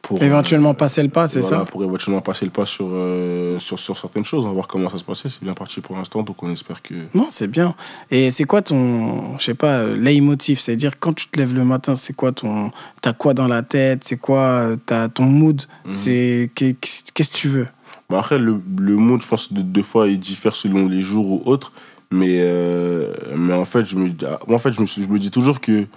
pour. 0.03 0.21
Éventuellement 0.21 0.69
euh, 0.71 0.73
passer 0.73 1.01
le 1.01 1.09
pas, 1.09 1.27
c'est 1.27 1.39
voilà, 1.39 1.59
ça 1.59 1.65
Pour 1.65 1.83
éventuellement 1.83 2.21
passer 2.21 2.45
le 2.45 2.51
pas 2.51 2.67
sur, 2.67 2.85
euh, 2.91 3.57
sur, 3.57 3.79
sur 3.79 3.97
certaines 3.97 4.23
choses, 4.25 4.43
on 4.45 4.49
va 4.49 4.53
voir 4.53 4.67
comment 4.67 4.89
ça 4.89 4.99
se 4.99 5.03
passait. 5.03 5.29
C'est 5.29 5.41
bien 5.43 5.55
parti 5.55 5.81
pour 5.81 5.95
l'instant, 5.95 6.21
donc 6.21 6.43
on 6.43 6.51
espère 6.51 6.83
que. 6.83 6.93
Non, 7.15 7.25
c'est 7.29 7.47
bien. 7.47 7.73
Et 8.11 8.29
c'est 8.29 8.43
quoi 8.43 8.61
ton, 8.61 9.35
je 9.39 9.43
sais 9.43 9.53
pas, 9.55 9.79
euh, 9.79 9.97
leitmotiv? 9.97 10.59
C'est-à-dire, 10.59 10.99
quand 10.99 11.13
tu 11.13 11.27
te 11.27 11.39
lèves 11.39 11.55
le 11.55 11.65
matin, 11.65 11.95
c'est 11.95 12.13
quoi 12.13 12.31
ton. 12.31 12.69
T'as 13.01 13.13
quoi 13.13 13.33
dans 13.33 13.47
la 13.47 13.63
tête? 13.63 14.03
C'est 14.03 14.17
quoi 14.17 14.75
t'as 14.85 15.07
ton 15.09 15.23
mood? 15.25 15.63
Mhm. 15.85 15.91
C'est 15.91 16.51
qu'est- 16.53 16.77
Qu'est-ce 17.13 17.31
que 17.31 17.35
tu 17.37 17.47
veux? 17.47 17.67
Bah 18.09 18.19
après, 18.19 18.37
le, 18.37 18.61
le 18.79 18.95
mood, 18.97 19.21
je 19.23 19.27
pense, 19.27 19.51
de 19.51 19.61
deux 19.61 19.81
fois, 19.81 20.07
il 20.07 20.19
diffère 20.19 20.55
selon 20.55 20.87
les 20.87 21.01
jours 21.01 21.25
ou 21.31 21.41
autres. 21.45 21.71
Mais, 22.11 22.41
euh, 22.41 23.11
mais 23.35 23.53
en 23.53 23.65
fait, 23.65 23.85
je 23.85 23.95
me, 23.95 24.09
ah, 24.27 24.37
moi, 24.47 24.57
en 24.57 24.59
fait 24.59 24.71
je, 24.73 24.81
me, 24.81 24.85
je 24.85 25.07
me 25.07 25.17
dis 25.17 25.31
toujours 25.31 25.59
que 25.59 25.87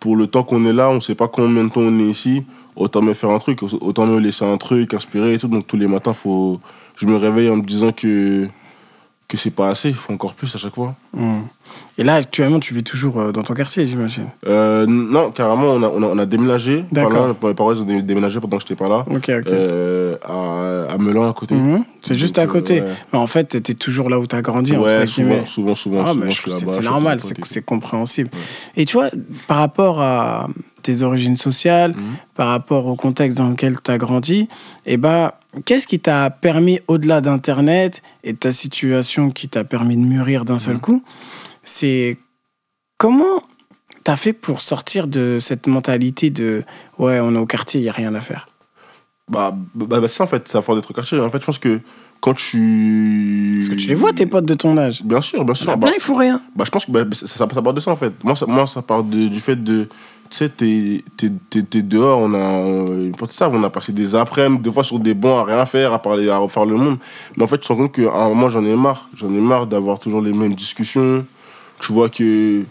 pour 0.00 0.16
le 0.16 0.26
temps 0.26 0.42
qu'on 0.42 0.64
est 0.64 0.72
là, 0.72 0.90
on 0.90 1.00
sait 1.00 1.14
pas 1.14 1.28
combien 1.28 1.64
de 1.64 1.70
temps 1.70 1.80
on 1.80 1.98
est 1.98 2.10
ici. 2.10 2.44
Autant 2.76 3.00
me 3.00 3.14
faire 3.14 3.30
un 3.30 3.38
truc, 3.38 3.62
autant 3.62 4.06
me 4.06 4.18
laisser 4.18 4.44
un 4.44 4.58
truc, 4.58 4.92
inspirer 4.92 5.34
et 5.34 5.38
tout. 5.38 5.48
Donc 5.48 5.66
tous 5.66 5.76
les 5.76 5.88
matins, 5.88 6.12
faut, 6.12 6.60
je 6.96 7.06
me 7.06 7.16
réveille 7.16 7.48
en 7.48 7.56
me 7.56 7.62
disant 7.62 7.92
que, 7.92 8.46
que 9.28 9.36
c'est 9.36 9.50
pas 9.50 9.68
assez, 9.70 9.88
il 9.88 9.94
faut 9.94 10.12
encore 10.12 10.34
plus 10.34 10.54
à 10.54 10.58
chaque 10.58 10.74
fois. 10.74 10.94
Hmm. 11.12 11.40
Et 11.98 12.04
là, 12.04 12.14
actuellement, 12.14 12.60
tu 12.60 12.74
vis 12.74 12.84
toujours 12.84 13.18
euh, 13.18 13.32
dans 13.32 13.42
ton 13.42 13.54
quartier, 13.54 13.84
j'imagine. 13.86 14.26
Euh, 14.46 14.86
non, 14.86 15.32
carrément, 15.32 15.64
on 15.72 15.82
a, 15.82 15.88
on 15.88 16.00
a, 16.02 16.06
on 16.06 16.18
a 16.18 16.26
déménagé. 16.26 16.84
D'accord. 16.92 17.34
Mes 17.42 17.54
parents 17.54 17.72
ont 17.72 17.82
dé- 17.82 18.02
déménagé 18.02 18.38
pendant 18.38 18.58
que 18.58 18.62
j'étais 18.62 18.76
pas 18.76 18.88
là. 18.88 19.04
Ok, 19.10 19.28
ok. 19.28 19.48
Euh, 19.48 20.16
à, 20.24 20.92
à 20.94 20.98
Melun, 20.98 21.28
à 21.28 21.32
côté. 21.32 21.56
Mhm. 21.56 21.84
C'est 22.02 22.14
juste 22.14 22.38
à 22.38 22.46
côté. 22.46 22.80
euh, 22.82 22.84
ouais. 22.86 22.94
Mais 23.12 23.18
en 23.18 23.26
fait, 23.26 23.60
t'es 23.62 23.74
toujours 23.74 24.08
là 24.08 24.20
où 24.20 24.26
t'as 24.28 24.42
grandi. 24.42 24.76
Ouais, 24.76 25.06
souvent, 25.08 25.44
souvent, 25.44 25.74
souvent, 25.74 26.04
Ah, 26.06 26.12
souvent, 26.12 26.26
bah, 26.26 26.72
c'est 26.72 26.84
normal, 26.84 27.18
c'est 27.42 27.64
compréhensible. 27.64 28.30
Et 28.76 28.84
tu 28.84 28.96
vois, 28.96 29.10
par 29.48 29.56
rapport 29.56 30.00
à 30.00 30.48
tes 30.82 31.02
origines 31.02 31.36
sociales, 31.36 31.94
Mhm. 31.96 32.02
par 32.36 32.46
rapport 32.48 32.86
au 32.86 32.94
contexte 32.94 33.38
dans 33.38 33.48
lequel 33.48 33.74
tu 33.82 33.90
as 33.90 33.98
grandi, 33.98 34.48
eh 34.86 34.96
ben, 34.98 35.32
qu'est-ce 35.64 35.86
qui 35.86 35.98
t'a 36.00 36.30
permis, 36.30 36.80
au-delà 36.88 37.20
d'Internet 37.20 38.02
et 38.24 38.32
de 38.32 38.38
ta 38.38 38.52
situation 38.52 39.30
qui 39.30 39.48
t'a 39.48 39.64
permis 39.64 39.96
de 39.96 40.02
mûrir 40.02 40.44
d'un 40.44 40.58
seul 40.58 40.74
Mhm. 40.74 40.80
coup, 40.80 41.02
c'est 41.62 42.18
comment 42.98 43.42
tu 44.04 44.10
as 44.10 44.16
fait 44.16 44.32
pour 44.32 44.60
sortir 44.60 45.06
de 45.06 45.38
cette 45.40 45.66
mentalité 45.66 46.30
de 46.30 46.62
ouais, 46.98 47.20
on 47.20 47.34
est 47.34 47.38
au 47.38 47.46
quartier, 47.46 47.80
il 47.80 47.84
n'y 47.84 47.88
a 47.88 47.92
rien 47.92 48.14
à 48.14 48.20
faire 48.20 48.48
Bah, 49.28 49.56
bah, 49.74 50.00
bah, 50.00 50.08
ça, 50.08 50.24
en 50.24 50.26
fait, 50.28 50.46
ça 50.48 50.60
va 50.60 50.74
d'être 50.76 50.92
quartier. 50.92 51.18
En 51.18 51.30
fait, 51.30 51.40
je 51.40 51.46
pense 51.46 51.58
que 51.58 51.80
quand 52.20 52.34
tu. 52.34 53.50
Parce 53.56 53.68
que 53.68 53.74
tu 53.74 53.88
les 53.88 53.94
vois, 53.94 54.12
tes 54.12 54.26
potes 54.26 54.46
de 54.46 54.54
ton 54.54 54.78
âge. 54.78 55.02
Bien 55.02 55.20
sûr, 55.20 55.44
bien 55.44 55.54
sûr. 55.54 55.66
Bah, 55.66 55.76
plein, 55.88 55.96
ils 55.96 56.00
font 56.00 56.14
rien. 56.14 56.40
bah, 56.54 56.64
je 56.64 56.70
pense 56.70 56.86
que 56.86 56.92
bah, 56.92 57.04
ça, 57.12 57.26
ça, 57.26 57.46
ça 57.52 57.62
part 57.62 57.74
de 57.74 57.80
ça, 57.80 57.90
en 57.90 57.96
fait. 57.96 58.12
Moi, 58.22 58.36
ça, 58.36 58.46
moi, 58.46 58.66
ça 58.68 58.82
part 58.82 59.02
de- 59.02 59.26
du 59.26 59.40
fait 59.40 59.56
de. 59.56 59.88
Tu 60.30 60.36
sais, 60.38 60.48
t'es 60.48 61.04
t'es- 61.16 61.32
t'es- 61.50 61.62
t'es 61.62 61.82
dehors, 61.82 62.18
on 62.20 62.34
a. 62.34 62.38
On, 62.38 63.12
on 63.52 63.62
a 63.64 63.70
passé 63.70 63.92
des 63.92 64.14
après-midi, 64.14 64.62
des 64.62 64.70
fois 64.70 64.84
sur 64.84 64.98
des 64.98 65.14
bancs 65.14 65.48
à 65.48 65.52
rien 65.54 65.66
faire, 65.66 65.92
à 65.92 66.00
parler, 66.00 66.28
à 66.28 66.38
refaire 66.38 66.64
le 66.66 66.76
monde. 66.76 66.98
Mais 67.36 67.44
en 67.44 67.46
fait, 67.46 67.58
tu 67.58 67.66
te 67.66 67.72
rends 67.72 67.78
compte 67.78 67.92
qu'à 67.92 68.12
un 68.12 68.28
moment, 68.28 68.48
j'en 68.50 68.64
ai 68.64 68.74
marre. 68.76 69.08
J'en 69.14 69.28
ai 69.28 69.40
marre 69.40 69.66
d'avoir 69.66 69.98
toujours 69.98 70.20
les 70.20 70.32
mêmes 70.32 70.54
discussions. 70.54 71.24
Tu 71.80 71.92
vois 71.92 72.08
que. 72.08 72.64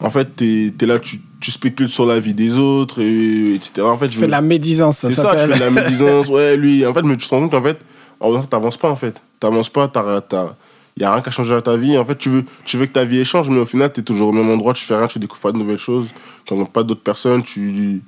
En 0.00 0.10
fait, 0.10 0.36
t'es 0.36 0.72
es 0.80 0.86
là, 0.86 0.98
tu, 0.98 1.20
tu 1.40 1.50
spécules 1.50 1.88
sur 1.88 2.04
la 2.04 2.18
vie 2.20 2.34
des 2.34 2.58
autres, 2.58 3.00
et, 3.00 3.54
etc. 3.54 3.82
En 3.82 3.96
fait, 3.96 4.08
Tu 4.08 4.18
fais 4.18 4.26
de 4.26 4.30
la 4.30 4.40
médisance, 4.40 4.98
ça 4.98 5.08
C'est 5.08 5.20
ça, 5.20 5.34
tu 5.34 5.46
fais 5.52 5.54
de 5.58 5.60
la 5.60 5.70
médisance. 5.70 6.28
Ouais, 6.28 6.56
lui, 6.56 6.84
en 6.84 6.92
fait, 6.92 7.02
mais 7.02 7.16
tu 7.16 7.26
te 7.28 7.34
rends 7.34 7.40
compte 7.42 7.52
qu'en 7.52 7.62
fait, 7.62 7.78
en 8.20 8.40
ça, 8.40 8.46
t'avances 8.46 8.76
pas, 8.76 8.90
en 8.90 8.96
fait. 8.96 9.22
T'avances 9.40 9.68
pas, 9.68 9.88
t'as, 9.88 10.20
t'as, 10.20 10.54
y 11.02 11.04
a 11.04 11.12
rien 11.12 11.22
qui 11.22 11.28
a 11.28 11.32
changé 11.32 11.54
à 11.54 11.60
ta 11.60 11.76
vie. 11.76 11.96
En 11.98 12.04
fait, 12.04 12.16
tu 12.16 12.28
veux, 12.30 12.44
tu 12.64 12.76
veux 12.76 12.86
que 12.86 12.92
ta 12.92 13.04
vie 13.04 13.24
change, 13.24 13.50
mais 13.50 13.58
au 13.58 13.66
final, 13.66 13.92
t'es 13.92 14.02
toujours 14.02 14.28
au 14.28 14.32
même 14.32 14.48
endroit, 14.50 14.74
tu 14.74 14.84
fais 14.84 14.96
rien, 14.96 15.06
tu 15.06 15.18
découvres 15.18 15.40
pas 15.42 15.52
de 15.52 15.58
nouvelles 15.58 15.78
choses, 15.78 16.06
tu 16.44 16.52
rencontres 16.54 16.72
pas 16.72 16.82
d'autres 16.84 17.02
personnes, 17.02 17.42
tu. 17.42 18.00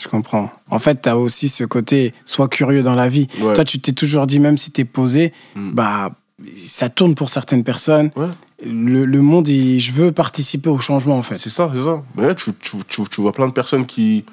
Je 0.00 0.08
comprends. 0.08 0.50
En 0.70 0.80
fait, 0.80 1.02
tu 1.02 1.08
as 1.08 1.16
aussi 1.16 1.48
ce 1.48 1.62
côté, 1.62 2.12
sois 2.24 2.48
curieux 2.48 2.82
dans 2.82 2.96
la 2.96 3.08
vie. 3.08 3.28
Ouais. 3.40 3.54
Toi, 3.54 3.64
tu 3.64 3.78
t'es 3.78 3.92
toujours 3.92 4.26
dit, 4.26 4.40
même 4.40 4.58
si 4.58 4.72
tu 4.72 4.80
es 4.80 4.84
posé, 4.84 5.32
Mm. 5.54 5.70
bah, 5.72 6.10
ça 6.56 6.88
tourne 6.88 7.14
pour 7.14 7.28
certaines 7.28 7.62
personnes. 7.62 8.10
Ouais. 8.16 8.26
Le, 8.66 9.04
le 9.04 9.20
monde, 9.20 9.46
il- 9.46 9.78
je 9.78 9.92
veux 9.92 10.10
participer 10.10 10.68
au 10.68 10.80
changement, 10.80 11.16
en 11.16 11.22
fait. 11.22 11.38
C'est 11.38 11.48
ça, 11.50 11.70
c'est 11.72 11.82
ça. 11.84 12.02
Ouais, 12.16 12.34
tu, 12.34 12.50
tu, 12.60 12.78
tu, 12.88 13.02
tu 13.08 13.20
vois 13.20 13.30
plein 13.32 13.46
de 13.46 13.52
personnes 13.52 13.86
qui, 13.86 14.24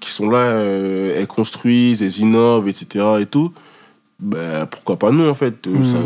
qui 0.00 0.10
sont 0.10 0.28
là, 0.28 0.38
euh, 0.38 1.14
elles 1.16 1.28
construisent, 1.28 2.02
elles 2.02 2.18
innovent, 2.18 2.66
etc. 2.68 3.04
et 3.20 3.26
tout. 3.26 3.52
Ben, 4.18 4.66
pourquoi 4.66 4.98
pas 4.98 5.10
nous, 5.12 5.28
en 5.28 5.34
fait 5.34 5.66
Mhm. 5.66 5.84
ça, 5.84 5.98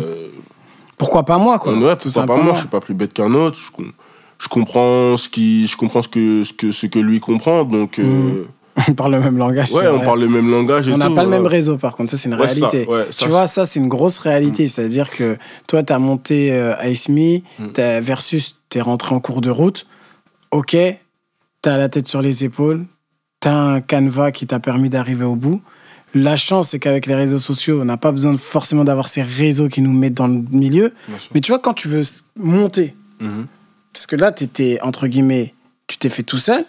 Pourquoi 0.99 1.25
pas 1.25 1.39
moi, 1.39 1.59
quoi 1.59 1.73
Ouais, 1.73 1.97
tout 1.97 2.11
pourquoi 2.13 2.27
pas 2.37 2.43
moi, 2.43 2.55
je 2.55 2.61
suis 2.61 2.69
pas 2.69 2.81
plus 2.81 2.95
bête 2.95 3.13
qu'un 3.15 3.33
autre. 3.35 3.59
Je, 3.59 3.71
com- 3.71 3.93
je 4.39 4.49
comprends 4.49 5.17
ce 5.17 5.29
qui, 5.29 5.67
je 5.67 5.77
comprends 5.77 6.03
ce 6.03 6.09
que, 6.09 6.45
ce 6.45 6.53
que, 6.53 6.71
ce 6.73 6.87
que 6.87 6.99
lui 6.99 7.21
comprend. 7.21 7.65
Donc, 7.65 7.99
euh, 7.99 8.45
On 8.89 8.93
parle 8.95 9.13
le 9.13 9.21
même 9.21 9.39
langage. 9.39 9.73
ouais, 9.73 9.89
on 9.89 9.97
vrai. 9.97 10.05
parle 10.07 10.21
le 10.21 10.29
même 10.29 10.49
langage. 10.51 10.87
et 10.89 10.93
On 10.93 10.99
n'a 10.99 11.11
pas 11.11 11.25
le 11.25 11.29
même 11.29 11.47
réseau, 11.47 11.79
par 11.79 11.97
contre, 11.97 12.13
ça, 12.13 12.17
c'est 12.17 12.29
une 12.29 12.37
Ouais, 12.41 12.47
ça, 12.47 12.69
réalité. 12.69 12.89
ouais, 12.93 13.07
ça, 13.11 13.25
tu 13.25 13.29
vois, 13.31 13.47
ça, 13.49 13.65
c'est 13.67 13.81
une 13.81 13.89
grosse 13.89 14.19
réalité. 14.19 14.69
C'est-à-dire 14.69 15.11
que 15.11 15.37
toi, 15.67 15.83
tu 15.83 15.93
as 15.93 15.99
monté 15.99 16.53
euh, 16.53 16.75
Ice 16.85 17.09
Me, 17.09 17.39
Mm. 17.59 17.73
t'as- 17.75 18.01
versus, 18.01 18.55
tu 18.71 18.79
es 18.79 18.81
rentré 18.81 19.15
en 19.17 19.21
cours 19.21 19.41
de 19.41 19.51
route. 19.51 19.87
Ok, 20.53 20.71
tu 20.77 21.69
as 21.69 21.77
la 21.77 21.89
tête 21.89 22.07
sur 22.07 22.23
les 22.23 22.45
épaules, 22.45 22.85
tu 23.41 23.49
as 23.49 23.57
un 23.57 23.81
canevas 23.81 24.31
qui 24.31 24.47
t'a 24.47 24.61
permis 24.61 24.89
d'arriver 24.89 25.25
au 25.25 25.35
bout. 25.35 25.61
La 26.15 26.37
chance, 26.37 26.71
c'est 26.71 26.79
qu'avec 26.79 27.07
les 27.07 27.15
réseaux 27.15 27.39
sociaux, 27.39 27.81
on 27.81 27.85
n'a 27.85 27.97
pas 27.97 28.13
besoin 28.13 28.33
de- 28.33 28.39
forcément 28.39 28.85
d'avoir 28.85 29.09
ces 29.09 29.23
réseaux 29.23 29.69
qui 29.69 29.83
nous 29.83 29.93
mettent 29.93 30.15
dans 30.15 30.27
le 30.27 30.43
milieu. 30.51 30.93
Mais 31.35 31.41
tu 31.41 31.53
vois, 31.53 31.59
quand 31.59 31.75
tu 31.75 31.89
veux 31.89 32.03
monter, 32.37 32.95
Mhm. 33.21 33.47
parce 33.93 34.07
que 34.07 34.17
là, 34.17 34.33
étais, 34.41 34.79
entre 34.83 35.07
guillemets, 35.07 35.55
tu 35.87 35.99
t'es 35.99 36.09
fait 36.09 36.23
tout 36.23 36.39
seul, 36.39 36.65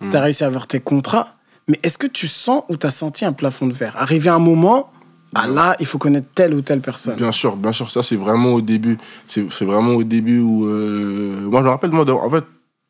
Mm. 0.00 0.10
tu 0.10 0.16
as 0.16 0.20
réussi 0.20 0.44
à 0.44 0.46
avoir 0.46 0.66
tes 0.68 0.80
contrats, 0.80 1.34
mais 1.66 1.78
est-ce 1.82 1.98
que 1.98 2.06
tu 2.06 2.26
sens 2.28 2.62
ou 2.68 2.76
tu 2.76 2.86
as 2.86 2.90
senti 2.90 3.24
un 3.24 3.32
plafond 3.32 3.66
de 3.66 3.72
verre? 3.72 3.94
Arrivé 3.96 4.28
à 4.30 4.34
un 4.34 4.38
moment, 4.38 4.90
ah 5.34 5.46
là, 5.48 5.74
il 5.80 5.86
faut 5.86 5.98
connaître 5.98 6.28
telle 6.34 6.54
ou 6.54 6.60
telle 6.62 6.80
personne. 6.80 7.16
Bien 7.16 7.32
sûr, 7.32 7.56
bien 7.56 7.72
sûr, 7.72 7.90
ça 7.90 8.02
c'est 8.02 8.16
vraiment 8.16 8.54
au 8.54 8.60
début. 8.60 8.96
C'est 9.26 9.42
vraiment 9.64 9.92
au 9.94 10.04
début 10.04 10.38
où. 10.40 10.66
euh, 10.66 11.40
Moi 11.50 11.60
je 11.60 11.64
me 11.66 11.70
rappelle, 11.70 11.90
moi, 11.90 12.08
en 12.08 12.30
fait, 12.30 12.44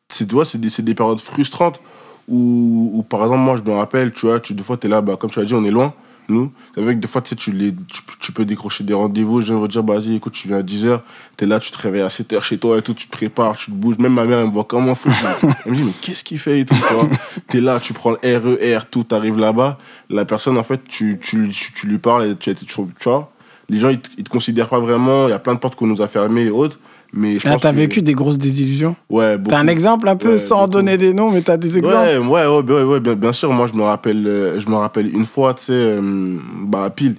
c'est 0.09 0.27
tu 0.27 0.35
vois, 0.35 0.45
c'est 0.45 0.59
des, 0.59 0.69
c'est 0.69 0.83
des 0.83 0.93
périodes 0.95 1.19
frustrantes 1.19 1.79
où, 2.29 3.05
par 3.09 3.23
exemple, 3.23 3.41
moi 3.41 3.57
je 3.57 3.63
me 3.63 3.75
rappelle, 3.75 4.11
tu 4.11 4.27
vois, 4.27 4.39
tu, 4.39 4.53
des 4.53 4.63
fois 4.63 4.77
tu 4.77 4.87
es 4.87 4.89
là, 4.89 5.01
bah, 5.01 5.15
comme 5.19 5.29
tu 5.29 5.39
as 5.39 5.45
dit, 5.45 5.53
on 5.53 5.63
est 5.65 5.71
loin, 5.71 5.93
nous. 6.29 6.51
C'est 6.75 6.81
vrai 6.81 6.95
que 6.95 6.99
des 6.99 7.07
fois, 7.07 7.21
tu 7.21 7.29
sais, 7.29 7.35
tu, 7.35 7.51
les, 7.51 7.73
tu, 7.73 8.01
tu 8.19 8.31
peux 8.31 8.45
décrocher 8.45 8.83
des 8.83 8.93
rendez-vous, 8.93 9.41
je 9.41 9.53
de 9.53 9.67
dire, 9.67 9.83
bah, 9.83 9.95
vas-y, 9.95 10.15
écoute, 10.15 10.33
tu 10.33 10.47
viens 10.47 10.59
à 10.59 10.61
10h, 10.61 10.99
tu 11.37 11.43
es 11.43 11.47
là, 11.47 11.59
tu 11.59 11.71
te 11.71 11.77
réveilles 11.77 12.03
à 12.03 12.07
7h 12.07 12.41
chez 12.43 12.57
toi 12.57 12.77
et 12.77 12.81
tout, 12.81 12.93
tu 12.93 13.07
te 13.07 13.11
prépares, 13.11 13.55
tu 13.55 13.71
te 13.71 13.75
bouges. 13.75 13.97
Même 13.97 14.13
ma 14.13 14.25
mère, 14.25 14.39
elle 14.39 14.47
me 14.47 14.51
voit 14.51 14.63
comme 14.63 14.89
un 14.89 14.95
fou. 14.95 15.09
Elle 15.65 15.71
me 15.71 15.75
dit, 15.75 15.83
mais 15.83 15.91
qu'est-ce 16.01 16.23
qu'il 16.23 16.39
fait 16.39 16.59
et 16.59 16.65
tout, 16.65 16.75
tu 16.75 16.93
vois. 16.93 17.09
Tu 17.49 17.57
es 17.57 17.61
là, 17.61 17.79
tu 17.79 17.93
prends 17.93 18.11
le 18.11 18.17
RER, 18.23 18.79
tout, 18.89 19.03
tu 19.03 19.15
arrives 19.15 19.37
là-bas. 19.37 19.77
La 20.09 20.25
personne, 20.25 20.57
en 20.57 20.63
fait, 20.63 20.83
tu, 20.87 21.19
tu, 21.19 21.49
tu, 21.49 21.73
tu 21.73 21.87
lui 21.87 21.97
parles 21.97 22.25
et 22.25 22.35
tu, 22.35 22.53
tu, 22.53 22.65
tu 22.65 22.85
vois 23.03 23.31
les 23.69 23.79
gens 23.79 23.89
ils 23.89 23.99
te, 23.99 24.09
ils 24.17 24.23
te 24.23 24.29
considèrent 24.29 24.69
pas 24.69 24.79
vraiment 24.79 25.27
il 25.27 25.31
y 25.31 25.33
a 25.33 25.39
plein 25.39 25.53
de 25.53 25.59
portes 25.59 25.75
qu'on 25.75 25.87
nous 25.87 26.01
a 26.01 26.07
fermées 26.07 26.45
et 26.45 26.49
autres 26.49 26.79
mais 27.13 27.39
je 27.39 27.47
pense 27.49 27.61
t'as 27.61 27.71
que- 27.71 27.77
vécu 27.77 28.01
des 28.01 28.13
grosses 28.13 28.37
désillusions. 28.37 28.95
ouais 29.09 29.37
T'as 29.47 29.59
un 29.59 29.67
exemple 29.67 30.07
un 30.07 30.15
peu 30.15 30.33
Ouais, 30.33 30.37
sans 30.39 30.59
beaucoup. 30.61 30.71
donner 30.71 30.97
des 30.97 31.13
noms, 31.13 31.31
mais 31.31 31.41
t'as 31.41 31.57
des 31.57 31.77
exemples. 31.77 31.97
ouais 31.97 32.17
ouais 32.17 32.45
ouais, 32.47 32.61
ouais, 32.73 32.83
ouais, 32.83 32.99
bien, 32.99 33.15
bien 33.15 33.31
sûr 33.31 33.51
moi 33.51 33.67
je 33.67 33.73
me 33.73 33.83
rappelle 33.83 34.25
euh, 34.27 34.59
je 34.59 34.69
me 34.69 34.75
rappelle 34.75 35.13
une 35.13 35.25
fois 35.25 35.53
tu 35.53 35.63
sais 35.65 35.73
euh, 35.73 36.37
bah 36.65 36.89
pile 36.95 37.15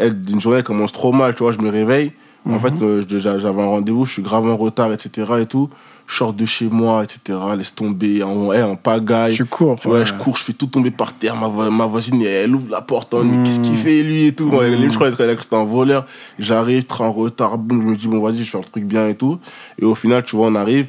une 0.00 0.40
journée 0.40 0.62
commence 0.62 0.92
trop 0.92 1.12
mal 1.12 1.34
tu 1.34 1.42
vois 1.42 1.52
je 1.52 1.58
me 1.58 1.68
réveille 1.70 2.12
En 2.48 2.54
Mhm. 2.54 2.58
fait, 2.60 2.82
euh, 2.82 3.04
j'avais 3.08 3.46
un 3.62 3.66
rendez-vous, 3.66 4.04
je 4.04 4.14
suis 4.14 4.22
grave 4.22 4.46
en 4.48 4.56
retard, 4.56 4.92
etc. 4.92 5.32
et 5.42 5.46
tout. 5.46 5.68
Je 6.12 6.18
sors 6.18 6.34
de 6.34 6.44
chez 6.44 6.66
moi, 6.68 7.04
etc. 7.04 7.38
Laisse 7.56 7.74
tomber, 7.74 8.22
en, 8.22 8.52
eh, 8.52 8.62
en 8.62 8.76
pagaille. 8.76 9.32
Tu 9.34 9.46
cours. 9.46 9.80
Tu 9.80 9.88
vois, 9.88 10.04
je 10.04 10.12
cours, 10.12 10.36
je 10.36 10.42
fais 10.44 10.52
tout 10.52 10.66
tomber 10.66 10.90
par 10.90 11.14
terre. 11.14 11.34
Ma, 11.36 11.70
ma 11.70 11.86
voisine, 11.86 12.20
elle 12.22 12.54
ouvre 12.54 12.70
la 12.70 12.82
porte. 12.82 13.14
hein, 13.14 13.22
mais 13.24 13.38
Mm. 13.38 13.42
qu'est-ce 13.44 13.60
qu'il 13.60 13.76
fait, 13.78 14.02
lui, 14.02 14.26
et 14.26 14.34
tout. 14.34 14.44
Ouais, 14.50 14.68
Mm. 14.70 14.74
limite, 14.74 14.90
je 14.90 14.94
croyais 14.96 15.14
que 15.16 15.42
c'était 15.42 15.56
un 15.56 15.64
voleur. 15.64 16.04
J'arrive, 16.38 16.84
très 16.84 17.02
en 17.02 17.12
retard. 17.12 17.56
Boum, 17.56 17.80
je 17.80 17.86
me 17.86 17.96
dis, 17.96 18.08
bon, 18.08 18.20
vas-y, 18.20 18.44
je 18.44 18.50
fais 18.50 18.58
un 18.58 18.60
truc 18.60 18.84
bien 18.84 19.08
et 19.08 19.14
tout. 19.14 19.38
Et 19.80 19.86
au 19.86 19.94
final, 19.94 20.22
tu 20.22 20.36
vois, 20.36 20.48
on 20.48 20.54
arrive. 20.54 20.88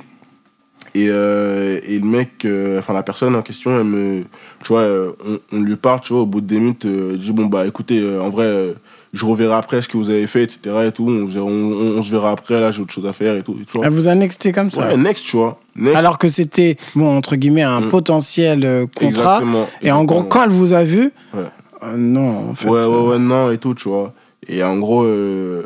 Et, 0.94 1.08
euh, 1.10 1.80
et 1.84 2.00
le 2.00 2.06
mec, 2.06 2.44
euh, 2.44 2.80
enfin, 2.80 2.92
la 2.94 3.02
personne 3.04 3.34
en 3.38 3.42
question, 3.42 3.72
elle 3.80 3.86
me. 3.86 4.24
Tu 4.62 4.68
vois, 4.68 4.82
euh, 4.82 5.14
on, 5.26 5.40
on 5.58 5.62
lui 5.62 5.78
parle, 5.78 6.02
tu 6.02 6.12
vois, 6.12 6.24
au 6.24 6.26
bout 6.26 6.42
de 6.42 6.48
10 6.48 6.60
minutes, 6.60 6.86
je 6.86 7.16
dis, 7.16 7.32
bon, 7.32 7.46
bah, 7.46 7.66
écoutez, 7.66 8.04
en 8.20 8.30
vrai. 8.30 8.74
Je 9.14 9.26
reverrai 9.26 9.54
après 9.54 9.82
ce 9.82 9.88
que 9.88 9.96
vous 9.98 10.10
avez 10.10 10.26
fait, 10.28 10.44
etc. 10.44 10.60
Et 10.88 10.92
tout. 10.92 11.06
On, 11.08 11.28
on- 11.40 11.48
on- 11.48 11.98
on 11.98 12.02
se 12.02 12.10
verra 12.12 12.32
après, 12.32 12.60
là, 12.60 12.72
j'ai 12.72 12.82
autre 12.82 12.92
chose 12.94 13.06
à 13.06 13.14
faire 13.14 13.36
et 13.38 13.44
tout. 13.44 13.56
Et 13.62 13.66
tu. 13.66 13.78
Elle 13.84 13.90
vous 13.92 14.08
a 14.10 14.16
nexté 14.16 14.52
comme 14.52 14.72
ça. 14.72 14.88
Ouais, 14.88 14.98
next, 14.98 15.24
tu 15.26 15.38
vois. 15.38 15.60
Next. 15.76 15.96
Alors 15.96 16.18
que 16.18 16.28
c'était, 16.28 16.78
bon, 16.96 17.16
entre 17.16 17.36
guillemets, 17.36 17.62
un 17.62 17.82
Mm. 17.82 17.90
potentiel 17.90 18.66
euh, 18.66 18.86
contrat. 18.88 19.38
Exactement, 19.38 19.68
Et 19.82 19.92
en 19.92 20.04
gros, 20.04 20.24
quand 20.24 20.44
elle 20.44 20.50
vous 20.50 20.74
a 20.74 20.84
vu, 20.84 21.12
Ouais. 21.34 21.42
euh, 21.84 21.96
non, 21.98 22.50
en 22.52 22.54
fait. 22.56 22.68
ouais, 22.68 22.80
ouais, 22.82 22.86
euh, 22.88 23.10
ouais, 23.10 23.20
non, 23.20 23.52
et 23.52 23.58
tout, 23.60 23.74
tu 23.76 23.88
vois. 23.88 24.14
Et 24.48 24.64
en 24.64 24.78
gros, 24.78 25.04
euh, 25.04 25.64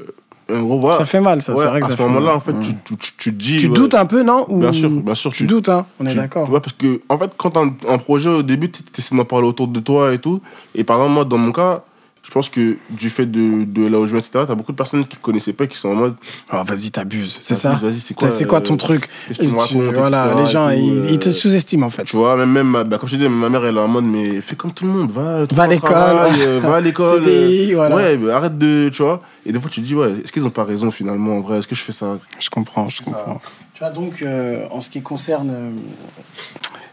en 0.54 0.62
gros 0.62 0.80
voilà. 0.80 0.98
Ça 0.98 1.06
fait 1.06 1.20
mal, 1.22 1.42
ça. 1.42 1.54
Ouais, 1.54 1.60
c'est 1.62 1.68
vrai 1.68 1.80
que 1.82 1.92
à 1.92 1.96
ce 1.98 2.02
moment-là, 2.04 2.36
en 2.36 2.40
fait, 2.42 2.52
Mm. 2.54 2.62
tu, 2.62 2.74
tu, 2.84 2.98
tu, 2.98 3.12
tu 3.18 3.32
dis. 3.32 3.58
Tu 3.58 3.68
ouais, 3.68 3.74
doutes 3.76 3.96
un 3.96 4.06
peu, 4.06 4.24
non 4.24 4.46
Ou- 4.50 4.60
Bien 4.60 4.72
sûr, 4.74 4.90
bien 4.90 5.16
sûr. 5.16 5.32
Tu 5.32 5.46
doutes, 5.46 5.70
hein 5.70 5.86
On 6.02 6.06
est 6.06 6.10
tu- 6.10 6.16
d'accord. 6.18 6.44
Tu 6.46 6.52
vois, 6.52 6.62
parce 6.62 6.74
que, 6.74 7.02
en 7.10 7.18
fait, 7.18 7.32
quand 7.38 7.56
un 7.58 7.98
projet 7.98 8.30
au 8.30 8.44
début, 8.44 8.70
tu 8.70 8.82
essaies 8.98 9.16
d'en 9.16 9.24
parler 9.26 9.48
autour 9.48 9.68
de 9.70 9.80
toi 9.80 10.14
et 10.14 10.20
tout. 10.20 10.42
Et 10.76 10.84
par 10.84 10.98
exemple, 10.98 11.14
moi, 11.16 11.26
dans 11.26 11.38
mon 11.38 11.52
cas, 11.52 11.84
je 12.28 12.32
pense 12.34 12.50
que 12.50 12.76
du 12.90 13.10
fait 13.10 13.26
de, 13.26 13.64
de 13.64 13.88
là 13.88 14.00
où 14.02 14.06
je 14.06 14.12
viens, 14.12 14.20
etc., 14.20 14.44
t'as 14.46 14.54
beaucoup 14.54 14.74
de 14.74 14.78
personnes 14.78 15.08
qui 15.08 15.16
connaissaient 15.16 15.54
pas, 15.54 15.66
qui 15.66 15.78
sont 15.78 15.88
en 15.88 15.96
mode. 15.96 16.16
Oh, 16.52 16.58
vas-y, 16.66 16.92
t'abuses, 16.92 17.38
c'est 17.40 17.56
ça 17.56 17.72
Vas-y, 17.82 18.02
c'est 18.02 18.14
quoi, 18.46 18.60
ton 18.60 18.74
euh, 18.74 18.78
truc 18.78 19.08
Qu'est-ce 19.30 19.40
que 19.40 19.46
tu 19.46 19.54
me 19.54 19.66
Tu- 19.66 19.78
racontes, 19.78 19.96
Voilà, 19.98 20.26
etc., 20.34 20.40
les 20.44 20.46
gens, 20.52 20.70
ils, 20.70 21.12
ils 21.14 21.20
te 21.20 21.30
euh, 21.30 21.32
sous-estiment 21.32 21.86
en 21.86 21.90
fait. 21.90 22.04
Tu 22.04 22.18
vois, 22.18 22.36
même, 22.36 22.52
même 22.52 22.84
bah, 22.84 22.98
comme 22.98 23.08
je 23.08 23.16
te 23.16 23.22
dis, 23.22 23.30
ma 23.30 23.48
mère, 23.48 23.64
elle 23.66 23.78
est 23.78 23.80
en 23.80 23.88
mode, 23.88 24.04
mais 24.04 24.42
fais 24.42 24.58
comme 24.58 24.74
tout 24.74 24.86
le 24.86 24.92
monde, 24.92 25.10
va, 25.10 25.46
Va 25.50 25.64
à 25.64 25.68
l'école. 25.68 25.94
euh, 25.96 26.60
va 26.62 26.76
à 26.76 26.82
l'école. 26.82 27.24
CDI, 27.26 27.74
voilà. 27.76 27.96
Ouais, 27.96 28.18
bah, 28.18 28.36
arrête 28.36 28.58
de. 28.58 28.90
Tu 28.90 29.02
vois. 29.04 29.22
Et 29.46 29.54
des 29.54 29.60
fois, 29.62 29.70
tu 29.72 29.80
te 29.82 29.86
dis, 29.86 29.96
ouais, 29.96 30.12
est-ce 30.22 30.34
qu'ils 30.34 30.46
ont 30.46 30.50
pas 30.50 30.66
raison 30.66 30.92
finalement, 30.92 31.38
en 31.38 31.40
vrai 31.40 31.60
Est-ce 31.60 31.68
que 31.70 31.76
je 31.76 31.82
fais 31.82 31.94
ça? 31.94 32.18
Je 32.40 32.50
comprends, 32.50 32.90
je 32.90 32.98
Ça- 32.98 33.04
comprends. 33.06 33.40
Tu 33.74 33.80
vois, 33.80 33.90
donc, 33.92 34.22
euh, 34.22 34.66
en 34.70 34.82
ce 34.82 34.90
qui 34.90 35.02
concerne 35.02 35.50
euh, 35.52 35.70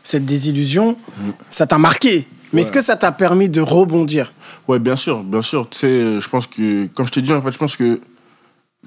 cette 0.05 0.25
désillusion, 0.27 0.97
ça 1.51 1.67
t'a 1.67 1.79
marqué. 1.79 2.27
Mais 2.55 2.63
est-ce 2.63 2.73
que 2.73 2.81
ça 2.81 2.97
t'a 2.97 3.13
permis 3.13 3.49
de 3.49 3.61
rebondir? 3.61 4.33
Ouais, 4.69 4.79
bien 4.79 4.97
sûr, 4.97 5.23
bien 5.23 5.43
sûr. 5.43 5.69
Tu 5.69 5.79
sais, 5.79 6.21
je 6.21 6.29
pense 6.29 6.47
que, 6.47 6.87
comme 6.95 7.07
je 7.07 7.13
t'ai 7.13 7.23
dit, 7.23 7.33
en 7.33 7.43
fait, 7.43 7.53
je 7.53 7.59
pense 7.59 7.77
que 7.77 8.01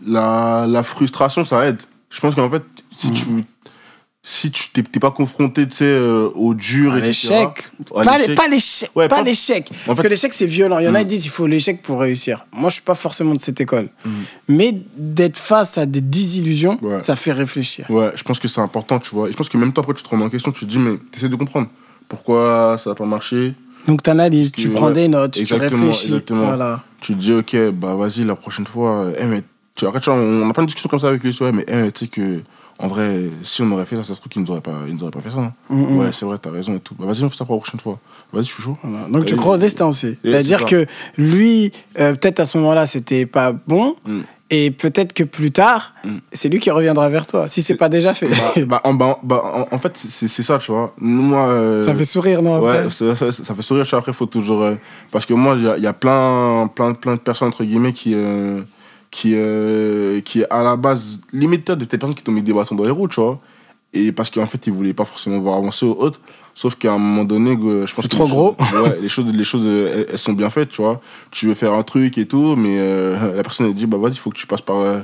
la, 0.06 0.66
la 0.68 0.84
frustration, 0.84 1.46
ça 1.46 1.66
aide. 1.68 1.82
Je 2.10 2.20
pense 2.20 2.36
qu'en 2.36 2.50
fait, 2.50 2.64
si 2.96 3.12
tu 3.12 3.26
si 4.30 4.52
tu 4.52 4.70
t'es 4.84 5.00
pas 5.00 5.12
confronté, 5.12 5.66
tu 5.70 5.76
sais, 5.78 5.86
euh, 5.86 6.28
au 6.36 6.54
dur, 6.54 6.94
À 6.96 7.00
l'échec. 7.00 7.70
Pas 7.94 8.04
l'échec. 8.18 8.28
l'é- 8.28 8.36
Pas 8.36 8.48
l'échec. 8.50 8.92
Ouais, 8.94 9.08
pas 9.08 9.18
pas- 9.18 9.22
l'échec. 9.22 9.70
Parce 9.86 10.00
fait- 10.00 10.04
que 10.04 10.10
l'échec, 10.10 10.34
c'est 10.34 10.46
violent. 10.46 10.80
Il 10.80 10.86
y 10.86 10.88
en 10.90 10.96
a, 10.96 11.00
Mm. 11.00 11.02
ils 11.04 11.08
disent 11.08 11.26
il 11.28 11.30
faut 11.30 11.48
l'échec 11.48 11.82
pour 11.82 12.02
réussir. 12.02 12.46
Moi, 12.52 12.70
je 12.70 12.74
suis 12.74 12.84
pas 12.84 12.96
forcément 12.96 13.34
de 13.34 13.40
cette 13.40 13.62
école. 13.62 13.88
Mm. 14.04 14.10
Mais 14.50 14.82
d'être 14.98 15.38
face 15.38 15.78
à 15.78 15.86
des 15.86 16.02
désillusions, 16.02 16.78
Ouais. 16.82 17.00
ça 17.00 17.16
fait 17.16 17.32
réfléchir. 17.32 17.86
Ouais, 17.90 18.12
je 18.16 18.24
pense 18.24 18.40
que 18.42 18.50
c'est 18.50 18.60
important, 18.60 19.00
tu 19.00 19.12
vois. 19.16 19.30
Et 19.30 19.32
je 19.32 19.38
pense 19.38 19.48
que 19.48 19.58
même 19.58 19.72
toi, 19.72 19.82
après, 19.82 19.94
tu 19.94 20.04
te 20.04 20.10
remets 20.10 20.26
en 20.26 20.30
question, 20.30 20.52
tu 20.52 20.66
te 20.66 20.70
dis, 20.70 20.80
mais 20.80 20.98
t'essaies 21.12 21.30
de 21.30 21.36
comprendre 21.38 21.70
pourquoi 22.08 22.78
ça 22.78 22.92
n'a 22.92 22.96
pas 22.96 23.06
marché? 23.06 23.54
Donc, 23.88 24.04
tu 24.04 24.10
analyses, 24.10 24.52
tu 24.52 24.70
prends 24.70 24.92
des 24.92 25.08
notes, 25.08 25.38
exactement, 25.38 25.70
tu 25.70 25.76
réfléchis. 25.88 26.08
exactement. 26.08 26.46
Voilà. 26.46 26.84
Tu 27.00 27.14
te 27.16 27.20
dis, 27.20 27.34
ok, 27.34 27.56
bah 27.74 27.96
vas-y, 27.96 28.24
la 28.26 28.36
prochaine 28.36 28.68
fois. 28.68 29.08
eh, 29.18 29.26
mais 29.26 29.44
tu 29.76 29.86
vois, 29.86 29.94
on 30.08 30.50
a 30.50 30.54
plein 30.54 30.64
de 30.64 30.68
discussions 30.68 30.90
comme 30.90 31.00
ça 31.00 31.08
avec 31.10 31.24
lui, 31.24 31.36
ouais, 31.40 31.52
mais 31.52 31.64
eh, 31.68 31.76
mais 31.76 31.92
tu 31.92 32.06
sais 32.06 32.12
que. 32.12 32.42
En 32.80 32.90
vrai, 32.90 33.22
si 33.42 33.64
on 33.64 33.72
aurait 33.72 33.88
fait 33.88 33.96
ça, 33.96 34.04
ça 34.04 34.14
se 34.14 34.20
trouve 34.20 34.30
qu'ils 34.32 34.44
nous 34.44 34.52
auraient 34.52 34.62
pas, 34.62 34.82
ils 34.88 34.94
nous 34.94 35.02
auraient 35.02 35.10
pas 35.12 35.22
fait 35.22 35.32
ça. 35.32 35.40
hein. 35.40 35.54
Mm, 35.68 35.82
mm. 35.82 35.98
Ouais, 35.98 36.12
c'est 36.12 36.26
vrai, 36.28 36.38
t'as 36.38 36.52
raison 36.52 36.76
et 36.76 36.80
tout. 36.80 36.94
Bah, 36.94 37.08
vas-y, 37.08 37.24
on 37.24 37.30
fait 37.30 37.36
ça 37.38 37.44
pour 37.44 37.56
la 37.56 37.62
prochaine 37.62 37.80
fois. 37.80 37.98
Vas-y, 38.32 38.44
je 38.44 38.52
suis 38.52 38.62
chaud. 38.62 38.78
Voilà. 38.84 39.08
Donc 39.10 39.26
tu 39.26 39.36
crois 39.36 39.56
au 39.56 39.58
destin 39.58 39.88
aussi. 39.88 40.16
C'est-à-dire 40.24 40.60
c'est 40.60 40.86
que 40.86 40.86
lui, 41.18 41.72
euh, 42.00 42.14
peut-être 42.14 42.40
à 42.40 42.46
ce 42.46 42.56
moment-là, 42.60 42.86
c'était 42.86 43.26
pas 43.26 43.52
bon, 43.52 43.96
Mm. 44.06 44.20
Et 44.50 44.72
peut-être 44.72 45.14
que 45.14 45.24
plus 45.24 45.52
tard, 45.52 45.94
Mm. 46.04 46.18
c'est 46.32 46.48
lui 46.50 46.60
qui 46.60 46.72
reviendra 46.72 47.10
vers 47.10 47.26
toi, 47.26 47.48
si 47.48 47.62
c'est 47.62 47.76
pas 47.76 47.90
déjà 47.90 48.14
fait. 48.14 48.28
bah, 48.28 48.62
bah, 48.68 48.82
en, 48.86 48.94
bah, 48.94 49.20
bah, 49.24 49.42
en, 49.72 49.76
en 49.76 49.80
fait, 49.80 49.98
c'est 49.98 50.28
ça, 50.44 50.58
tu 50.60 50.72
vois. 50.72 50.94
Moi. 51.00 51.48
euh, 51.50 51.84
ça 51.84 51.94
fait 51.94 52.04
sourire, 52.06 52.42
non 52.42 52.56
après 52.56 52.84
Ouais, 52.86 52.90
ça, 52.90 53.14
ça- 53.16 53.32
ça 53.32 53.56
fait 53.56 53.62
sourire. 53.62 53.86
Après, 53.94 54.14
faut 54.14 54.26
toujours. 54.26 54.64
euh, 54.64 54.76
parce 55.12 55.26
que 55.26 55.34
moi, 55.34 55.56
il 55.58 55.64
y 55.64 55.68
a, 55.68 55.78
il 55.78 55.84
y 55.84 55.88
a 55.88 55.94
plein, 55.94 56.70
plein, 56.74 56.94
plein 56.94 57.16
de 57.16 57.20
personnes, 57.20 57.50
entre 57.50 57.64
guillemets, 57.64 57.94
qui. 57.94 58.14
euh, 58.16 58.62
qui, 59.10 59.32
euh, 59.36 60.20
qui, 60.22 60.44
à 60.50 60.64
la 60.64 60.76
base, 60.76 61.20
limite, 61.32 61.72
des 61.72 61.86
personnes 61.86 62.14
qui 62.14 62.24
t'ont 62.24 62.34
mis 62.34 62.44
des 62.44 62.52
bâtons 62.52 62.76
dans 62.76 62.84
les 62.84 62.92
roues, 62.92 63.08
tu 63.08 63.22
vois. 63.22 63.40
Et 63.94 64.12
parce 64.12 64.30
qu'en 64.30 64.46
fait, 64.46 64.68
ils 64.68 64.74
voulaient 64.74 64.94
pas 64.94 65.06
forcément 65.06 65.40
voir 65.40 65.58
avancer 65.58 65.86
ou 65.86 65.92
autre. 65.92 66.20
Sauf 66.54 66.76
qu'à 66.76 66.94
un 66.94 66.98
moment 66.98 67.24
donné, 67.24 67.52
euh, 67.52 67.86
je 67.86 67.94
pense 67.94 68.04
C'est 68.04 68.10
trop 68.10 68.26
les 68.26 68.30
gros. 68.32 68.56
choses- 68.60 68.82
ouais, 68.82 68.98
les 69.02 69.10
choses, 69.10 69.32
les 69.34 69.44
choses 69.44 69.64
euh, 69.68 69.94
elles, 69.96 70.08
elles 70.14 70.18
sont 70.18 70.34
bien 70.34 70.50
faites, 70.50 70.70
tu 70.70 70.82
vois. 70.82 71.00
Tu 71.32 71.48
veux 71.48 71.54
faire 71.54 71.74
un 71.74 71.84
truc 71.84 72.18
et 72.18 72.26
tout, 72.26 72.56
mais 72.56 72.78
euh, 72.80 73.36
la 73.36 73.44
personne, 73.44 73.68
elle 73.68 73.74
dit, 73.74 73.86
bah 73.86 73.98
vas-y, 73.98 74.14
il 74.14 74.18
faut 74.20 74.30
que 74.32 74.38
tu 74.38 74.48
passes 74.48 74.62
par, 74.62 74.78
euh, 74.78 75.00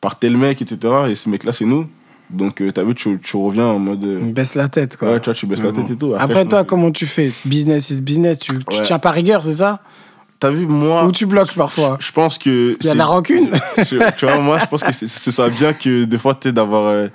par 0.00 0.18
tel 0.18 0.36
mec, 0.36 0.60
etc. 0.62 0.78
Et 1.08 1.14
ce 1.14 1.28
mec-là, 1.28 1.52
c'est 1.52 1.64
nous. 1.64 1.88
Donc, 2.30 2.60
euh, 2.60 2.70
t'as 2.70 2.84
vu, 2.84 2.94
tu, 2.94 3.18
tu 3.22 3.36
reviens 3.38 3.64
en 3.66 3.78
mode. 3.78 4.04
Il 4.04 4.32
baisse 4.34 4.54
la 4.54 4.68
tête, 4.68 4.96
quoi. 4.98 5.12
ouais, 5.12 5.20
tu 5.20 5.24
vois, 5.26 5.34
tu 5.34 5.46
baisses 5.46 5.62
la 5.62 5.72
tête 5.72 5.90
et 5.90 5.96
tout. 5.96 6.14
Après, 6.16 6.44
toi, 6.44 6.62
comment 6.64 6.90
tu 6.90 7.06
fais? 7.06 7.32
Business 7.46 7.88
is 7.90 8.00
business, 8.02 8.38
tu, 8.38 8.52
tu 8.68 8.76
Ouais. 8.76 8.82
tiens 8.82 8.98
pas 8.98 9.10
rigueur, 9.10 9.42
c'est 9.42 9.52
ça? 9.52 9.80
T'as 10.38 10.50
vu, 10.50 10.66
moi. 10.66 11.04
Ou 11.04 11.10
tu 11.10 11.24
bloques 11.26 11.54
parfois? 11.54 11.96
Je 12.00 12.12
pense 12.12 12.38
que. 12.38 12.76
Il 12.80 12.86
y 12.86 12.90
a 12.90 12.92
de 12.92 12.98
la 12.98 13.06
rancune 13.06 13.48
tu 13.88 13.96
vois, 14.26 14.38
moi, 14.38 14.58
je 14.58 14.66
pense 14.66 14.84
que 14.84 14.92
c'est 14.92 15.08
ça 15.32 15.48
bien 15.48 15.72
que 15.72 16.04
des 16.04 16.18
fois, 16.18 16.34
tu 16.34 16.52
d'avoir. 16.52 17.08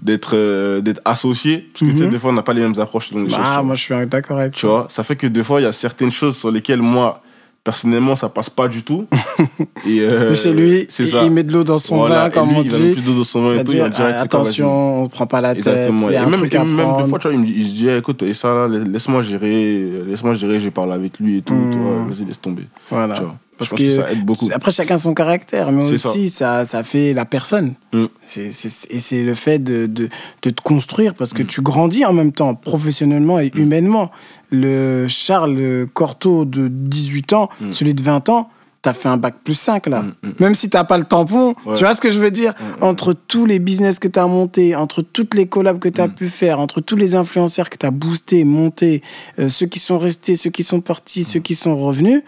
Euh, 0.00 0.04
d'être 0.04 0.30
euh, 0.34 0.80
d'être 0.80 1.00
associé. 1.04 1.68
Parce 1.72 1.80
que, 1.86 1.90
tu 1.92 1.98
sais, 1.98 2.04
Mhm. 2.04 2.10
des 2.10 2.18
fois, 2.18 2.30
on 2.30 2.34
n'a 2.34 2.42
pas 2.42 2.52
les 2.52 2.60
mêmes 2.62 2.78
approches 2.78 3.12
dans 3.12 3.18
les 3.20 3.26
choses. 3.26 3.34
tu 3.36 3.40
Ah, 3.42 3.54
vois. 3.56 3.62
moi 3.62 3.74
je 3.74 3.82
suis 3.82 4.06
d'accord 4.06 4.38
avec 4.38 4.54
Tu 4.54 4.66
vois, 4.66 4.86
ça 4.90 5.02
fait 5.02 5.16
que 5.16 5.26
des 5.26 5.42
fois, 5.42 5.60
il 5.60 5.64
y 5.64 5.66
a 5.66 5.72
certaines 5.72 6.10
choses 6.12 6.36
sur 6.36 6.50
lesquelles, 6.50 6.82
moi, 6.82 7.22
personnellement, 7.64 8.14
ça 8.14 8.28
passe 8.28 8.48
pas 8.48 8.68
du 8.68 8.82
tout. 8.84 9.06
et 9.86 10.00
euh, 10.00 10.32
chez 10.34 10.52
lui, 10.52 10.86
il, 10.98 11.08
ça. 11.08 11.22
il 11.24 11.30
met 11.32 11.42
de 11.42 11.52
l'eau 11.52 11.64
dans 11.64 11.78
son 11.78 11.96
Voilà, 11.96 12.24
vin, 12.24 12.30
comme 12.30 12.50
lui, 12.50 12.56
on 12.58 12.62
il 12.62 12.70
va 12.70 12.78
dit. 12.78 12.92
plus 12.92 13.02
d'eau 13.02 13.14
dans 13.14 13.24
son 13.24 13.42
vin 13.42 13.54
et 13.58 13.64
tout, 13.64 13.72
il 13.72 13.78
va 13.80 13.88
dire, 13.88 13.96
quoi, 13.96 14.06
vas-y. 14.12 14.20
attention, 14.22 15.02
on 15.04 15.08
prend 15.08 15.26
pas 15.26 15.40
la 15.40 15.54
tête, 15.54 15.66
Exactement. 15.66 16.08
il 16.08 16.12
y 16.12 16.14
Et 16.14 16.18
un 16.18 16.26
même, 16.26 16.40
truc 16.40 16.54
et 16.54 16.58
à 16.58 16.64
même 16.64 16.76
des 16.76 17.08
fois, 17.08 17.18
tu 17.18 17.26
vois, 17.28 17.32
il 17.34 17.40
me, 17.40 17.46
dit- 17.46 17.54
il 17.56 17.64
se 17.64 17.74
dit, 17.74 17.88
eh, 17.88 17.96
écoute, 17.96 18.22
et 18.22 18.34
ça, 18.34 18.68
là, 18.68 18.68
laisse-moi 18.68 19.22
gérer, 19.22 19.82
laisse-moi 20.06 20.34
gérer, 20.34 20.60
j'ai 20.60 20.70
parlé 20.70 20.92
avec 20.92 21.18
lui 21.18 21.38
et 21.38 21.42
tout, 21.42 21.54
vois, 21.56 22.04
vas-y, 22.08 22.24
laisse 22.24 22.40
tomber. 22.40 22.62
Voilà. 22.90 23.14
Tu 23.14 23.22
vois. 23.22 23.34
Parce 23.58 23.70
que, 23.70 23.76
que 23.76 23.90
ça 23.90 24.10
aide 24.12 24.24
beaucoup. 24.24 24.48
Après, 24.52 24.70
chacun 24.70 24.98
son 24.98 25.14
caractère, 25.14 25.72
mais 25.72 25.84
aussi, 25.90 26.28
ça. 26.28 26.64
Ça, 26.66 26.84
fait 26.84 27.12
la 27.14 27.24
personne. 27.24 27.74
Mm. 27.92 28.04
Et 28.36 28.50
c'est 28.50 29.22
le 29.22 29.34
fait 29.34 29.58
de, 29.58 29.86
de, 29.86 30.08
de 30.42 30.50
te 30.50 30.60
construire, 30.62 31.14
parce 31.14 31.32
que 31.32 31.42
Mm. 31.42 31.46
tu 31.46 31.62
grandis 31.62 32.04
en 32.04 32.12
même 32.12 32.32
temps, 32.32 32.54
professionnellement 32.54 33.38
et 33.40 33.50
humainement. 33.54 34.10
Le 34.50 35.06
Charles 35.08 35.86
Cortot 35.92 36.44
de 36.44 36.68
18 36.68 37.32
ans, 37.32 37.48
Mm. 37.60 37.72
celui 37.72 37.94
de 37.94 38.02
20 38.02 38.28
ans, 38.28 38.50
t'as 38.82 38.92
fait 38.92 39.08
un 39.08 39.16
bac 39.16 39.34
plus 39.42 39.54
5 39.58 39.86
là. 39.88 40.02
Mm, 40.02 40.12
mm. 40.22 40.32
Même 40.38 40.54
si 40.54 40.70
t'as 40.70 40.84
pas 40.84 40.96
le 40.98 41.04
tampon, 41.04 41.54
Ouais. 41.64 41.74
tu 41.74 41.82
vois 41.84 41.94
ce 41.94 42.00
que 42.00 42.10
je 42.10 42.20
veux 42.20 42.30
dire? 42.30 42.52
Mm, 42.60 42.64
mm. 42.64 42.84
Entre 42.88 43.12
tous 43.14 43.44
les 43.46 43.58
business 43.58 43.98
que 43.98 44.06
t'as 44.06 44.26
montés, 44.26 44.76
entre 44.76 45.02
toutes 45.02 45.34
les 45.34 45.46
collabs 45.46 45.78
que 45.80 45.88
t'as 45.88 46.06
Mm. 46.06 46.14
pu 46.14 46.28
faire, 46.28 46.60
entre 46.60 46.80
tous 46.80 46.94
les 46.96 47.14
influenceurs 47.16 47.68
que 47.68 47.76
t'as 47.76 47.90
boosté, 47.90 48.44
monté, 48.44 49.02
euh, 49.40 49.48
ceux 49.48 49.66
qui 49.66 49.78
sont 49.80 49.98
restés, 49.98 50.36
ceux 50.36 50.50
qui 50.50 50.62
sont 50.62 50.80
partis, 50.80 51.22
Mm. 51.22 51.24
ceux 51.24 51.40
qui 51.40 51.54
sont 51.56 51.74
revenus, 51.76 52.22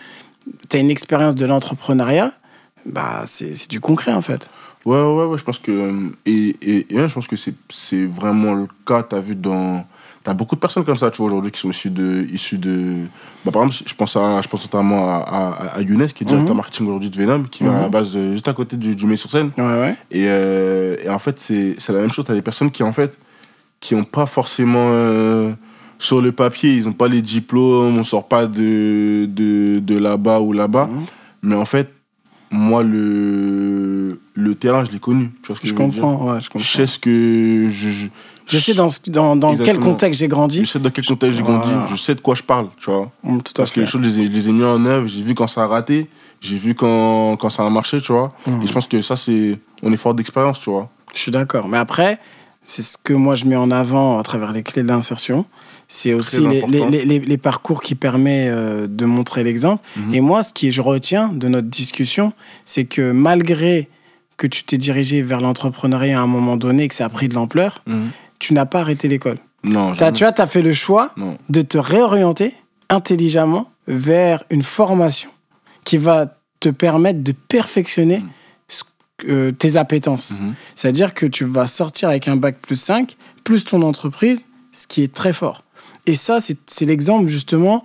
t'as 0.68 0.78
une 0.78 0.90
expérience 0.90 1.34
de 1.34 1.46
l'entrepreneuriat, 1.46 2.32
bah 2.86 3.22
c'est 3.26 3.54
c'est 3.54 3.70
du 3.70 3.80
concret 3.80 4.12
en 4.12 4.22
fait. 4.22 4.48
Ouais, 4.86 5.00
ouais, 5.00 5.24
ouais, 5.24 5.38
je 5.38 5.44
pense 5.44 5.58
que. 5.58 6.10
Et, 6.24 6.56
et, 6.62 6.94
et 6.94 7.08
je 7.08 7.12
pense 7.12 7.26
que 7.26 7.36
c'est 7.36 7.54
c'est 7.70 8.06
vraiment 8.06 8.54
le 8.54 8.66
cas, 8.86 9.02
t'as 9.02 9.20
vu 9.20 9.34
dans. 9.34 9.84
T'as 10.24 10.34
beaucoup 10.34 10.56
de 10.56 10.60
personnes 10.60 10.84
comme 10.84 10.98
ça, 10.98 11.10
tu 11.10 11.18
vois, 11.18 11.26
aujourd'hui, 11.26 11.50
qui 11.50 11.60
sont 11.60 11.70
issues 11.70 11.90
de. 11.90 12.26
Issues 12.32 12.58
de 12.58 12.94
bah, 13.44 13.52
par 13.52 13.62
exemple, 13.64 13.88
je 13.88 13.94
pense, 13.94 14.16
à, 14.16 14.40
je 14.42 14.48
pense 14.48 14.62
notamment 14.62 15.08
à, 15.08 15.16
à, 15.18 15.76
à 15.76 15.80
Younes, 15.82 16.06
qui 16.06 16.24
est 16.24 16.26
directeur 16.26 16.50
Mhm. 16.54 16.56
marketing 16.56 16.86
aujourd'hui 16.86 17.10
de 17.10 17.16
Venom, 17.16 17.44
qui 17.44 17.64
vient 17.64 17.72
à 17.74 17.80
la 17.80 17.86
Mhm. 17.86 17.90
base 17.92 18.12
de, 18.12 18.32
juste 18.32 18.48
à 18.48 18.52
côté 18.52 18.76
du, 18.76 18.94
du 18.96 19.06
Mai 19.06 19.16
sur 19.16 19.30
scène. 19.30 19.50
Ouais, 19.58 19.64
ouais. 19.64 19.96
Et, 20.10 20.24
euh, 20.26 20.96
et 21.04 21.08
en 21.08 21.18
fait, 21.18 21.38
c'est 21.40 21.74
c'est 21.78 21.92
la 21.92 22.00
même 22.00 22.10
chose. 22.10 22.24
T'as 22.24 22.34
des 22.34 22.42
personnes 22.42 22.70
qui, 22.70 22.82
en 22.82 22.92
fait, 22.92 23.18
qui 23.80 23.94
n'ont 23.94 24.04
pas 24.04 24.26
forcément. 24.26 24.88
euh, 24.92 25.52
sur 25.98 26.20
le 26.20 26.32
papier, 26.32 26.74
ils 26.74 26.84
n'ont 26.84 26.92
pas 26.92 27.08
les 27.08 27.22
diplômes, 27.22 27.98
on 27.98 28.02
sort 28.02 28.28
pas 28.28 28.46
de, 28.46 29.26
de, 29.26 29.78
de 29.80 29.98
là-bas 29.98 30.40
ou 30.40 30.52
là-bas. 30.52 30.86
Mhm. 30.86 31.04
Mais 31.42 31.54
en 31.56 31.64
fait, 31.64 31.92
moi, 32.50 32.82
le, 32.82 34.20
le 34.34 34.54
terrain, 34.54 34.84
je 34.84 34.90
l'ai 34.90 34.98
connu. 35.00 35.30
Tu 35.42 35.48
vois 35.48 35.56
ce 35.56 35.60
que 35.62 35.66
Je 35.68 35.74
je, 35.74 35.78
veux 35.82 35.88
dire? 35.88 36.02
comprends, 36.02 36.32
ouais, 36.34 36.40
je 36.40 36.48
Je 36.58 36.64
sais 36.76 36.86
ce 36.86 36.98
que. 36.98 37.66
Je, 37.68 37.88
je, 37.90 38.06
Je 38.46 38.58
sais 38.58 38.74
dans, 38.74 38.88
dans, 39.08 39.36
dans 39.36 39.56
quel 39.56 39.78
contexte 39.78 40.20
j'ai 40.20 40.26
je 40.26 40.30
grandi. 40.30 40.64
sais 40.66 40.78
dans 40.78 40.90
quel 40.90 41.04
contexte 41.04 41.36
j'ai 41.38 41.42
grandi, 41.44 41.68
Voilà. 41.70 41.86
je 41.90 41.96
sais 41.96 42.14
de 42.14 42.20
quoi 42.20 42.34
je 42.34 42.42
parle, 42.42 42.68
tu 42.78 42.90
vois. 42.90 43.10
Mm, 43.22 43.38
Tout 43.38 43.52
à 43.52 43.54
Parce 43.56 43.72
que 43.72 43.80
les 43.80 43.86
choses, 43.86 44.02
je 44.02 44.06
les 44.06 44.20
ai, 44.20 44.26
je 44.26 44.32
les 44.32 44.48
ai 44.48 44.52
mis 44.52 44.64
en 44.64 44.84
œuvre, 44.86 45.06
j'ai 45.08 45.22
vu 45.22 45.34
quand 45.34 45.46
ça 45.46 45.64
a 45.64 45.66
raté, 45.66 46.08
j'ai 46.40 46.56
vu 46.56 46.74
quand, 46.74 47.36
quand 47.36 47.50
ça 47.50 47.66
a 47.66 47.70
marché, 47.70 48.00
tu 48.00 48.12
vois. 48.12 48.30
Mhm. 48.46 48.62
Et 48.62 48.66
je 48.66 48.72
pense 48.72 48.86
que 48.86 49.00
ça, 49.02 49.16
c'est. 49.16 49.58
On 49.82 49.92
est 49.92 49.96
fort 49.98 50.14
d'expérience, 50.14 50.58
tu 50.60 50.70
vois. 50.70 50.88
Je 51.14 51.18
suis 51.20 51.30
d'accord. 51.32 51.68
Mais 51.68 51.78
après, 51.78 52.18
c'est 52.66 52.82
ce 52.82 52.96
que 52.98 53.12
moi 53.12 53.34
je 53.34 53.44
mets 53.44 53.56
en 53.56 53.70
avant 53.70 54.18
à 54.18 54.22
travers 54.22 54.52
les 54.52 54.62
clés 54.62 54.82
de 54.82 54.88
l'insertion. 54.88 55.44
C'est 55.90 56.12
aussi 56.12 56.40
les, 56.46 56.58
important. 56.62 56.88
les, 56.90 57.04
les, 57.06 57.18
les 57.18 57.38
parcours 57.38 57.82
qui 57.82 57.94
permettent 57.94 58.50
euh, 58.52 58.86
de 58.86 59.04
montrer 59.06 59.42
l'exemple. 59.42 59.82
Mhm. 59.96 60.14
Et 60.14 60.20
moi, 60.20 60.42
ce 60.42 60.52
que 60.52 60.70
je 60.70 60.82
retiens 60.82 61.28
de 61.32 61.48
notre 61.48 61.68
discussion, 61.68 62.32
c'est 62.66 62.84
que 62.84 63.10
malgré 63.10 63.88
que 64.36 64.46
tu 64.46 64.64
t'es 64.64 64.76
dirigé 64.78 65.22
vers 65.22 65.40
l'entrepreneuriat 65.40 66.18
à 66.18 66.22
un 66.22 66.26
moment 66.26 66.56
donné 66.56 66.84
et 66.84 66.88
que 66.88 66.94
ça 66.94 67.06
a 67.06 67.08
pris 67.08 67.28
de 67.28 67.34
l'ampleur, 67.34 67.82
Mhm. 67.86 68.10
tu 68.38 68.52
n'as 68.54 68.66
pas 68.66 68.80
arrêté 68.80 69.08
l'école. 69.08 69.38
Non, 69.64 69.92
tu 69.92 69.98
vois, 69.98 70.32
tu 70.32 70.40
as 70.42 70.46
fait 70.46 70.62
le 70.62 70.72
choix 70.72 71.10
Non. 71.16 71.36
de 71.48 71.62
te 71.62 71.78
réorienter 71.78 72.54
intelligemment 72.90 73.70
vers 73.88 74.44
une 74.50 74.62
formation 74.62 75.30
qui 75.84 75.96
va 75.96 76.36
te 76.60 76.68
permettre 76.68 77.22
de 77.22 77.32
perfectionner 77.32 78.22
ce- 78.68 78.82
euh, 79.28 79.52
tes 79.52 79.76
appétences. 79.76 80.38
Mhm. 80.40 80.54
C'est-à-dire 80.74 81.14
que 81.14 81.26
tu 81.26 81.44
vas 81.44 81.66
sortir 81.66 82.08
avec 82.10 82.28
un 82.28 82.36
bac 82.36 82.56
plus 82.60 82.76
5, 82.80 83.16
plus 83.44 83.64
ton 83.64 83.82
entreprise, 83.82 84.46
ce 84.72 84.86
qui 84.86 85.02
est 85.02 85.12
très 85.12 85.32
fort. 85.32 85.64
Et 86.08 86.14
ça, 86.14 86.38
c'est 86.40 86.86
l'exemple 86.86 87.28
justement 87.28 87.84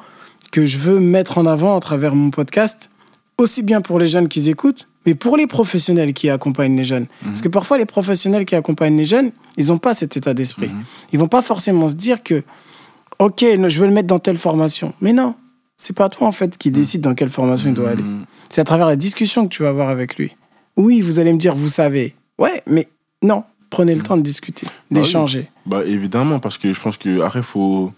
que 0.54 0.66
je 0.66 0.78
veux 0.78 1.00
mettre 1.00 1.38
en 1.38 1.46
avant 1.46 1.76
à 1.76 1.80
travers 1.82 2.16
mon 2.16 2.30
podcast, 2.30 2.90
aussi 3.38 3.64
bien 3.64 3.82
pour 3.82 4.00
les 4.00 4.08
jeunes 4.08 4.30
qui 4.30 4.50
écoutent, 4.50 4.88
mais 5.06 5.14
pour 5.14 5.36
les 5.36 5.46
professionnels 5.46 6.14
qui 6.14 6.30
accompagnent 6.30 6.78
les 6.78 6.86
jeunes. 6.86 7.08
Parce 7.26 7.42
que 7.42 7.50
parfois, 7.50 7.78
les 7.78 7.86
professionnels 7.86 8.46
qui 8.46 8.56
accompagnent 8.56 8.96
les 8.96 9.06
jeunes, 9.06 9.32
ils 9.58 9.68
n'ont 9.68 9.78
pas 9.78 9.94
cet 9.94 10.16
état 10.16 10.34
d'esprit. 10.34 10.70
Mhm. 10.70 10.84
Ils 11.12 11.20
vont 11.20 11.28
pas 11.28 11.42
forcément 11.42 11.90
se 11.90 11.96
dire 11.96 12.24
que, 12.24 12.44
OK, 13.20 13.42
je 13.44 13.80
veux 13.80 13.88
le 13.88 13.94
mettre 13.94 14.08
dans 14.08 14.20
telle 14.20 14.38
formation. 14.38 14.94
Mais 15.02 15.12
non, 15.12 15.36
c'est 15.76 15.96
pas 15.96 16.08
toi, 16.08 16.26
en 16.28 16.32
fait, 16.32 16.58
qui 16.58 16.72
décide 16.72 17.02
dans 17.02 17.16
quelle 17.16 17.30
formation 17.30 17.70
il 17.72 17.74
doit 17.74 17.90
aller. 17.90 18.04
Mhm. 18.04 18.26
C'est 18.50 18.62
à 18.62 18.64
travers 18.64 18.88
la 18.88 18.96
discussion 18.96 19.44
que 19.46 19.54
tu 19.54 19.64
vas 19.64 19.70
avoir 19.70 19.90
avec 19.90 20.16
lui. 20.16 20.34
Oui, 20.78 21.02
vous 21.02 21.20
allez 21.20 21.34
me 21.34 21.40
dire, 21.40 21.56
vous 21.56 21.68
savez. 21.68 22.16
Ouais, 22.40 22.62
mais 22.68 22.88
non, 23.22 23.44
prenez 23.70 23.96
le 23.96 24.02
temps 24.02 24.16
de 24.16 24.22
discuter, 24.22 24.66
Bah 24.68 24.72
oui. 24.92 25.02
d'échanger. 25.02 25.50
Bah 25.66 25.82
évidemment, 25.86 26.40
parce 26.40 26.58
que 26.58 26.72
je 26.72 26.80
pense 26.80 26.98
que 26.98 27.20
après 27.22 27.44
faut 27.44 27.92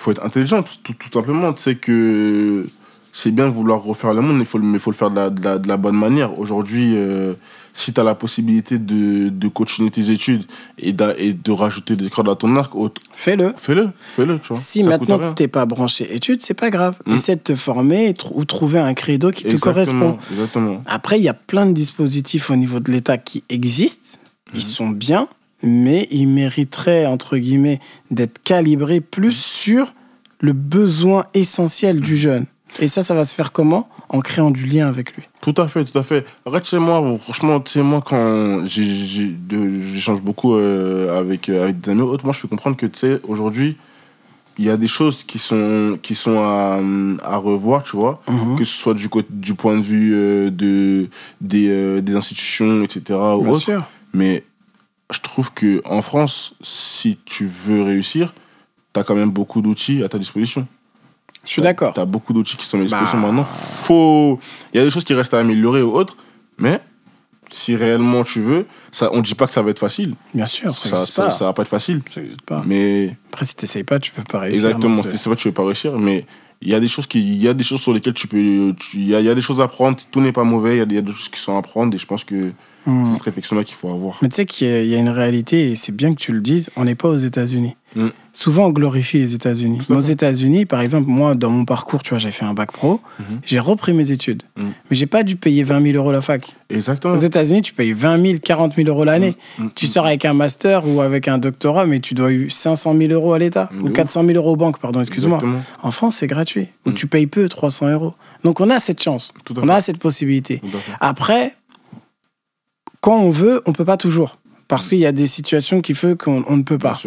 faut 0.00 0.10
être 0.10 0.24
intelligent, 0.24 0.62
tout, 0.62 0.94
simplement. 1.12 1.52
Tu 1.52 1.62
sais 1.62 1.74
que 1.76 2.66
c'est 3.12 3.30
bien 3.32 3.46
de 3.46 3.50
vouloir 3.52 3.82
refaire 3.82 4.14
le 4.14 4.22
monde, 4.22 4.36
mais 4.36 4.42
il 4.42 4.46
faut, 4.46 4.58
le- 4.58 4.64
mais 4.64 4.78
faut 4.78 4.90
le 4.90 4.96
faire 4.96 5.10
de 5.10 5.16
la, 5.16 5.30
de 5.30 5.42
la, 5.44 5.58
de 5.58 5.68
la 5.68 5.76
bonne 5.76 5.96
manière. 5.96 6.38
Aujourd'hui, 6.38 6.94
euh, 6.96 7.34
si 7.72 7.92
tu 7.92 8.00
as 8.00 8.04
la 8.04 8.14
possibilité 8.14 8.78
de, 8.78 9.28
de 9.28 9.48
continuer 9.48 9.90
tes 9.90 10.10
études 10.10 10.44
et, 10.78 10.92
de 10.92 11.50
rajouter 11.52 11.96
des 11.96 12.08
cordes 12.08 12.28
à 12.28 12.34
ton 12.36 12.54
arc, 12.56 12.72
Fais-le. 13.12 13.52
fais-le, 13.56 13.90
fais-le, 14.16 14.38
tu 14.38 14.48
vois. 14.48 14.56
Si 14.56 14.82
Ça 14.82 14.88
maintenant 14.90 15.18
rien. 15.18 15.32
t'es 15.34 15.48
pas 15.48 15.66
branché 15.66 16.12
études, 16.14 16.40
c'est 16.40 16.54
pas 16.54 16.70
grave. 16.70 16.96
Mm. 17.06 17.12
Essaie 17.14 17.36
de 17.36 17.40
te 17.42 17.54
former 17.54 18.12
tr- 18.12 18.30
ou 18.34 18.44
trouver 18.44 18.80
un 18.80 18.94
credo 18.94 19.30
qui 19.32 19.44
te 19.44 19.56
correspond. 19.56 20.16
Exactement. 20.30 20.80
Après, 20.86 21.18
il 21.18 21.24
y 21.24 21.28
a 21.28 21.34
plein 21.34 21.66
de 21.66 21.72
dispositifs 21.72 22.50
au 22.50 22.56
niveau 22.56 22.80
de 22.80 22.90
l'État 22.90 23.18
qui 23.18 23.44
existent. 23.48 24.18
Ils 24.54 24.60
sont 24.62 24.88
bien, 24.88 25.28
mais 25.62 26.08
ils 26.10 26.26
mériteraient, 26.26 27.06
entre 27.06 27.36
guillemets, 27.36 27.80
d'être 28.10 28.42
calibrés 28.42 29.00
plus 29.00 29.36
sur 29.36 29.92
le 30.40 30.52
besoin 30.52 31.24
essentiel 31.34 32.00
du 32.00 32.16
jeune. 32.16 32.46
Et 32.78 32.86
ça, 32.88 33.02
ça 33.02 33.14
va 33.14 33.24
se 33.24 33.34
faire 33.34 33.50
comment? 33.52 33.88
En 34.08 34.20
créant 34.20 34.50
du 34.52 34.64
lien 34.64 34.86
avec 34.86 35.14
lui. 35.16 35.24
Tout 35.40 35.54
à 35.56 35.66
fait, 35.68 35.84
tout 35.84 35.98
à 35.98 36.02
fait. 36.04 36.24
Arrête, 36.46 36.64
sais, 36.66 36.78
moi, 36.78 37.18
franchement, 37.18 37.60
sais, 37.66 37.82
moi, 37.82 38.00
quand 38.04 38.64
j'échange 38.66 40.20
beaucoup 40.22 40.54
euh, 40.54 41.18
avec, 41.18 41.48
euh, 41.48 41.64
avec 41.64 41.80
des 41.80 41.90
amis 41.90 42.02
autres, 42.02 42.24
moi, 42.24 42.32
je 42.32 42.40
fais 42.40 42.48
comprendre 42.48 42.76
que, 42.76 42.86
tu 42.86 42.98
sais, 42.98 43.20
aujourd'hui, 43.26 43.76
il 44.58 44.64
y 44.66 44.70
a 44.70 44.76
des 44.76 44.86
choses 44.86 45.24
qui 45.24 45.38
sont, 45.38 45.98
qui 46.02 46.14
sont 46.14 46.38
à, 46.38 46.80
à 47.24 47.36
revoir, 47.36 47.82
tu 47.82 47.96
vois, 47.96 48.22
Mhm. 48.28 48.56
que 48.56 48.64
ce 48.64 48.76
soit 48.78 48.94
du, 48.94 49.08
du 49.30 49.54
point 49.54 49.76
de 49.76 49.82
vue 49.82 50.12
euh, 50.14 50.50
de, 50.50 51.08
des, 51.40 51.68
euh, 51.68 52.00
des 52.00 52.14
institutions, 52.14 52.82
etc. 52.82 53.18
Bien 53.42 53.54
sûr. 53.54 53.78
Mais 54.12 54.44
je 55.10 55.20
trouve 55.20 55.52
que 55.52 55.80
en 55.84 56.02
France, 56.02 56.54
si 56.60 57.18
tu 57.24 57.46
veux 57.46 57.82
réussir, 57.82 58.34
tu 58.94 59.00
as 59.00 59.04
quand 59.04 59.14
même 59.14 59.30
beaucoup 59.30 59.60
d'outils 59.62 60.02
à 60.04 60.08
ta 60.08 60.18
disposition. 60.18 60.66
Je 61.44 61.50
suis 61.50 61.62
d'accord. 61.62 61.94
Tu 61.94 62.00
as 62.00 62.04
beaucoup 62.04 62.32
d'outils 62.32 62.56
qui 62.56 62.66
sont 62.66 62.78
à 62.78 62.82
disposition 62.82 63.18
Bah. 63.20 63.26
maintenant. 63.28 63.44
Faut... 63.44 64.38
Il 64.72 64.78
y 64.78 64.80
a 64.80 64.84
des 64.84 64.90
choses 64.90 65.04
qui 65.04 65.14
restent 65.14 65.34
à 65.34 65.38
améliorer 65.40 65.80
ou 65.82 65.92
autres, 65.94 66.16
mais 66.58 66.80
si 67.50 67.74
réellement 67.74 68.22
tu 68.24 68.40
veux, 68.40 68.66
ça, 68.92 69.08
on 69.12 69.16
ne 69.18 69.22
dit 69.22 69.34
pas 69.34 69.46
que 69.46 69.52
ça 69.52 69.62
va 69.62 69.70
être 69.70 69.78
facile. 69.78 70.14
Bien 70.34 70.46
sûr, 70.46 70.72
ça 70.74 70.88
Ça, 70.88 70.96
n'existe 70.96 71.14
ça, 71.14 71.30
ça 71.30 71.44
va 71.46 71.52
pas 71.52 71.62
être 71.62 71.68
facile. 71.68 72.02
Ça 72.12 72.20
existe 72.20 72.42
pas. 72.42 72.62
Mais 72.66 73.16
Après, 73.32 73.44
si 73.44 73.56
t'essayes 73.56 73.82
pas, 73.84 73.98
tu 73.98 74.12
peux 74.12 74.22
pas 74.22 74.40
réussir. 74.40 74.66
exactement, 74.66 74.96
non 74.96 75.02
plus. 75.02 75.16
c'est 75.16 75.28
pas 75.30 75.36
tu 75.36 75.48
veux 75.48 75.54
pas 75.54 75.64
réussir, 75.64 75.98
mais 75.98 76.26
il 76.62 76.68
y 76.68 76.74
a 76.74 76.80
des 76.80 76.88
choses 76.88 77.06
qui, 77.06 77.18
il 77.20 77.42
y 77.42 77.48
a 77.48 77.54
des 77.54 77.64
choses 77.64 77.80
sur 77.80 77.92
lesquelles 77.94 78.12
tu 78.14 78.28
peux, 78.28 78.74
tu- 78.78 78.98
il 78.98 79.08
y, 79.08 79.14
a, 79.14 79.20
il 79.20 79.26
y 79.26 79.30
a 79.30 79.34
des 79.34 79.40
choses 79.40 79.60
à 79.60 79.64
apprendre. 79.64 79.96
Tout 80.12 80.20
n'est 80.20 80.30
pas 80.32 80.44
mauvais. 80.44 80.76
Il 80.76 80.78
y, 80.78 80.82
a 80.82 80.84
des- 80.86 80.94
il 80.94 80.96
y 80.96 80.98
a 80.98 81.02
des 81.02 81.12
choses 81.12 81.28
qui 81.30 81.40
sont 81.40 81.54
à 81.56 81.58
apprendre 81.58 81.92
et 81.94 81.98
je 81.98 82.06
pense 82.06 82.22
que 82.22 82.52
Mhm. 82.86 83.04
c'est 83.06 83.12
cette 83.12 83.22
réflexion-là 83.22 83.64
qu'il 83.64 83.76
faut 83.76 83.90
avoir. 83.90 84.18
Mais 84.22 84.28
tu 84.28 84.36
sais 84.36 84.46
qu'il 84.46 84.66
y, 84.84 84.88
y 84.88 84.94
a 84.94 84.98
une 84.98 85.08
réalité, 85.10 85.70
et 85.70 85.76
c'est 85.76 85.94
bien 85.94 86.14
que 86.14 86.18
tu 86.20 86.32
le 86.32 86.40
dises, 86.40 86.70
on 86.76 86.84
n'est 86.84 86.94
pas 86.94 87.08
aux 87.08 87.18
États-Unis. 87.18 87.76
Mm. 87.96 88.06
Souvent, 88.32 88.66
on 88.66 88.70
glorifie 88.70 89.18
les 89.18 89.34
États-Unis. 89.34 89.80
Aux. 89.90 90.00
États-Unis, 90.00 90.64
par 90.64 90.80
exemple, 90.80 91.08
moi, 91.10 91.34
dans 91.34 91.50
mon 91.50 91.64
parcours, 91.64 92.02
tu 92.04 92.10
vois, 92.10 92.18
j'ai 92.18 92.30
fait 92.30 92.44
un 92.44 92.54
bac 92.54 92.70
pro, 92.70 93.00
Mhm. 93.18 93.40
j'ai 93.44 93.58
repris 93.58 93.92
mes 93.92 94.12
études. 94.12 94.44
Mm. 94.56 94.62
Mais 94.88 94.96
j'ai 94.96 95.06
pas 95.06 95.24
dû 95.24 95.34
payer 95.34 95.64
20 95.64 95.82
000 95.82 95.96
euros 95.96 96.12
la 96.12 96.20
fac. 96.20 96.54
Exactement. 96.70 97.14
Aux 97.14 97.18
États-Unis, 97.18 97.62
tu 97.62 97.74
payes 97.74 97.92
20 97.92 98.24
000, 98.24 98.38
40 98.42 98.76
000 98.76 98.88
euros 98.88 99.02
l'année. 99.04 99.36
Mm. 99.58 99.66
Tu 99.74 99.86
sors 99.86 100.06
avec 100.06 100.24
un 100.24 100.34
master 100.34 100.86
ou 100.86 101.00
avec 101.00 101.26
un 101.26 101.38
doctorat, 101.38 101.84
mais 101.86 101.98
tu 101.98 102.14
dois 102.14 102.30
eu 102.30 102.48
500 102.48 102.96
000 102.96 103.12
euros 103.12 103.32
à 103.32 103.40
l'État. 103.40 103.68
Ou 103.82 103.88
ouf. 103.88 103.92
400 103.92 104.24
000 104.24 104.36
euros 104.36 104.52
aux 104.52 104.56
banques, 104.56 104.78
pardon, 104.78 105.00
excuse-moi. 105.00 105.40
En 105.82 105.90
France, 105.90 106.16
c'est 106.16 106.28
gratuit. 106.28 106.68
Ou 106.86 106.90
Mm. 106.90 106.94
tu 106.94 107.08
payes 107.08 107.26
peu, 107.26 107.48
300 107.48 107.88
euros. 107.88 108.14
Donc 108.44 108.60
on 108.60 108.70
a 108.70 108.78
cette 108.78 109.02
chance. 109.02 109.32
On 109.60 109.68
a 109.68 109.80
cette 109.80 109.98
possibilité. 109.98 110.62
Après, 111.00 111.54
quand 113.00 113.18
on 113.18 113.30
veut, 113.30 113.62
on 113.66 113.72
peut 113.72 113.84
pas 113.84 113.96
toujours. 113.96 114.38
Parce 114.68 114.88
qu'il 114.88 114.98
y 114.98 115.06
a 115.06 115.12
des 115.12 115.26
situations 115.26 115.80
qui 115.80 115.94
font 115.94 116.14
qu'on 116.16 116.44
on 116.46 116.56
ne 116.56 116.62
peut 116.62 116.78
pas. 116.78 116.98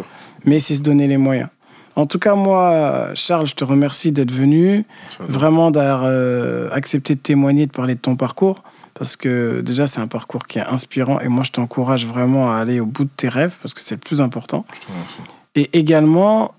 Mais 0.44 0.60
c'est 0.60 0.76
se 0.76 0.82
donner 0.82 1.08
les 1.08 1.18
moyens. 1.18 1.50
En 1.96 2.08
tout 2.08 2.20
cas, 2.20 2.36
moi, 2.36 3.10
Charles, 3.14 3.48
je 3.48 3.54
te 3.54 3.64
remercie 3.64 4.12
d'être 4.12 4.32
venu, 4.32 4.84
vraiment 5.20 5.70
d'avoir 5.70 6.02
euh, 6.06 6.70
accepté 6.72 7.16
de 7.16 7.20
témoigner, 7.20 7.68
de 7.68 7.72
parler 7.72 7.96
de 7.96 8.00
ton 8.00 8.16
parcours. 8.16 8.64
Parce 8.96 9.16
que 9.16 9.62
déjà, 9.62 9.88
c'est 9.88 10.02
un 10.02 10.08
parcours 10.08 10.46
qui 10.46 10.60
est 10.60 10.66
inspirant 10.66 11.20
et 11.20 11.28
moi, 11.28 11.44
je 11.44 11.52
t'encourage 11.52 12.06
vraiment 12.06 12.52
à 12.52 12.58
aller 12.58 12.80
au 12.80 12.86
bout 12.86 13.06
de 13.06 13.10
tes 13.16 13.28
rêves 13.28 13.56
parce 13.62 13.74
que 13.74 13.80
c'est 13.80 13.96
le 13.96 14.02
plus 14.02 14.22
important. 14.22 14.66
Je 14.74 14.80
te 14.80 14.86
remercie. 14.88 15.18
Et 15.56 15.70
également, 15.78 16.54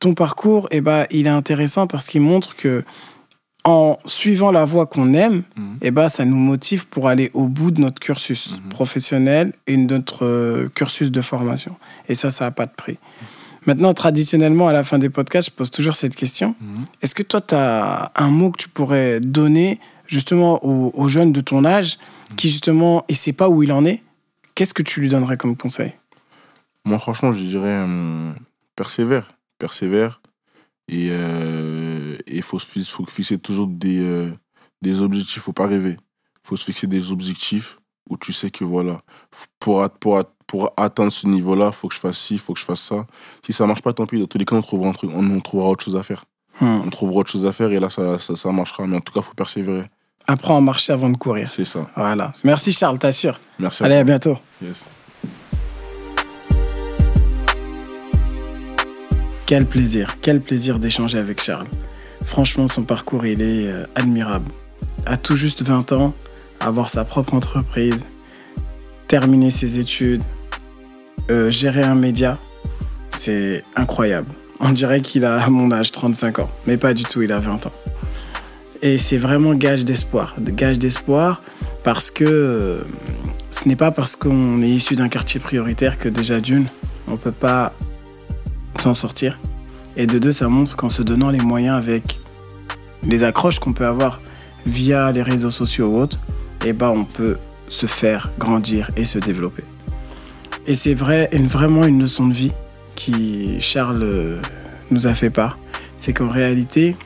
ton 0.00 0.14
parcours, 0.14 0.66
eh 0.70 0.80
ben, 0.80 1.06
il 1.10 1.26
est 1.26 1.30
intéressant 1.30 1.86
parce 1.86 2.08
qu'il 2.08 2.20
montre 2.22 2.56
que 2.56 2.84
en 3.64 3.98
suivant 4.06 4.50
la 4.50 4.64
voie 4.64 4.86
qu'on 4.86 5.12
aime, 5.14 5.42
Mhm. 5.56 5.76
eh 5.82 5.90
ben, 5.90 6.08
ça 6.08 6.24
nous 6.24 6.36
motive 6.36 6.86
pour 6.88 7.08
aller 7.08 7.30
au 7.34 7.46
bout 7.46 7.70
de 7.70 7.80
notre 7.80 8.00
cursus 8.00 8.52
Mhm. 8.52 8.68
professionnel 8.70 9.52
et 9.66 9.76
de 9.76 9.92
notre 9.94 10.24
euh, 10.26 10.68
cursus 10.74 11.10
de 11.12 11.20
formation. 11.20 11.76
Et 12.08 12.14
ça, 12.14 12.30
ça 12.30 12.44
n'a 12.46 12.50
pas 12.50 12.66
de 12.66 12.72
prix. 12.72 12.98
Maintenant, 13.66 13.92
traditionnellement, 13.92 14.68
à 14.68 14.72
la 14.72 14.84
fin 14.84 14.98
des 14.98 15.10
podcasts, 15.10 15.50
je 15.50 15.54
pose 15.54 15.70
toujours 15.70 15.94
cette 15.94 16.16
question. 16.16 16.54
Mhm. 16.60 16.84
Est-ce 17.02 17.14
que 17.14 17.22
toi, 17.22 17.40
tu 17.42 17.54
as 17.54 18.10
un 18.16 18.28
mot 18.30 18.50
que 18.50 18.56
tu 18.62 18.68
pourrais 18.70 19.20
donner 19.20 19.78
justement 20.06 20.64
aux, 20.64 20.90
aux 20.94 21.08
jeunes 21.08 21.32
de 21.32 21.40
ton 21.42 21.64
âge 21.66 21.98
qui, 22.36 22.48
justement, 22.48 23.04
ne 23.10 23.14
sait 23.14 23.34
pas 23.34 23.48
où 23.50 23.62
il 23.62 23.72
en 23.72 23.84
est? 23.84 24.02
Qu'est-ce 24.54 24.72
que 24.74 24.82
tu 24.82 25.00
lui 25.00 25.08
donnerais 25.10 25.36
comme 25.36 25.56
conseil? 25.56 25.92
Moi, 26.86 26.98
franchement, 26.98 27.32
je 27.34 27.40
dirais 27.44 27.82
hum, 27.82 28.34
persévère. 28.74 29.30
Persévère. 29.58 30.22
Et 30.88 31.08
euh, 31.10 31.99
il 32.26 32.42
faut, 32.42 32.58
se 32.58 32.80
faut 32.80 33.04
fixer 33.06 33.38
toujours 33.38 33.66
des, 33.66 34.00
euh, 34.00 34.30
des 34.82 35.00
objectifs. 35.00 35.42
faut 35.42 35.52
pas 35.52 35.66
rêver. 35.66 35.96
faut 36.42 36.56
se 36.56 36.64
fixer 36.64 36.86
des 36.86 37.12
objectifs 37.12 37.78
où 38.08 38.16
tu 38.16 38.32
sais 38.32 38.50
que 38.50 38.64
voilà, 38.64 39.02
pour, 39.58 39.88
pour, 40.00 40.22
pour 40.46 40.72
atteindre 40.76 41.12
ce 41.12 41.26
niveau-là, 41.26 41.70
faut 41.70 41.88
que 41.88 41.94
je 41.94 42.00
fasse 42.00 42.18
ci, 42.18 42.38
faut 42.38 42.54
que 42.54 42.60
je 42.60 42.64
fasse 42.64 42.80
ça. 42.80 43.06
Si 43.46 43.52
ça 43.52 43.66
marche 43.66 43.82
pas, 43.82 43.92
tant 43.92 44.06
pis. 44.06 44.18
Dans 44.18 44.26
tous 44.26 44.38
les 44.38 44.44
cas, 44.44 44.56
on 44.56 44.62
trouvera, 44.62 44.88
un 44.88 44.92
truc, 44.92 45.10
on, 45.14 45.24
on 45.30 45.40
trouvera 45.40 45.68
autre 45.70 45.84
chose 45.84 45.96
à 45.96 46.02
faire. 46.02 46.24
Hmm. 46.60 46.80
On 46.84 46.90
trouvera 46.90 47.20
autre 47.20 47.30
chose 47.30 47.46
à 47.46 47.52
faire 47.52 47.70
et 47.70 47.78
là, 47.78 47.88
ça, 47.88 48.18
ça, 48.18 48.34
ça 48.34 48.50
marchera. 48.50 48.86
Mais 48.86 48.96
en 48.96 49.00
tout 49.00 49.12
cas, 49.12 49.22
faut 49.22 49.34
persévérer. 49.34 49.84
Apprends 50.26 50.56
à 50.56 50.60
marcher 50.60 50.92
avant 50.92 51.08
de 51.08 51.16
courir. 51.16 51.48
C'est 51.48 51.64
ça. 51.64 51.88
Voilà. 51.96 52.32
Merci 52.44 52.72
Charles, 52.72 52.98
t'assures. 52.98 53.38
Merci 53.58 53.82
à 53.82 53.86
Allez, 53.86 53.96
à 53.96 54.04
bientôt. 54.04 54.36
Yes. 54.62 54.90
Quel 59.46 59.66
plaisir, 59.66 60.16
quel 60.22 60.40
plaisir 60.40 60.78
d'échanger 60.78 61.18
avec 61.18 61.42
Charles. 61.42 61.66
Franchement, 62.30 62.68
son 62.68 62.84
parcours, 62.84 63.26
il 63.26 63.42
est 63.42 63.66
euh, 63.66 63.86
admirable. 63.96 64.52
À 65.04 65.16
tout 65.16 65.34
juste 65.34 65.62
20 65.62 65.90
ans, 65.90 66.14
avoir 66.60 66.88
sa 66.88 67.04
propre 67.04 67.34
entreprise, 67.34 68.06
terminer 69.08 69.50
ses 69.50 69.80
études, 69.80 70.22
euh, 71.28 71.50
gérer 71.50 71.82
un 71.82 71.96
média, 71.96 72.38
c'est 73.10 73.64
incroyable. 73.74 74.28
On 74.60 74.70
dirait 74.70 75.00
qu'il 75.00 75.24
a 75.24 75.42
à 75.42 75.50
mon 75.50 75.72
âge 75.72 75.90
35 75.90 76.38
ans, 76.38 76.50
mais 76.68 76.76
pas 76.76 76.94
du 76.94 77.02
tout, 77.02 77.20
il 77.20 77.32
a 77.32 77.40
20 77.40 77.66
ans. 77.66 77.72
Et 78.80 78.96
c'est 78.96 79.18
vraiment 79.18 79.54
gage 79.54 79.84
d'espoir, 79.84 80.36
gage 80.38 80.78
d'espoir 80.78 81.42
parce 81.82 82.12
que 82.12 82.24
euh, 82.24 82.84
ce 83.50 83.66
n'est 83.68 83.74
pas 83.74 83.90
parce 83.90 84.14
qu'on 84.14 84.62
est 84.62 84.70
issu 84.70 84.94
d'un 84.94 85.08
quartier 85.08 85.40
prioritaire 85.40 85.98
que 85.98 86.08
déjà 86.08 86.38
d'une, 86.38 86.66
on 87.08 87.16
peut 87.16 87.32
pas 87.32 87.72
s'en 88.78 88.94
sortir. 88.94 89.40
Et 89.96 90.06
de 90.06 90.20
deux, 90.20 90.32
ça 90.32 90.48
montre 90.48 90.76
qu'en 90.76 90.90
se 90.90 91.02
donnant 91.02 91.30
les 91.30 91.40
moyens 91.40 91.76
avec 91.76 92.19
les 93.04 93.24
accroches 93.24 93.58
qu'on 93.58 93.72
peut 93.72 93.86
avoir 93.86 94.20
via 94.66 95.10
les 95.12 95.22
réseaux 95.22 95.50
sociaux 95.50 95.88
ou 95.88 95.98
autres, 96.00 96.18
eh 96.64 96.72
ben 96.72 96.88
on 96.88 97.04
peut 97.04 97.38
se 97.68 97.86
faire 97.86 98.30
grandir 98.38 98.90
et 98.96 99.04
se 99.04 99.18
développer. 99.18 99.64
Et 100.66 100.74
c'est 100.74 100.94
vrai, 100.94 101.30
vraiment 101.32 101.84
une 101.84 102.00
leçon 102.00 102.26
de 102.26 102.34
vie 102.34 102.52
qui 102.94 103.60
Charles 103.60 104.02
euh, 104.02 104.42
nous 104.90 105.06
a 105.06 105.14
fait 105.14 105.30
part. 105.30 105.58
C'est 105.96 106.12
qu'en 106.12 106.28
réalité, 106.28 106.96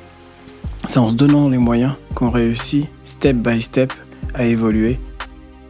c'est 0.89 0.99
en 0.99 1.09
se 1.09 1.15
donnant 1.15 1.49
les 1.49 1.59
moyens 1.59 1.95
qu'on 2.15 2.31
réussit 2.31 2.87
step 3.05 3.37
by 3.37 3.63
step 3.63 3.93
à 4.35 4.45
évoluer 4.45 4.99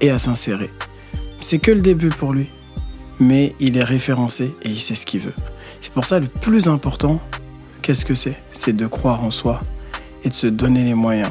et 0.01 0.11
à 0.11 0.19
s'insérer. 0.19 0.71
C'est 1.41 1.59
que 1.59 1.71
le 1.71 1.83
début 1.83 2.09
pour 2.09 2.33
lui, 2.33 2.49
mais 3.21 3.55
il 3.61 3.77
est 3.77 3.85
référencé 3.85 4.55
et 4.63 4.71
il 4.71 4.81
sait 4.81 4.95
ce 4.95 5.05
qu'il 5.07 5.21
veut. 5.21 5.35
C'est 5.81 5.93
pour 5.93 6.07
ça 6.07 6.19
le 6.19 6.27
plus 6.27 6.69
important, 6.69 7.21
qu'est-ce 7.83 8.05
que 8.05 8.15
c'est? 8.15 8.37
C'est 8.53 8.75
de 8.75 8.87
croire 8.87 9.23
en 9.23 9.31
soi 9.31 9.61
et 10.25 10.29
de 10.29 10.35
se 10.35 10.47
donner 10.47 10.85
les 10.85 10.95
moyens 10.95 11.31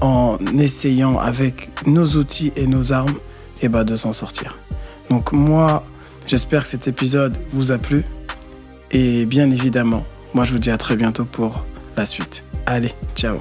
en 0.00 0.38
essayant 0.58 1.18
avec 1.18 1.70
nos 1.86 2.06
outils 2.16 2.52
et 2.56 2.66
nos 2.66 2.92
armes 2.92 3.14
et 3.62 3.68
bah, 3.68 3.84
de 3.84 3.96
s'en 3.96 4.12
sortir. 4.12 4.56
Donc 5.10 5.32
moi, 5.32 5.84
j'espère 6.26 6.62
que 6.62 6.68
cet 6.68 6.88
épisode 6.88 7.36
vous 7.52 7.72
a 7.72 7.78
plu 7.78 8.04
et 8.90 9.24
bien 9.26 9.50
évidemment, 9.50 10.04
moi 10.34 10.44
je 10.44 10.52
vous 10.52 10.58
dis 10.58 10.70
à 10.70 10.78
très 10.78 10.96
bientôt 10.96 11.24
pour 11.24 11.64
la 11.96 12.06
suite. 12.06 12.44
Allez, 12.66 12.94
ciao 13.14 13.40